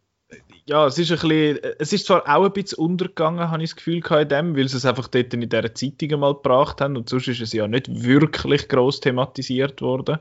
ja, 0.68 0.86
es 0.86 0.98
ist 0.98 1.10
ein 1.10 1.18
bisschen, 1.18 1.58
es 1.78 1.92
ist 1.94 2.06
zwar 2.06 2.28
auch 2.28 2.44
ein 2.44 2.52
bisschen 2.52 2.78
untergegangen, 2.78 3.50
habe 3.50 3.62
ich 3.62 3.70
das 3.70 3.76
Gefühl 3.76 4.02
in 4.04 4.28
dem, 4.28 4.54
weil 4.54 4.68
sie 4.68 4.76
es 4.76 4.84
einfach 4.84 5.08
dort 5.08 5.32
in 5.32 5.40
dieser 5.40 5.74
Zeitung 5.74 6.20
mal 6.20 6.34
gebracht 6.34 6.82
haben 6.82 6.96
und 6.98 7.08
sonst 7.08 7.28
ist 7.28 7.40
es 7.40 7.54
ja 7.54 7.66
nicht 7.66 8.02
wirklich 8.02 8.68
groß 8.68 9.00
thematisiert 9.00 9.80
worden. 9.80 10.18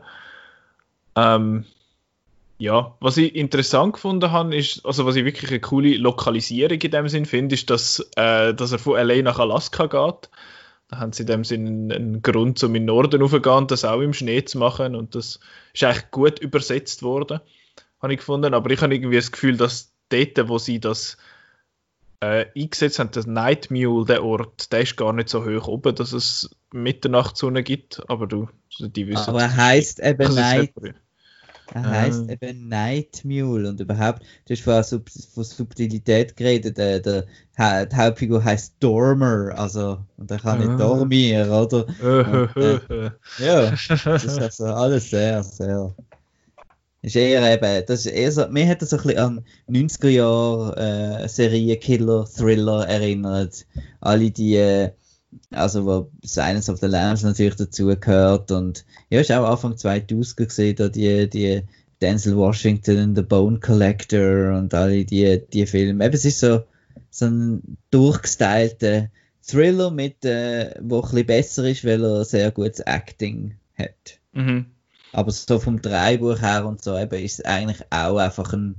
Ähm, 1.18 1.66
ja, 2.60 2.96
was 3.02 3.18
ich 3.18 3.36
interessant 3.36 3.94
gefunden 3.94 4.32
habe, 4.32 4.56
ist, 4.56 4.86
also 4.86 5.06
was 5.06 5.18
ich 5.18 5.26
wirklich 5.26 5.52
eine 5.52 5.60
coole 5.60 5.98
Lokalisierung 5.98 6.80
in 6.80 6.92
dem 6.92 7.10
Sinn 7.10 7.26
finde, 7.26 7.56
ist, 7.56 7.70
dass, 7.70 8.00
äh, 8.16 8.54
dass 8.54 8.72
er 8.72 8.80
von 8.80 8.98
LA 8.98 9.22
nach 9.24 9.40
Alaska 9.40 9.88
geht. 9.88 10.30
Da 10.88 11.00
haben 11.00 11.12
sie 11.12 11.24
in 11.24 11.28
dem 11.28 11.44
Sinn 11.44 11.92
einen, 11.92 12.22
Grund, 12.22 12.64
um 12.64 12.74
in 12.74 12.84
den 12.84 12.86
Norden 12.86 13.22
raufzugehen 13.22 13.68
das 13.68 13.84
auch 13.84 14.00
im 14.00 14.14
Schnee 14.14 14.46
zu 14.46 14.58
machen. 14.60 14.96
Und 14.96 15.14
das 15.14 15.42
ist 15.74 15.84
eigentlich 15.84 16.10
gut 16.12 16.40
übersetzt 16.40 17.04
worden, 17.04 17.42
habe 18.02 18.14
ich 18.14 18.20
gefunden. 18.20 18.54
Aber 18.54 18.72
ich 18.72 18.82
habe 18.82 18.96
irgendwie 18.96 19.18
das 19.18 19.34
Gefühl, 19.34 19.58
dass 19.58 19.97
dort, 20.10 20.50
wo 20.50 20.58
sie 20.58 20.80
das 20.80 21.18
äh, 22.22 22.46
eingesetzt 22.56 23.00
haben, 23.00 23.12
das 23.12 23.28
Night 23.28 23.70
Mule, 23.70 24.06
der 24.06 24.24
Ort, 24.24 24.72
der 24.72 24.82
ist 24.82 24.98
gar 24.98 25.14
nicht 25.14 25.30
so 25.30 25.46
hoch 25.46 25.68
oben, 25.68 25.94
dass 25.96 26.14
es 26.14 26.50
Mitternachtssonne 26.72 27.64
gibt. 27.64 28.02
Aber 28.10 28.26
du, 28.28 28.50
die 28.80 29.08
wissen 29.08 29.30
Aber 29.30 29.42
er 29.42 29.56
heisst 29.56 30.00
eben 30.00 30.34
Night. 30.34 30.74
Er 31.74 31.84
heißt 31.84 32.24
Ah. 32.30 32.32
eben 32.32 32.70
Night 32.70 33.26
Mule 33.26 33.68
und 33.68 33.80
überhaupt, 33.82 34.24
du 34.46 34.54
hast 34.54 34.62
vorher 34.64 34.84
Sub 34.84 35.10
von 35.10 35.44
Subtilität 35.44 36.38
geredet, 36.38 36.78
der, 36.78 37.02
der, 37.02 37.26
Ha- 37.58 37.84
die 37.86 37.94
Hauptfigur 37.96 38.42
heißt 38.42 38.76
Dormer, 38.80 39.52
also, 39.58 40.00
und 40.16 40.32
er 40.32 40.40
kann 40.40 40.62
Ah. 40.62 40.66
nicht 40.66 40.80
dormieren, 40.80 41.50
oder? 41.52 41.86
Äh, 42.56 43.12
Ja, 43.44 43.72
das 43.72 44.24
ist 44.24 44.40
also 44.40 44.64
alles 44.68 45.10
sehr, 45.10 45.44
sehr. 45.44 45.94
Ist 47.08 47.16
eher 47.16 47.54
eben, 47.54 47.86
das 47.86 48.06
ist 48.06 48.12
eher 48.12 48.32
so, 48.34 48.50
mir 48.50 48.68
hat 48.68 48.82
das 48.82 48.94
ein 48.94 49.02
bisschen 49.02 49.18
an 49.18 49.46
90er 49.70 50.10
Jahre 50.10 51.24
äh, 51.24 51.28
Serienkiller, 51.30 52.26
Thriller 52.26 52.86
erinnert. 52.86 53.66
Alle 54.02 54.30
die, 54.30 54.56
äh, 54.56 54.92
also 55.52 55.86
wo 55.86 56.12
Silence 56.22 56.70
of 56.70 56.80
the 56.80 56.88
Lambs 56.88 57.24
natürlich 57.24 57.56
dazu 57.56 57.88
gehört 57.98 58.52
und 58.52 58.84
ja, 59.10 59.22
ist 59.22 59.32
auch 59.32 59.50
Anfang 59.50 59.78
2000 59.78 60.36
gesehen, 60.36 60.76
da 60.76 60.90
die, 60.90 61.30
die 61.30 61.62
Denzel 62.02 62.36
Washington, 62.36 63.16
The 63.16 63.22
Bone 63.22 63.62
Collector 63.62 64.58
und 64.58 64.74
alle 64.74 65.06
die, 65.06 65.42
die 65.54 65.66
Filme. 65.66 66.06
Eben, 66.06 66.14
es 66.14 66.26
ist 66.26 66.42
so, 66.42 66.60
so 67.10 67.28
ein 67.28 67.78
durchgestylter 67.90 69.08
Thriller 69.42 69.92
mit, 69.92 70.26
äh, 70.26 70.76
wo 70.82 70.98
ein 70.98 71.04
bisschen 71.04 71.26
besser 71.26 71.70
ist, 71.70 71.86
weil 71.86 72.04
er 72.04 72.26
sehr 72.26 72.52
gutes 72.52 72.82
Acting 72.82 73.56
hat. 73.78 74.20
mhm. 74.34 74.66
Aber 75.18 75.32
so 75.32 75.58
vom 75.60 75.82
Dreibuch 75.82 76.40
her 76.42 76.66
und 76.68 76.84
so 76.84 76.96
eben 76.96 77.24
ist 77.24 77.40
es 77.40 77.46
eigentlich 77.46 77.82
auch 77.90 78.18
einfach 78.18 78.54
ein, 78.54 78.76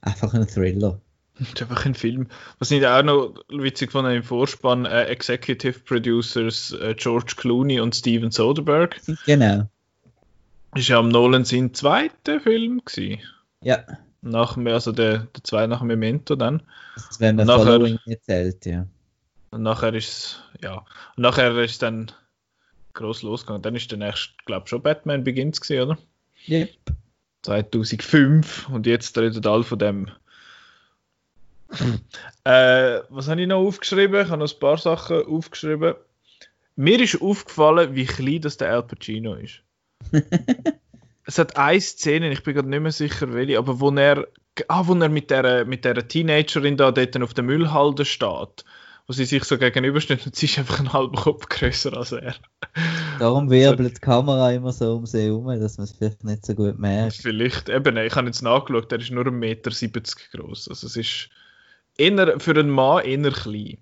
einfach 0.00 0.32
ein 0.34 0.46
Thriller. 0.46 1.00
Das 1.38 1.48
ist 1.54 1.62
einfach 1.62 1.84
ein 1.84 1.94
Film. 1.96 2.28
Was 2.60 2.70
ich 2.70 2.86
auch 2.86 3.02
noch 3.02 3.34
witzig 3.48 3.90
fand 3.90 4.08
im 4.08 4.22
Vorspann, 4.22 4.84
äh, 4.86 5.06
Executive 5.06 5.80
Producers 5.80 6.70
äh, 6.80 6.94
George 6.96 7.34
Clooney 7.36 7.80
und 7.80 7.96
Steven 7.96 8.30
Soderbergh. 8.30 8.94
Genau. 9.26 9.68
Ist 10.76 10.88
ja 10.88 10.98
am 11.00 11.08
Nolan 11.08 11.44
sein 11.44 11.74
zweiter 11.74 12.38
Film 12.40 12.82
gewesen. 12.84 13.20
Ja, 13.60 13.82
Nach, 14.22 14.56
also 14.56 14.92
der, 14.92 15.26
der 15.34 15.42
zweite 15.42 15.66
nach 15.68 15.82
Memento 15.82 16.36
dann. 16.36 16.62
das 16.94 17.18
man 17.18 17.34
Nachher- 17.34 17.64
Following 17.64 17.98
erzählt, 18.06 18.64
ja. 18.64 18.86
Und 19.50 19.62
nachher 19.64 19.92
ist 19.94 20.08
es, 20.08 20.40
ja, 20.62 20.76
und 21.16 21.22
nachher 21.24 21.56
ist 21.58 21.82
dann 21.82 22.12
groß 23.00 23.22
losgegangen. 23.22 23.62
Dann 23.62 23.74
ist 23.74 23.90
der 23.90 23.98
nächste, 23.98 24.34
glaube 24.44 24.64
ich, 24.64 24.70
schon 24.70 24.82
Batman 24.82 25.24
Begins 25.24 25.60
gewesen, 25.60 25.90
oder? 25.90 25.98
Yep. 26.48 26.70
2005 27.42 28.68
und 28.68 28.86
jetzt 28.86 29.16
redet 29.18 29.46
alle 29.46 29.64
von 29.64 29.78
dem. 29.78 30.10
äh, 32.44 33.00
was 33.08 33.28
habe 33.28 33.40
ich 33.40 33.48
noch 33.48 33.64
aufgeschrieben? 33.64 34.22
Ich 34.22 34.28
habe 34.28 34.42
noch 34.42 34.52
ein 34.52 34.58
paar 34.58 34.78
Sachen 34.78 35.24
aufgeschrieben. 35.24 35.94
Mir 36.76 37.00
ist 37.00 37.20
aufgefallen, 37.20 37.94
wie 37.94 38.06
klein 38.06 38.40
das 38.40 38.56
der 38.56 38.72
Al 38.72 38.82
Pacino 38.82 39.34
ist. 39.34 39.62
es 41.24 41.38
hat 41.38 41.56
eine 41.56 41.80
Szene, 41.80 42.32
ich 42.32 42.42
bin 42.42 42.54
gerade 42.54 42.68
nicht 42.68 42.80
mehr 42.80 42.92
sicher, 42.92 43.32
welche, 43.32 43.58
aber 43.58 43.80
wo 43.80 43.90
er, 43.90 44.26
ah, 44.68 44.86
wo 44.86 44.94
er 44.94 45.08
mit 45.08 45.30
der, 45.30 45.64
mit 45.64 45.84
der 45.84 46.08
Teenagerin 46.08 46.76
da 46.76 46.90
dort 46.90 47.22
auf 47.22 47.34
der 47.34 47.44
Müllhalde 47.44 48.04
steht, 48.04 48.64
wo 49.10 49.12
sie 49.12 49.24
sich 49.24 49.42
so 49.42 49.58
gegenübersteht 49.58 50.24
und 50.24 50.36
sie 50.36 50.46
ist 50.46 50.56
einfach 50.60 50.78
einen 50.78 50.92
halben 50.92 51.16
Kopf 51.16 51.48
größer 51.48 51.96
als 51.96 52.12
er. 52.12 52.36
Darum 53.18 53.50
wirbelt 53.50 53.96
die 53.96 54.00
Kamera 54.00 54.52
immer 54.52 54.70
so 54.72 54.94
um 54.98 55.04
sie 55.04 55.24
herum, 55.24 55.48
dass 55.58 55.78
man 55.78 55.86
es 55.86 55.90
vielleicht 55.90 56.22
nicht 56.22 56.46
so 56.46 56.54
gut 56.54 56.78
merkt. 56.78 57.16
Vielleicht, 57.16 57.68
eben, 57.68 57.96
ich 57.96 58.14
habe 58.14 58.28
jetzt 58.28 58.42
nachgeschaut, 58.42 58.92
der 58.92 59.00
ist 59.00 59.10
nur 59.10 59.24
1,70 59.24 59.32
Meter 59.32 60.12
groß. 60.32 60.68
Also 60.68 60.86
es 60.86 60.96
ist 60.96 61.28
eher, 61.98 62.38
für 62.38 62.52
einen 62.52 62.70
Mann 62.70 63.04
eher 63.04 63.32
klein. 63.32 63.78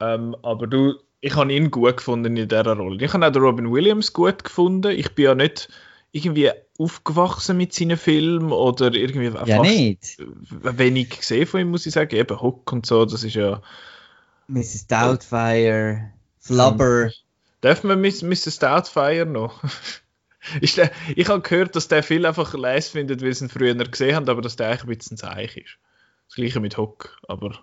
Ähm, 0.00 0.36
aber 0.42 0.66
du, 0.66 0.96
ich 1.22 1.34
habe 1.34 1.50
ihn 1.50 1.70
gut 1.70 1.96
gefunden 1.96 2.36
in 2.36 2.46
dieser 2.46 2.76
Rolle. 2.76 3.02
Ich 3.02 3.14
habe 3.14 3.26
auch 3.26 3.34
Robin 3.34 3.72
Williams 3.72 4.12
gut 4.12 4.44
gefunden. 4.44 4.90
Ich 4.92 5.14
bin 5.14 5.24
ja 5.24 5.34
nicht 5.34 5.70
irgendwie 6.10 6.50
aufgewachsen 6.76 7.56
mit 7.56 7.72
seinen 7.72 7.96
Filmen 7.96 8.52
oder 8.52 8.92
irgendwie 8.92 9.28
Ja, 9.28 9.46
fast 9.46 9.62
nicht. 9.62 10.18
wenig 10.50 11.08
gesehen 11.08 11.46
von 11.46 11.60
ihm, 11.62 11.70
muss 11.70 11.86
ich 11.86 11.94
sagen. 11.94 12.14
Eben 12.14 12.38
Hook 12.38 12.70
und 12.70 12.84
so, 12.84 13.06
das 13.06 13.24
ist 13.24 13.32
ja... 13.34 13.62
Mrs. 14.48 14.86
Doubtfire, 14.86 16.10
Flubber. 16.38 17.10
Man 17.84 18.00
Miss- 18.00 18.22
Mrs. 18.22 18.58
Doubtfire 18.58 19.26
noch? 19.26 19.62
der, 20.76 20.90
ich 21.16 21.28
habe 21.28 21.40
gehört, 21.40 21.76
dass 21.76 21.88
der 21.88 22.02
viel 22.02 22.26
einfach 22.26 22.52
leise 22.54 22.90
findet, 22.90 23.22
weil 23.22 23.32
sie 23.34 23.44
ihn 23.44 23.48
früher 23.50 23.74
gesehen 23.74 24.16
haben, 24.16 24.28
aber 24.28 24.42
dass 24.42 24.56
der 24.56 24.68
eigentlich 24.68 24.82
ein 24.84 24.98
bisschen 24.98 25.16
Zeich 25.16 25.56
ist. 25.56 25.78
Das 26.28 26.36
gleiche 26.36 26.60
mit 26.60 26.76
Hook, 26.76 27.16
aber 27.28 27.58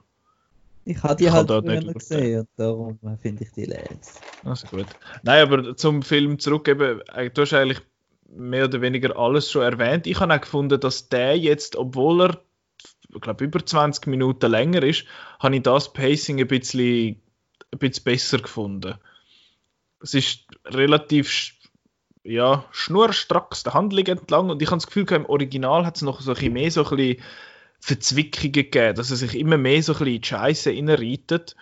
Ich 0.85 1.01
habe 1.03 1.15
die 1.17 1.25
Ich 1.25 1.31
halt 1.31 1.49
da 1.49 1.61
früher 1.61 1.81
nicht 1.81 1.93
gesehen 1.99 2.39
und 2.41 2.49
darum 2.55 2.99
finde 3.21 3.43
ich 3.43 3.51
die 3.51 3.65
les. 3.65 4.19
also 4.45 4.67
gut. 4.67 4.85
Nein, 5.23 5.41
aber 5.41 5.75
zum 5.75 6.01
Film 6.03 6.39
zurück, 6.39 6.67
eben, 6.67 7.01
äh, 7.13 7.29
du 7.29 7.41
hast 7.41 7.53
eigentlich 7.53 7.81
mehr 8.31 8.65
oder 8.65 8.79
weniger 8.81 9.17
alles 9.17 9.51
schon 9.51 9.63
erwähnt. 9.63 10.07
Ich 10.07 10.19
habe 10.19 10.33
auch 10.33 10.39
gefunden, 10.41 10.79
dass 10.79 11.09
der 11.09 11.37
jetzt, 11.37 11.75
obwohl 11.75 12.21
er, 12.21 12.41
ich 13.13 13.21
glaube, 13.21 13.43
über 13.43 13.65
20 13.65 14.07
Minuten 14.07 14.51
länger 14.51 14.83
ist, 14.83 15.05
habe 15.39 15.55
ich 15.55 15.63
das 15.63 15.93
Pacing 15.93 16.39
ein 16.39 16.47
bisschen, 16.47 17.21
ein 17.71 17.79
bisschen 17.79 18.03
besser 18.03 18.37
gefunden. 18.39 18.95
Es 20.01 20.13
ist 20.13 20.45
relativ 20.65 21.53
ja, 22.23 22.65
schnurstracks 22.71 23.63
der 23.63 23.73
Handlung 23.73 24.05
entlang 24.05 24.49
und 24.49 24.61
ich 24.61 24.69
habe 24.69 24.77
das 24.77 24.87
Gefühl, 24.87 25.11
im 25.11 25.25
Original 25.25 25.85
hat 25.85 25.95
es 25.95 26.01
noch 26.01 26.21
so 26.21 26.31
ein 26.31 26.35
bisschen 26.35 26.53
mehr 26.53 26.71
so 26.71 26.85
Verzwickungen 27.81 28.51
gegeben, 28.51 28.95
dass 28.95 29.09
er 29.09 29.17
sich 29.17 29.35
immer 29.35 29.57
mehr 29.57 29.81
so 29.81 29.93
ein 29.93 29.99
bisschen 29.99 30.15
in 30.15 30.21
die 30.21 30.27
Scheiße 30.27 30.69
reinreitet 30.69 31.55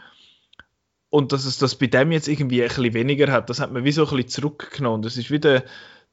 und 1.10 1.32
dass 1.32 1.46
es 1.46 1.58
das 1.58 1.76
bei 1.76 1.88
dem 1.88 2.12
jetzt 2.12 2.28
irgendwie 2.28 2.62
ein 2.62 2.68
bisschen 2.68 2.94
weniger 2.94 3.32
hat, 3.32 3.50
das 3.50 3.60
hat 3.60 3.72
man 3.72 3.84
wie 3.84 3.92
so 3.92 4.04
ein 4.04 4.10
bisschen 4.10 4.30
zurückgenommen. 4.30 5.04
Das 5.04 5.18
ist 5.18 5.32
wieder 5.32 5.64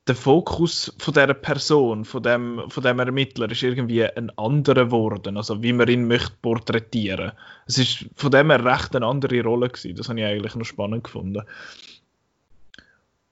der 0.06 0.14
Fokus 0.14 0.94
von 0.98 1.14
der 1.14 1.32
Person, 1.32 2.04
von 2.04 2.22
dem, 2.22 2.62
von 2.68 2.82
dem 2.82 2.98
Ermittler, 2.98 3.50
ist 3.50 3.62
irgendwie 3.62 4.04
ein 4.04 4.30
anderer 4.36 4.86
geworden, 4.86 5.36
also 5.38 5.62
wie 5.62 5.72
man 5.72 5.88
ihn 5.88 6.06
möchte 6.06 6.34
porträtieren. 6.42 7.32
Es 7.66 7.78
ist 7.78 8.06
von 8.14 8.30
dem 8.30 8.50
her 8.50 8.62
recht 8.64 8.94
eine 8.94 9.06
andere 9.06 9.42
Rolle 9.42 9.68
gewesen. 9.70 9.96
Das 9.96 10.08
habe 10.08 10.20
ich 10.20 10.26
eigentlich 10.26 10.54
noch 10.56 10.66
spannend 10.66 11.04
gefunden. 11.04 11.42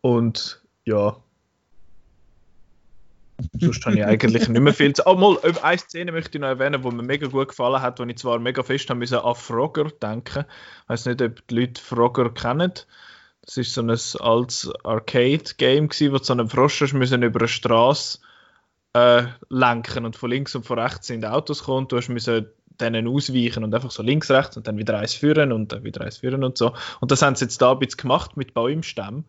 Und 0.00 0.62
ja. 0.84 1.16
Sonst 3.58 3.84
habe 3.84 3.96
ich 3.96 4.04
eigentlich 4.04 4.48
nicht 4.48 4.60
mehr 4.60 4.72
viel 4.72 4.94
zu. 4.94 5.02
Oh, 5.06 5.14
mal, 5.14 5.38
eine 5.62 5.78
Szene 5.78 6.12
möchte 6.12 6.38
ich 6.38 6.40
noch 6.40 6.48
erwähnen, 6.48 6.80
die 6.80 6.90
mir 6.90 7.02
mega 7.02 7.26
gut 7.26 7.48
gefallen 7.48 7.82
hat, 7.82 7.98
wo 7.98 8.04
ich 8.04 8.16
zwar 8.16 8.38
mega 8.38 8.62
fest 8.62 8.88
haben 8.88 8.98
müssen 8.98 9.18
an 9.18 9.34
Frogger 9.34 9.90
denken. 9.90 10.44
Ich 10.84 10.88
weiß 10.88 11.06
nicht, 11.06 11.20
ob 11.20 11.46
die 11.48 11.54
Leute 11.54 11.82
Frogger 11.82 12.30
kennen. 12.30 12.72
Das 13.44 13.56
ist 13.56 13.74
so 13.74 13.82
ein 13.82 13.90
altes 13.90 14.70
Arcade-Game, 14.84 15.90
wo 15.90 16.18
du 16.18 16.24
so 16.24 16.32
einen 16.32 16.48
Frosch 16.48 16.80
hast 16.80 16.92
müssen 16.92 17.22
über 17.22 17.40
eine 17.40 17.48
Straße 17.48 18.20
äh, 18.94 19.24
lenken 19.48 20.04
und 20.04 20.16
von 20.16 20.30
links 20.30 20.54
und 20.54 20.64
von 20.64 20.78
rechts 20.78 21.08
sind 21.08 21.24
Autos 21.24 21.60
gekommen 21.60 21.86
und 21.86 21.92
du 21.92 22.12
müssen 22.12 22.46
denen 22.80 23.08
ausweichen 23.08 23.64
und 23.64 23.74
einfach 23.74 23.90
so 23.90 24.02
links, 24.02 24.30
rechts 24.30 24.56
und 24.56 24.66
dann 24.66 24.78
wieder 24.78 24.98
eins 24.98 25.14
führen 25.14 25.52
und 25.52 25.72
dann 25.72 25.84
wieder 25.84 26.02
eins 26.02 26.18
führen 26.18 26.44
und 26.44 26.56
so. 26.56 26.74
Und 27.00 27.10
das 27.10 27.22
haben 27.22 27.36
sie 27.36 27.44
jetzt 27.44 27.60
da 27.60 27.72
ein 27.72 27.78
bisschen 27.78 27.98
gemacht 27.98 28.36
mit 28.36 28.54
Baumstämmen. 28.54 29.24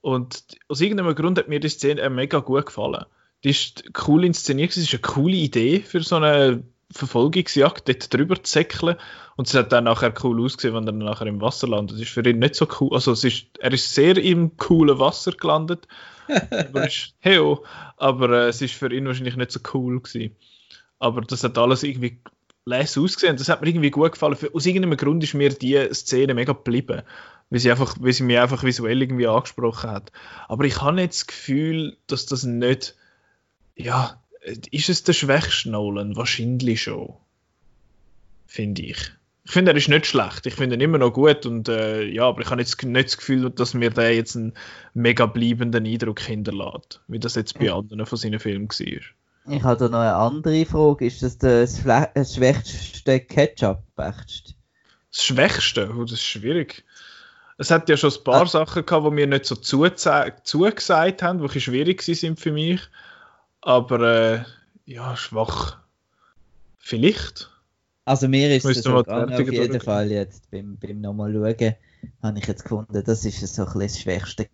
Und 0.00 0.44
aus 0.68 0.80
irgendeinem 0.80 1.14
Grund 1.14 1.38
hat 1.38 1.48
mir 1.48 1.60
die 1.60 1.68
Szene 1.68 2.08
mega 2.10 2.38
gut 2.38 2.66
gefallen. 2.66 3.04
Die 3.42 3.50
ist 3.50 3.84
cool 4.06 4.24
inszeniert, 4.24 4.70
es 4.70 4.76
ist 4.76 4.92
eine 4.92 5.00
coole 5.00 5.36
Idee 5.36 5.80
für 5.80 6.02
so 6.02 6.16
eine 6.16 6.62
Verfolgungsjagd, 6.94 7.88
dort 7.88 8.14
drüber 8.14 8.42
zu 8.42 8.52
säckeln. 8.52 8.96
Und 9.36 9.48
es 9.48 9.54
hat 9.54 9.72
dann 9.72 9.84
nachher 9.84 10.14
cool 10.22 10.44
ausgesehen, 10.44 10.74
wenn 10.74 10.84
er 10.84 10.92
dann 10.92 10.98
nachher 10.98 11.26
im 11.26 11.40
Wasser 11.40 11.66
landet. 11.66 11.96
Das 11.96 12.02
ist 12.02 12.12
für 12.12 12.26
ihn 12.26 12.38
nicht 12.38 12.54
so 12.54 12.68
cool. 12.80 12.90
Also 12.92 13.12
es 13.12 13.24
ist, 13.24 13.46
er 13.58 13.72
ist 13.72 13.94
sehr 13.94 14.16
im 14.16 14.56
coolen 14.56 14.98
Wasser 14.98 15.32
gelandet. 15.32 15.88
aber, 16.50 16.86
ist, 16.86 17.14
heo, 17.18 17.64
aber 17.96 18.30
äh, 18.30 18.48
es 18.48 18.62
ist 18.62 18.74
für 18.74 18.92
ihn 18.92 19.06
wahrscheinlich 19.06 19.36
nicht 19.36 19.50
so 19.50 19.60
cool 19.74 20.00
gewesen. 20.00 20.36
Aber 20.98 21.20
das 21.20 21.42
hat 21.42 21.58
alles 21.58 21.82
irgendwie 21.82 22.20
les 22.64 22.96
ausgesehen. 22.96 23.36
Das 23.36 23.48
hat 23.48 23.60
mir 23.60 23.68
irgendwie 23.68 23.90
gut 23.90 24.12
gefallen. 24.12 24.36
Für, 24.36 24.54
aus 24.54 24.64
irgendeinem 24.64 24.96
Grund 24.96 25.22
ist 25.24 25.34
mir 25.34 25.50
die 25.50 25.88
Szene 25.92 26.34
mega 26.34 26.52
geblieben. 26.52 27.02
Weil 27.50 27.60
sie, 27.60 27.70
einfach, 27.70 27.96
weil 28.00 28.12
sie 28.12 28.22
mich 28.22 28.38
einfach 28.38 28.62
visuell 28.62 29.02
irgendwie 29.02 29.26
angesprochen 29.26 29.90
hat. 29.90 30.12
Aber 30.48 30.64
ich 30.64 30.80
habe 30.80 30.94
nicht 30.94 31.12
das 31.12 31.26
Gefühl, 31.26 31.96
dass 32.06 32.26
das 32.26 32.44
nicht. 32.44 32.96
Ja, 33.76 34.22
ist 34.70 34.88
es 34.88 35.02
der 35.04 35.12
schwächste 35.12 35.70
Nolan? 35.70 36.16
Wahrscheinlich 36.16 36.82
schon. 36.82 37.14
Finde 38.46 38.82
ich. 38.82 38.98
Ich 39.46 39.50
finde, 39.52 39.72
er 39.72 39.76
ist 39.76 39.88
nicht 39.88 40.06
schlecht. 40.06 40.46
Ich 40.46 40.54
finde 40.54 40.76
ihn 40.76 40.80
immer 40.80 40.96
noch 40.98 41.12
gut. 41.12 41.44
Und, 41.44 41.68
äh, 41.68 42.02
ja, 42.04 42.26
aber 42.28 42.40
ich 42.40 42.50
habe 42.50 42.60
jetzt 42.62 42.82
nicht 42.82 43.08
das 43.08 43.16
Gefühl, 43.18 43.50
dass 43.50 43.74
mir 43.74 43.90
der 43.90 44.14
jetzt 44.14 44.36
einen 44.36 44.54
mega 44.94 45.26
bleibenden 45.26 45.84
Eindruck 45.86 46.20
hinterlässt. 46.20 47.00
Wie 47.08 47.18
das 47.18 47.34
jetzt 47.34 47.58
bei 47.58 47.70
anderen 47.70 48.06
von 48.06 48.16
seinen 48.18 48.40
Filmen 48.40 48.68
war. 48.68 49.52
Ich 49.54 49.62
habe 49.62 49.76
da 49.78 49.88
noch 49.90 49.98
eine 49.98 50.14
andere 50.14 50.64
Frage. 50.64 51.04
Ist 51.06 51.22
das 51.22 51.36
das, 51.36 51.82
das 51.84 52.34
schwächste 52.34 53.20
Ketchup? 53.20 53.82
Echt? 53.98 54.54
Das 55.12 55.24
Schwächste? 55.24 55.90
Oh, 55.94 56.02
das 56.04 56.12
ist 56.12 56.22
schwierig. 56.22 56.82
Es 57.58 57.70
hat 57.70 57.88
ja 57.90 57.96
schon 57.98 58.12
ein 58.12 58.24
paar 58.24 58.42
Ah. 58.42 58.46
Sachen 58.46 58.86
gehabt, 58.86 59.06
die 59.06 59.10
mir 59.10 59.26
nicht 59.26 59.44
so 59.44 59.54
zuge- 59.56 59.94
zugesagt 60.42 61.22
haben, 61.22 61.46
die 61.46 61.60
schwierig 61.60 62.02
sind 62.02 62.40
für 62.40 62.50
mich. 62.52 62.80
Aber 63.64 64.00
äh, 64.00 64.44
ja, 64.84 65.16
schwach. 65.16 65.78
Vielleicht. 66.78 67.50
Also 68.04 68.28
mir 68.28 68.54
ist 68.54 68.66
es 68.66 68.82
so 68.82 68.96
gegangen, 68.96 69.32
auf 69.32 69.38
jeden 69.38 69.56
durchgehen. 69.56 69.80
Fall 69.80 70.10
jetzt 70.10 70.50
beim, 70.50 70.76
beim 70.76 71.00
nochmal 71.00 71.32
schauen, 71.32 71.74
habe 72.22 72.38
ich 72.38 72.46
jetzt 72.46 72.64
gefunden, 72.64 73.02
das 73.02 73.24
ist 73.24 73.40
so 73.40 73.62
ein 73.62 73.66
bisschen 73.66 73.80
das 73.80 74.00
schwächste 74.00 74.48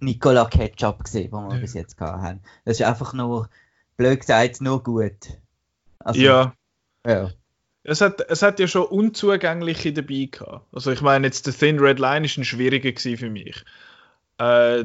Nicola 0.00 0.44
Ketchup 0.44 1.04
gesehen, 1.04 1.32
was 1.32 1.48
wir 1.48 1.54
Ja. 1.54 1.60
bis 1.60 1.72
jetzt 1.72 1.96
gehabt 1.96 2.22
haben. 2.22 2.40
Das 2.66 2.78
ist 2.78 2.86
einfach 2.86 3.14
nur 3.14 3.48
blöd 3.96 4.20
gesagt, 4.20 4.60
nur 4.60 4.82
gut. 4.82 5.38
Also, 6.00 6.20
ja. 6.20 6.54
ja. 7.06 7.30
Es 7.84 8.02
hat, 8.02 8.20
es 8.28 8.42
hat 8.42 8.60
ja 8.60 8.68
schon 8.68 8.84
unzugängliche 8.84 9.94
dabei 9.94 10.28
gehabt. 10.30 10.66
Also 10.74 10.92
ich 10.92 11.00
meine 11.00 11.26
jetzt, 11.26 11.46
der 11.46 11.54
Thin 11.54 11.78
Red 11.78 11.98
Line 11.98 12.26
ist 12.26 12.36
ein 12.36 12.44
schwieriger 12.44 12.92
gewesen 12.92 13.16
für 13.16 13.30
mich. 13.30 13.64
Äh, 14.36 14.84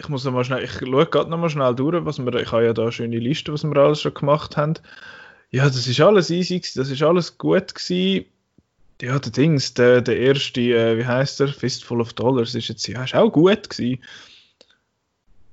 ich 0.00 0.08
muss 0.08 0.24
noch 0.24 0.32
mal 0.32 0.44
schnell, 0.44 0.64
ich 0.64 0.72
schaue 0.72 1.04
gerade 1.04 1.28
noch 1.28 1.36
mal 1.36 1.50
schnell 1.50 1.74
durch, 1.74 2.04
was 2.06 2.18
wir, 2.18 2.34
ich 2.34 2.50
habe 2.52 2.64
ja 2.64 2.72
da 2.72 2.82
eine 2.82 2.92
schöne 2.92 3.18
Liste, 3.18 3.52
was 3.52 3.64
wir 3.64 3.76
alles 3.76 4.00
schon 4.00 4.14
gemacht 4.14 4.56
haben. 4.56 4.74
Ja, 5.50 5.66
das 5.66 5.86
ist 5.86 6.00
alles 6.00 6.30
easy, 6.30 6.60
das 6.74 6.88
ist 6.88 7.02
alles 7.02 7.36
gut 7.36 7.74
gewesen. 7.74 8.24
Ja, 9.02 9.18
der 9.18 9.32
Dings, 9.32 9.74
der, 9.74 10.00
der 10.00 10.18
erste, 10.18 10.60
äh, 10.60 10.96
wie 10.96 11.04
heißt 11.04 11.40
der? 11.40 11.48
Fistful 11.48 12.00
of 12.00 12.14
Dollars 12.14 12.54
ist 12.54 12.68
jetzt, 12.68 12.86
ja, 12.86 13.04
ist 13.04 13.14
auch 13.14 13.30
gut 13.30 13.68
gewesen. 13.68 14.02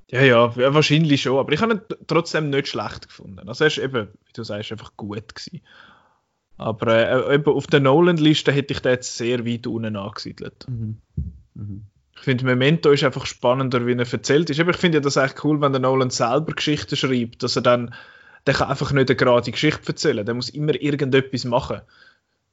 Ja, 0.09 0.21
ja, 0.21 0.53
ja, 0.55 0.73
wahrscheinlich 0.73 1.21
schon, 1.21 1.37
aber 1.37 1.51
ich 1.51 1.61
habe 1.61 1.73
ihn 1.73 1.81
trotzdem 2.07 2.49
nicht 2.49 2.69
schlecht 2.69 3.09
gefunden. 3.09 3.49
Also 3.49 3.65
er 3.65 3.67
ist 3.67 3.77
eben, 3.77 4.07
wie 4.25 4.33
du 4.33 4.43
sagst, 4.43 4.71
einfach 4.71 4.95
gut 4.95 5.35
gewesen. 5.35 5.61
Aber 6.57 6.87
äh, 6.87 7.35
eben 7.35 7.53
auf 7.53 7.67
der 7.67 7.81
Nolan-Liste 7.81 8.53
hätte 8.53 8.73
ich 8.73 8.79
den 8.79 8.93
jetzt 8.93 9.17
sehr 9.17 9.45
weit 9.45 9.67
unten 9.67 9.97
angesiedelt. 9.97 10.65
Mhm. 10.69 11.01
Mhm. 11.53 11.85
Ich 12.17 12.23
finde, 12.23 12.45
Memento 12.45 12.91
ist 12.91 13.03
einfach 13.03 13.25
spannender, 13.25 13.85
wie 13.85 13.93
er 13.93 14.11
erzählt 14.11 14.49
ist. 14.49 14.59
Aber 14.59 14.71
ich 14.71 14.77
finde 14.77 14.97
ja 14.97 15.01
das 15.01 15.17
echt 15.17 15.43
cool, 15.43 15.61
wenn 15.61 15.71
der 15.71 15.81
Nolan 15.81 16.09
selber 16.09 16.53
Geschichten 16.53 16.95
schreibt, 16.95 17.43
dass 17.43 17.55
er 17.55 17.61
dann, 17.61 17.93
der 18.45 18.55
kann 18.55 18.69
einfach 18.69 18.91
nicht 18.91 19.09
eine 19.09 19.15
gerade 19.15 19.51
Geschichte 19.51 19.87
erzählen. 19.87 20.25
Der 20.25 20.35
muss 20.35 20.49
immer 20.49 20.79
irgendetwas 20.81 21.45
machen. 21.45 21.81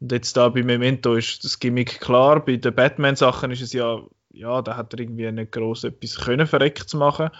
Und 0.01 0.13
jetzt 0.13 0.37
da 0.37 0.49
bei 0.49 0.63
Memento 0.63 1.15
ist 1.15 1.45
das 1.45 1.59
Gimmick 1.59 2.01
klar. 2.01 2.45
Bei 2.45 2.57
den 2.57 2.75
Batman-Sachen 2.75 3.51
ist 3.51 3.63
es 3.63 3.73
ja, 3.73 4.01
ja, 4.33 4.63
da 4.63 4.77
hat 4.77 4.93
er 4.93 5.01
irgendwie 5.01 5.31
nicht 5.33 5.53
groß 5.53 5.85
etwas 5.85 6.17
können 6.17 6.47
verreckt 6.47 6.89
zu 6.89 6.97
machen. 6.97 7.31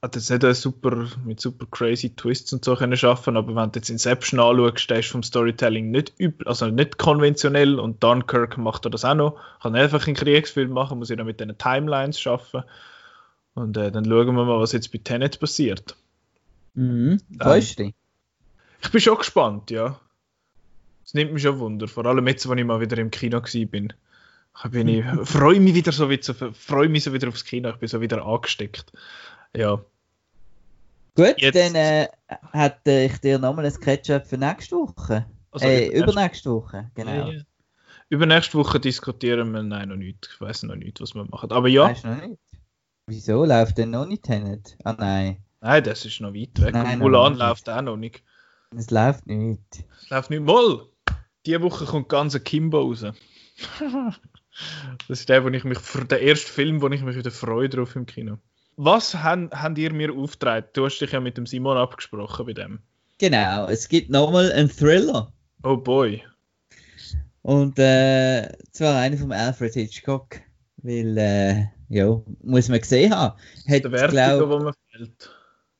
Hat 0.00 0.14
jetzt 0.14 0.30
nicht 0.30 0.42
super, 0.54 1.08
mit 1.24 1.40
super 1.40 1.66
crazy 1.70 2.10
Twists 2.14 2.52
und 2.52 2.64
so 2.64 2.76
können 2.76 2.96
schaffen, 2.96 3.36
aber 3.36 3.56
wenn 3.56 3.72
du 3.72 3.80
jetzt 3.80 3.90
Inception 3.90 4.38
anschaust, 4.38 4.88
der 4.88 5.00
ist 5.00 5.08
vom 5.08 5.24
Storytelling 5.24 5.90
nicht 5.90 6.12
übel, 6.18 6.46
also 6.46 6.68
nicht 6.68 6.98
konventionell 6.98 7.80
und 7.80 8.02
Dunkirk 8.02 8.58
macht 8.58 8.86
er 8.86 8.90
das 8.90 9.04
auch 9.04 9.14
noch. 9.14 9.40
Kann 9.60 9.74
einfach 9.74 10.06
einen 10.06 10.14
Kriegsfilm 10.14 10.70
machen, 10.70 10.98
muss 10.98 11.10
er 11.10 11.16
dann 11.16 11.26
mit 11.26 11.40
den 11.40 11.58
Timelines 11.58 12.20
schaffen. 12.20 12.62
Und 13.54 13.76
äh, 13.76 13.90
dann 13.90 14.04
schauen 14.04 14.36
wir 14.36 14.44
mal, 14.44 14.60
was 14.60 14.70
jetzt 14.70 14.92
bei 14.92 14.98
Tenet 14.98 15.40
passiert. 15.40 15.96
Mhm. 16.74 17.20
Freust 17.40 17.80
du 17.80 17.84
dich? 17.84 17.94
Ich 18.82 18.90
bin 18.92 19.00
schon 19.00 19.18
gespannt, 19.18 19.70
ja. 19.72 19.98
Es 21.04 21.14
nimmt 21.14 21.32
mich 21.32 21.42
schon 21.42 21.58
Wunder, 21.58 21.88
vor 21.88 22.06
allem 22.06 22.28
jetzt, 22.28 22.48
wenn 22.48 22.58
ich 22.58 22.64
mal 22.64 22.80
wieder 22.80 22.98
im 22.98 23.10
Kino 23.10 23.40
bin. 23.40 23.92
Ich, 24.64 24.74
ich 24.74 25.04
freue 25.24 25.58
mich 25.58 25.74
wieder 25.74 25.90
so 25.90 26.08
wieder, 26.08 26.34
freue 26.52 26.88
mich 26.88 27.02
so 27.02 27.12
wieder 27.12 27.28
aufs 27.28 27.44
Kino, 27.44 27.70
ich 27.70 27.76
bin 27.76 27.88
so 27.88 28.00
wieder 28.00 28.24
angesteckt. 28.24 28.92
Ja. 29.56 29.84
Gut, 31.16 31.34
Jetzt- 31.38 31.56
dann 31.56 31.74
äh, 31.74 32.08
hätte 32.52 32.90
ich 32.90 33.18
dir 33.18 33.38
nochmal 33.38 33.66
ein 33.66 33.80
Ketchup 33.80 34.26
für 34.26 34.38
nächste 34.38 34.76
Woche. 34.76 35.26
Also 35.50 35.66
äh, 35.66 35.88
übernächste- 35.88 36.50
Woche, 36.52 36.90
genau. 36.94 37.30
Ja. 37.30 37.40
Übernächste 38.10 38.56
Woche 38.56 38.78
diskutieren 38.80 39.52
wir, 39.52 39.62
nein, 39.62 39.88
noch 39.88 39.96
nicht. 39.96 40.28
Ich 40.32 40.40
weiß 40.40 40.62
noch 40.64 40.76
nicht, 40.76 41.00
was 41.00 41.14
wir 41.14 41.24
machen. 41.24 41.50
Aber 41.50 41.68
ja, 41.68 41.84
Weißt 41.88 42.04
du 42.04 42.08
noch 42.08 42.26
nicht? 42.26 42.40
Wieso 43.06 43.44
läuft 43.44 43.78
denn 43.78 43.90
noch 43.90 44.06
nicht 44.06 44.22
Tenet? 44.22 44.76
Ah 44.84 44.92
nein, 44.92 45.38
nein, 45.60 45.82
das 45.84 46.04
ist 46.04 46.20
noch 46.20 46.34
weit 46.34 46.60
weg. 46.60 46.74
Nein, 46.74 46.98
Mulan 46.98 47.34
läuft 47.36 47.68
auch 47.68 47.82
noch 47.82 47.96
nicht. 47.96 48.22
es 48.76 48.90
läuft 48.90 49.26
nicht. 49.26 49.60
Es 50.02 50.10
läuft 50.10 50.30
nicht 50.30 50.42
mal. 50.42 50.86
Diese 51.46 51.62
Woche 51.62 51.86
kommt 51.86 52.08
ganz 52.10 52.34
ein 52.34 52.44
Kimbo 52.44 52.80
raus. 52.82 53.00
das 53.80 55.20
ist 55.20 55.28
der, 55.28 55.44
wo 55.44 55.48
ich 55.48 55.64
mich, 55.64 55.78
für 55.78 56.04
den 56.04 56.18
ersten 56.20 56.50
Film, 56.50 56.82
wo 56.82 56.88
ich 56.88 57.02
mich 57.02 57.16
wieder 57.16 57.30
freue 57.30 57.68
drauf 57.68 57.96
im 57.96 58.06
Kino. 58.06 58.38
Was 58.80 59.12
haben, 59.12 59.50
habt 59.50 59.76
ihr 59.76 59.92
mir 59.92 60.12
aufgetragen? 60.14 60.68
Du 60.72 60.84
hast 60.84 61.00
dich 61.00 61.10
ja 61.10 61.18
mit 61.18 61.36
dem 61.36 61.46
Simon 61.46 61.76
abgesprochen 61.76 62.46
bei 62.46 62.52
dem. 62.52 62.78
Genau, 63.18 63.66
es 63.66 63.88
gibt 63.88 64.08
nochmal 64.08 64.52
einen 64.52 64.70
Thriller. 64.70 65.32
Oh 65.64 65.76
boy. 65.76 66.22
Und 67.42 67.76
äh, 67.80 68.48
zwar 68.70 69.00
einer 69.00 69.16
vom 69.16 69.32
Alfred 69.32 69.74
Hitchcock. 69.74 70.36
Weil, 70.76 71.18
äh, 71.18 71.64
ja, 71.88 72.22
muss 72.44 72.68
man 72.68 72.78
gesehen 72.78 73.12
haben. 73.12 73.36
Hat, 73.68 73.82
Der 73.82 73.90
Vertigo, 73.90 74.12
glaub, 74.12 74.48
wo 74.48 74.64
man 74.64 74.74
fällt. 74.92 75.30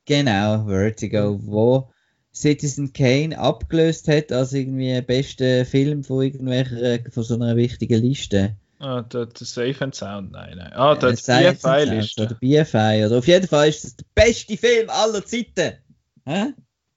Genau, 0.04 0.66
Vertigo, 0.66 1.38
wo 1.44 1.92
Citizen 2.34 2.92
Kane 2.92 3.38
abgelöst 3.38 4.08
hat 4.08 4.32
als 4.32 4.52
irgendwie 4.52 5.00
bester 5.02 5.64
Film 5.64 6.02
von 6.02 6.24
irgendwelcher, 6.24 7.08
von 7.12 7.22
so 7.22 7.34
einer 7.34 7.54
wichtigen 7.54 8.02
Liste. 8.02 8.56
Ah, 8.80 9.02
der, 9.02 9.26
der 9.26 9.46
Safe 9.46 9.76
and 9.80 9.94
Sound, 9.94 10.32
nein, 10.32 10.56
nein. 10.56 10.72
Ah, 10.72 10.94
der 10.94 11.16
Science 11.16 11.64
and 11.64 11.88
BFI-Liste. 11.88 12.22
Oder 12.22 12.34
BFI. 12.34 13.06
Oder 13.06 13.18
auf 13.18 13.26
jeden 13.26 13.48
Fall 13.48 13.68
ist 13.68 13.84
das 13.84 13.96
der 13.96 14.04
beste 14.14 14.56
Film 14.56 14.88
aller 14.88 15.24
Zeiten. 15.24 15.78
Hä? 16.24 16.54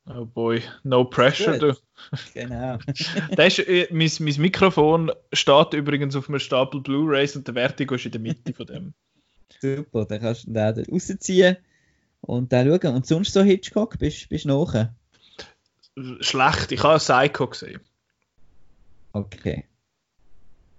Oh 0.08 0.26
boy, 0.26 0.62
no 0.84 1.06
pressure, 1.06 1.58
du. 1.58 1.68
Gut. 1.74 1.82
Genau. 2.34 2.78
Das 3.36 3.60
ist, 3.60 3.68
äh, 3.68 3.88
mein, 3.92 4.12
mein 4.20 4.42
Mikrofon 4.42 5.12
steht 5.32 5.74
übrigens 5.74 6.16
auf 6.16 6.30
einem 6.30 6.40
Stapel 6.40 6.82
Blu-Rays 6.82 7.36
und 7.36 7.48
der 7.48 7.54
Vertigo 7.54 7.96
ist 7.96 8.06
in 8.06 8.12
der 8.12 8.22
Mitte 8.22 8.54
von 8.54 8.66
dem. 8.66 8.94
Super, 9.60 10.06
dann 10.06 10.20
kannst 10.20 10.44
du 10.44 10.52
den 10.52 10.76
dort 10.76 10.92
rausziehen 10.92 11.58
und 12.22 12.52
dann 12.52 12.68
schauen. 12.68 12.96
Und 12.96 13.06
sonst 13.08 13.34
so 13.34 13.42
Hitchcock, 13.42 13.98
bist 14.00 14.28
du 14.30 14.48
nachher? 14.48 14.96
Schlecht, 16.22 16.72
ich 16.72 16.84
habe 16.84 17.00
Psycho 17.00 17.48
gesehen. 17.48 17.82
Okay. 19.14 19.66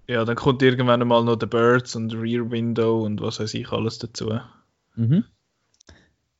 Ja, 0.07 0.25
dann 0.25 0.35
kommt 0.35 0.61
irgendwann 0.61 1.07
mal 1.07 1.23
noch 1.23 1.37
The 1.39 1.45
Birds 1.45 1.95
und 1.95 2.13
Rear 2.13 2.51
Window 2.51 3.03
und 3.03 3.21
was 3.21 3.39
weiß 3.39 3.53
ich 3.53 3.71
alles 3.71 3.99
dazu. 3.99 4.39
Mhm. 4.95 5.23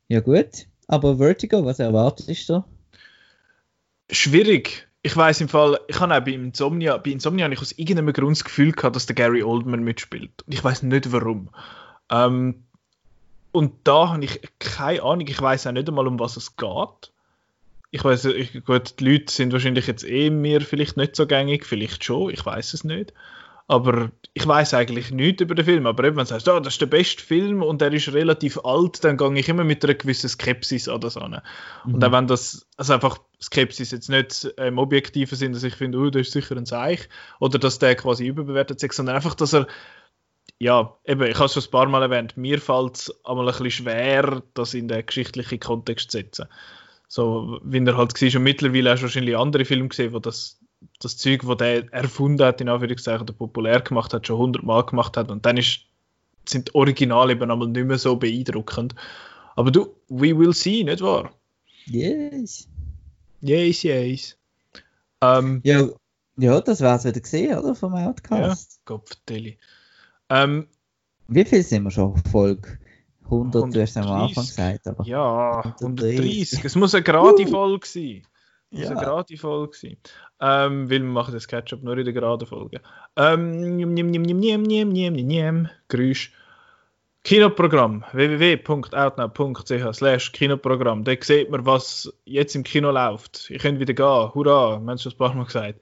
Ja 0.08 0.20
gut, 0.20 0.66
aber 0.86 1.16
Vertigo, 1.16 1.64
was 1.64 1.78
erwartest 1.78 2.48
du? 2.48 2.64
Schwierig. 4.10 4.86
Ich 5.02 5.16
weiß 5.16 5.40
im 5.42 5.48
Fall, 5.48 5.78
ich 5.88 6.00
habe 6.00 6.14
auch 6.14 6.20
bei 6.20 6.32
Insomnia, 6.32 6.96
bei 6.96 7.10
Insomnia 7.10 7.44
habe 7.44 7.54
ich 7.54 7.60
aus 7.60 7.72
irgendeinem 7.72 8.12
Grund 8.12 8.36
das 8.36 8.44
Gefühl 8.44 8.72
gehabt, 8.72 8.96
dass 8.96 9.06
der 9.06 9.14
Gary 9.14 9.42
Oldman 9.42 9.82
mitspielt. 9.82 10.42
Und 10.46 10.52
ich 10.52 10.62
weiß 10.62 10.82
nicht 10.82 11.12
warum. 11.12 11.50
Ähm, 12.10 12.64
und 13.52 13.72
da 13.84 14.10
habe 14.10 14.24
ich 14.24 14.40
keine 14.58 15.02
Ahnung, 15.02 15.26
ich 15.28 15.40
weiß 15.40 15.66
auch 15.66 15.72
nicht 15.72 15.88
einmal, 15.88 16.06
um 16.06 16.18
was 16.18 16.36
es 16.36 16.56
geht. 16.56 17.12
Ich 17.90 18.02
weiß, 18.02 18.24
ich, 18.26 18.64
gut, 18.64 18.98
die 18.98 19.04
Leute 19.04 19.32
sind 19.32 19.52
wahrscheinlich 19.52 19.86
jetzt 19.86 20.04
eh 20.04 20.28
mir 20.30 20.60
vielleicht 20.60 20.96
nicht 20.96 21.16
so 21.16 21.26
gängig, 21.26 21.64
vielleicht 21.64 22.02
schon, 22.02 22.30
ich 22.30 22.44
weiß 22.44 22.74
es 22.74 22.84
nicht. 22.84 23.12
Aber 23.66 24.10
ich 24.34 24.46
weiß 24.46 24.74
eigentlich 24.74 25.10
nichts 25.10 25.40
über 25.40 25.54
den 25.54 25.64
Film. 25.64 25.86
Aber 25.86 26.04
eben, 26.04 26.16
wenn 26.16 26.24
du 26.24 26.28
sagst, 26.28 26.48
ah, 26.48 26.60
das 26.60 26.74
ist 26.74 26.80
der 26.80 26.86
beste 26.86 27.22
Film 27.22 27.62
und 27.62 27.80
er 27.80 27.92
ist 27.92 28.12
relativ 28.12 28.58
alt, 28.62 29.02
dann 29.04 29.16
gehe 29.16 29.38
ich 29.38 29.48
immer 29.48 29.64
mit 29.64 29.82
einer 29.84 29.94
gewissen 29.94 30.28
Skepsis 30.28 30.88
an 30.88 31.00
das 31.00 31.16
an. 31.16 31.40
Und 31.84 32.04
auch 32.04 32.12
wenn 32.12 32.26
das, 32.26 32.66
also 32.76 32.92
einfach 32.92 33.18
Skepsis 33.40 33.90
jetzt 33.90 34.10
nicht 34.10 34.52
äh, 34.58 34.68
im 34.68 34.78
objektiven 34.78 35.36
Sinn, 35.36 35.52
dass 35.52 35.62
ich 35.62 35.76
finde, 35.76 35.98
oh, 35.98 36.10
das 36.10 36.26
ist 36.26 36.32
sicher 36.32 36.56
ein 36.56 36.66
Zeich, 36.66 37.08
oder 37.40 37.58
dass 37.58 37.78
der 37.78 37.94
quasi 37.94 38.26
überbewertet 38.26 38.82
ist, 38.82 38.96
sondern 38.96 39.16
einfach, 39.16 39.34
dass 39.34 39.54
er, 39.54 39.66
ja, 40.58 40.96
eben, 41.06 41.22
ich 41.22 41.36
habe 41.36 41.46
es 41.46 41.54
schon 41.54 41.62
ein 41.62 41.70
paar 41.70 41.88
Mal 41.88 42.02
erwähnt, 42.02 42.36
mir 42.36 42.60
fällt 42.60 42.96
es 42.96 43.24
einmal 43.24 43.48
ein 43.48 43.52
bisschen 43.54 43.70
schwer, 43.70 44.42
das 44.54 44.74
in 44.74 44.88
den 44.88 45.06
geschichtlichen 45.06 45.60
Kontext 45.60 46.10
zu 46.10 46.18
setzen. 46.18 46.48
So, 47.08 47.60
wie 47.62 47.78
er 47.78 47.96
halt 47.96 48.20
war. 48.20 48.36
Und 48.36 48.42
mittlerweile 48.42 48.90
hast 48.90 49.00
du 49.00 49.04
wahrscheinlich 49.04 49.36
andere 49.36 49.64
Filme 49.64 49.88
gesehen, 49.88 50.12
wo 50.12 50.18
das, 50.18 50.60
das 51.00 51.16
Zeug, 51.16 51.42
das 51.46 51.56
der 51.58 51.92
erfunden 51.92 52.44
hat, 52.44 52.60
in 52.60 52.68
Anführungszeichen, 52.68 53.22
oder 53.22 53.32
populär 53.32 53.80
gemacht 53.80 54.12
hat, 54.12 54.26
schon 54.26 54.38
hundertmal 54.38 54.84
gemacht 54.84 55.16
hat. 55.16 55.30
Und 55.30 55.44
dann 55.46 55.56
ist, 55.56 55.80
sind 56.48 56.68
die 56.68 56.74
Originale 56.74 57.32
eben 57.32 57.50
einmal 57.50 57.68
nicht 57.68 57.86
mehr 57.86 57.98
so 57.98 58.16
beeindruckend. 58.16 58.94
Aber 59.56 59.70
du, 59.70 59.94
we 60.08 60.36
will 60.36 60.52
see, 60.52 60.84
nicht 60.84 61.00
wahr? 61.00 61.32
Yes. 61.86 62.68
Yes, 63.40 63.82
yes. 63.82 64.36
Ähm, 65.20 65.60
Ja, 65.64 65.88
ja 66.36 66.60
das 66.60 66.80
war's 66.80 67.04
wieder 67.04 67.20
gesehen, 67.20 67.58
oder? 67.58 67.74
Vom 67.74 67.94
Outcast. 67.94 68.80
Kopfdeli. 68.84 69.58
Ähm, 70.30 70.66
Wie 71.28 71.44
viel 71.44 71.62
sind 71.62 71.84
wir 71.84 71.90
schon 71.90 72.12
auf 72.12 72.22
Folge? 72.30 72.78
100, 73.24 73.74
du 73.74 73.80
hast 73.80 73.90
es 73.90 73.96
am 73.96 74.04
130. 74.04 74.28
Anfang 74.28 74.46
gesagt, 74.46 74.86
aber. 74.86 75.04
ja, 75.06 75.60
130. 75.60 76.20
130. 76.20 76.64
Es 76.64 76.76
muss 76.76 76.94
eine 76.94 77.02
gerade 77.02 77.46
Folge 77.46 77.86
sein. 77.86 78.22
Das 78.74 78.90
war 78.90 78.96
eine 78.96 79.06
gerade 79.06 79.36
Folge. 79.36 79.96
Ähm, 80.40 80.90
weil 80.90 81.00
wir 81.00 81.08
machen 81.08 81.34
das 81.34 81.48
Ketchup 81.48 81.82
nur 81.82 81.96
in 81.96 82.04
der 82.04 82.12
geraden 82.12 82.46
Folge. 82.46 82.80
Ähm, 83.16 83.76
nimm, 83.76 83.94
nimm, 83.94 84.10
nimm, 84.10 84.22
nimm, 84.22 84.62
nimm, 84.62 84.88
nimm, 84.88 85.12
nimm, 85.14 85.68
Geräusch. 85.88 86.32
Kinoprogramm 87.24 88.04
www.outnow.ch 88.12 89.94
slash 89.94 90.32
Kinoprogramm. 90.32 91.04
Da 91.04 91.14
sieht 91.18 91.50
man, 91.50 91.64
was 91.64 92.12
jetzt 92.26 92.54
im 92.54 92.64
Kino 92.64 92.90
läuft. 92.90 93.48
Ihr 93.48 93.58
könnt 93.58 93.80
wieder 93.80 93.94
gehen. 93.94 94.34
Hurra, 94.34 94.72
wir 94.72 94.74
haben 94.74 94.88
es 94.90 95.02
schon 95.02 95.12
ein 95.12 95.18
paar 95.18 95.34
Mal 95.34 95.46
gesagt. 95.46 95.80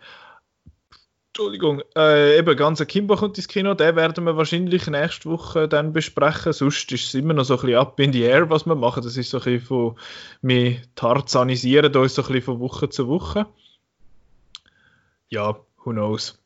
Entschuldigung, 1.35 1.81
äh, 1.97 2.37
eben, 2.37 2.55
ganz 2.59 2.87
Kimbo 2.87 3.17
kommt 3.17 3.39
ins 3.39 3.49
Kino, 3.49 3.73
den 3.73 3.97
werden 3.97 4.27
wir 4.27 4.37
wahrscheinlich 4.37 4.87
nächste 4.87 5.31
Woche 5.31 5.67
dann 5.67 5.95
besprechen. 5.95 6.53
Sonst 6.53 6.93
ist 6.93 7.07
es 7.07 7.15
immer 7.15 7.33
noch 7.33 7.45
so 7.45 7.55
ein 7.55 7.61
bisschen 7.63 7.79
up 7.79 7.99
in 8.01 8.13
the 8.13 8.21
air, 8.21 8.51
was 8.51 8.67
wir 8.67 8.75
machen. 8.75 9.03
Das 9.03 9.17
ist 9.17 9.31
so 9.31 9.39
ein 9.39 9.45
bisschen 9.45 9.63
von, 9.63 9.97
wir 10.43 10.83
tarzanisieren 10.95 11.97
uns 11.97 12.17
so 12.17 12.23
ein 12.23 12.29
bisschen 12.29 12.43
von 12.43 12.61
Woche 12.61 12.91
zu 12.91 13.09
Woche. 13.09 13.47
Ja, 15.31 15.59
who 15.83 15.93
knows. 15.93 16.42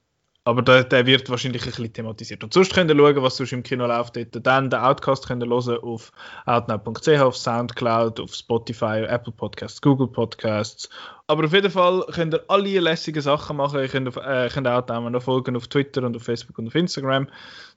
Aber 0.47 0.62
der, 0.62 0.84
der 0.84 1.07
wird 1.07 1.28
wahrscheinlich 1.28 1.62
ein 1.62 1.70
bisschen 1.70 1.92
thematisiert. 1.92 2.44
Und 2.44 2.55
sonst 2.55 2.72
könnt 2.72 2.88
ihr 2.88 2.97
schauen, 2.97 3.20
was 3.20 3.36
sonst 3.36 3.53
im 3.53 3.64
Kino 3.64 3.84
läuft. 3.84 4.16
Dann 4.30 4.70
den 4.70 4.78
Outcast 4.78 5.26
könnt 5.26 5.42
ihr 5.42 5.49
hören 5.49 5.78
auf 5.82 6.12
outnow.ch, 6.44 7.09
auf 7.20 7.36
Soundcloud, 7.36 8.20
auf 8.20 8.32
Spotify, 8.32 9.05
Apple 9.09 9.32
Podcasts, 9.32 9.82
Google 9.82 10.07
Podcasts. 10.07 10.88
Aber 11.26 11.47
auf 11.47 11.53
jeden 11.53 11.72
Fall 11.72 12.05
könnt 12.12 12.34
ihr 12.34 12.44
alle 12.47 12.78
lässigen 12.78 13.20
Sachen 13.20 13.57
machen. 13.57 13.80
Ihr 13.80 13.88
könnt, 13.88 14.07
auf, 14.07 14.18
äh, 14.18 14.49
könnt 14.49 14.68
auch 14.68 14.86
noch 14.86 15.20
folgen 15.20 15.57
auf 15.57 15.66
Twitter 15.66 16.05
und 16.05 16.14
auf 16.14 16.22
Facebook 16.22 16.57
und 16.61 16.68
auf 16.68 16.76
Instagram, 16.76 17.26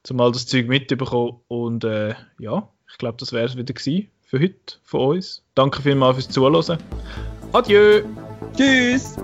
um 0.07 0.21
all 0.21 0.31
das 0.31 0.45
Zeug 0.45 0.67
mitzubekommen. 0.67 1.37
Und 1.47 1.83
äh, 1.85 2.13
ja, 2.37 2.69
ich 2.87 2.99
glaube, 2.99 3.17
das 3.17 3.33
wäre 3.33 3.45
es 3.45 3.57
wieder 3.57 3.73
gewesen 3.73 4.11
für 4.21 4.39
heute 4.39 4.75
von 4.83 5.15
uns. 5.15 5.43
Danke 5.55 5.81
vielmals 5.81 6.17
fürs 6.17 6.29
Zuhören. 6.29 6.77
Adieu! 7.51 8.03
Tschüss! 8.55 9.17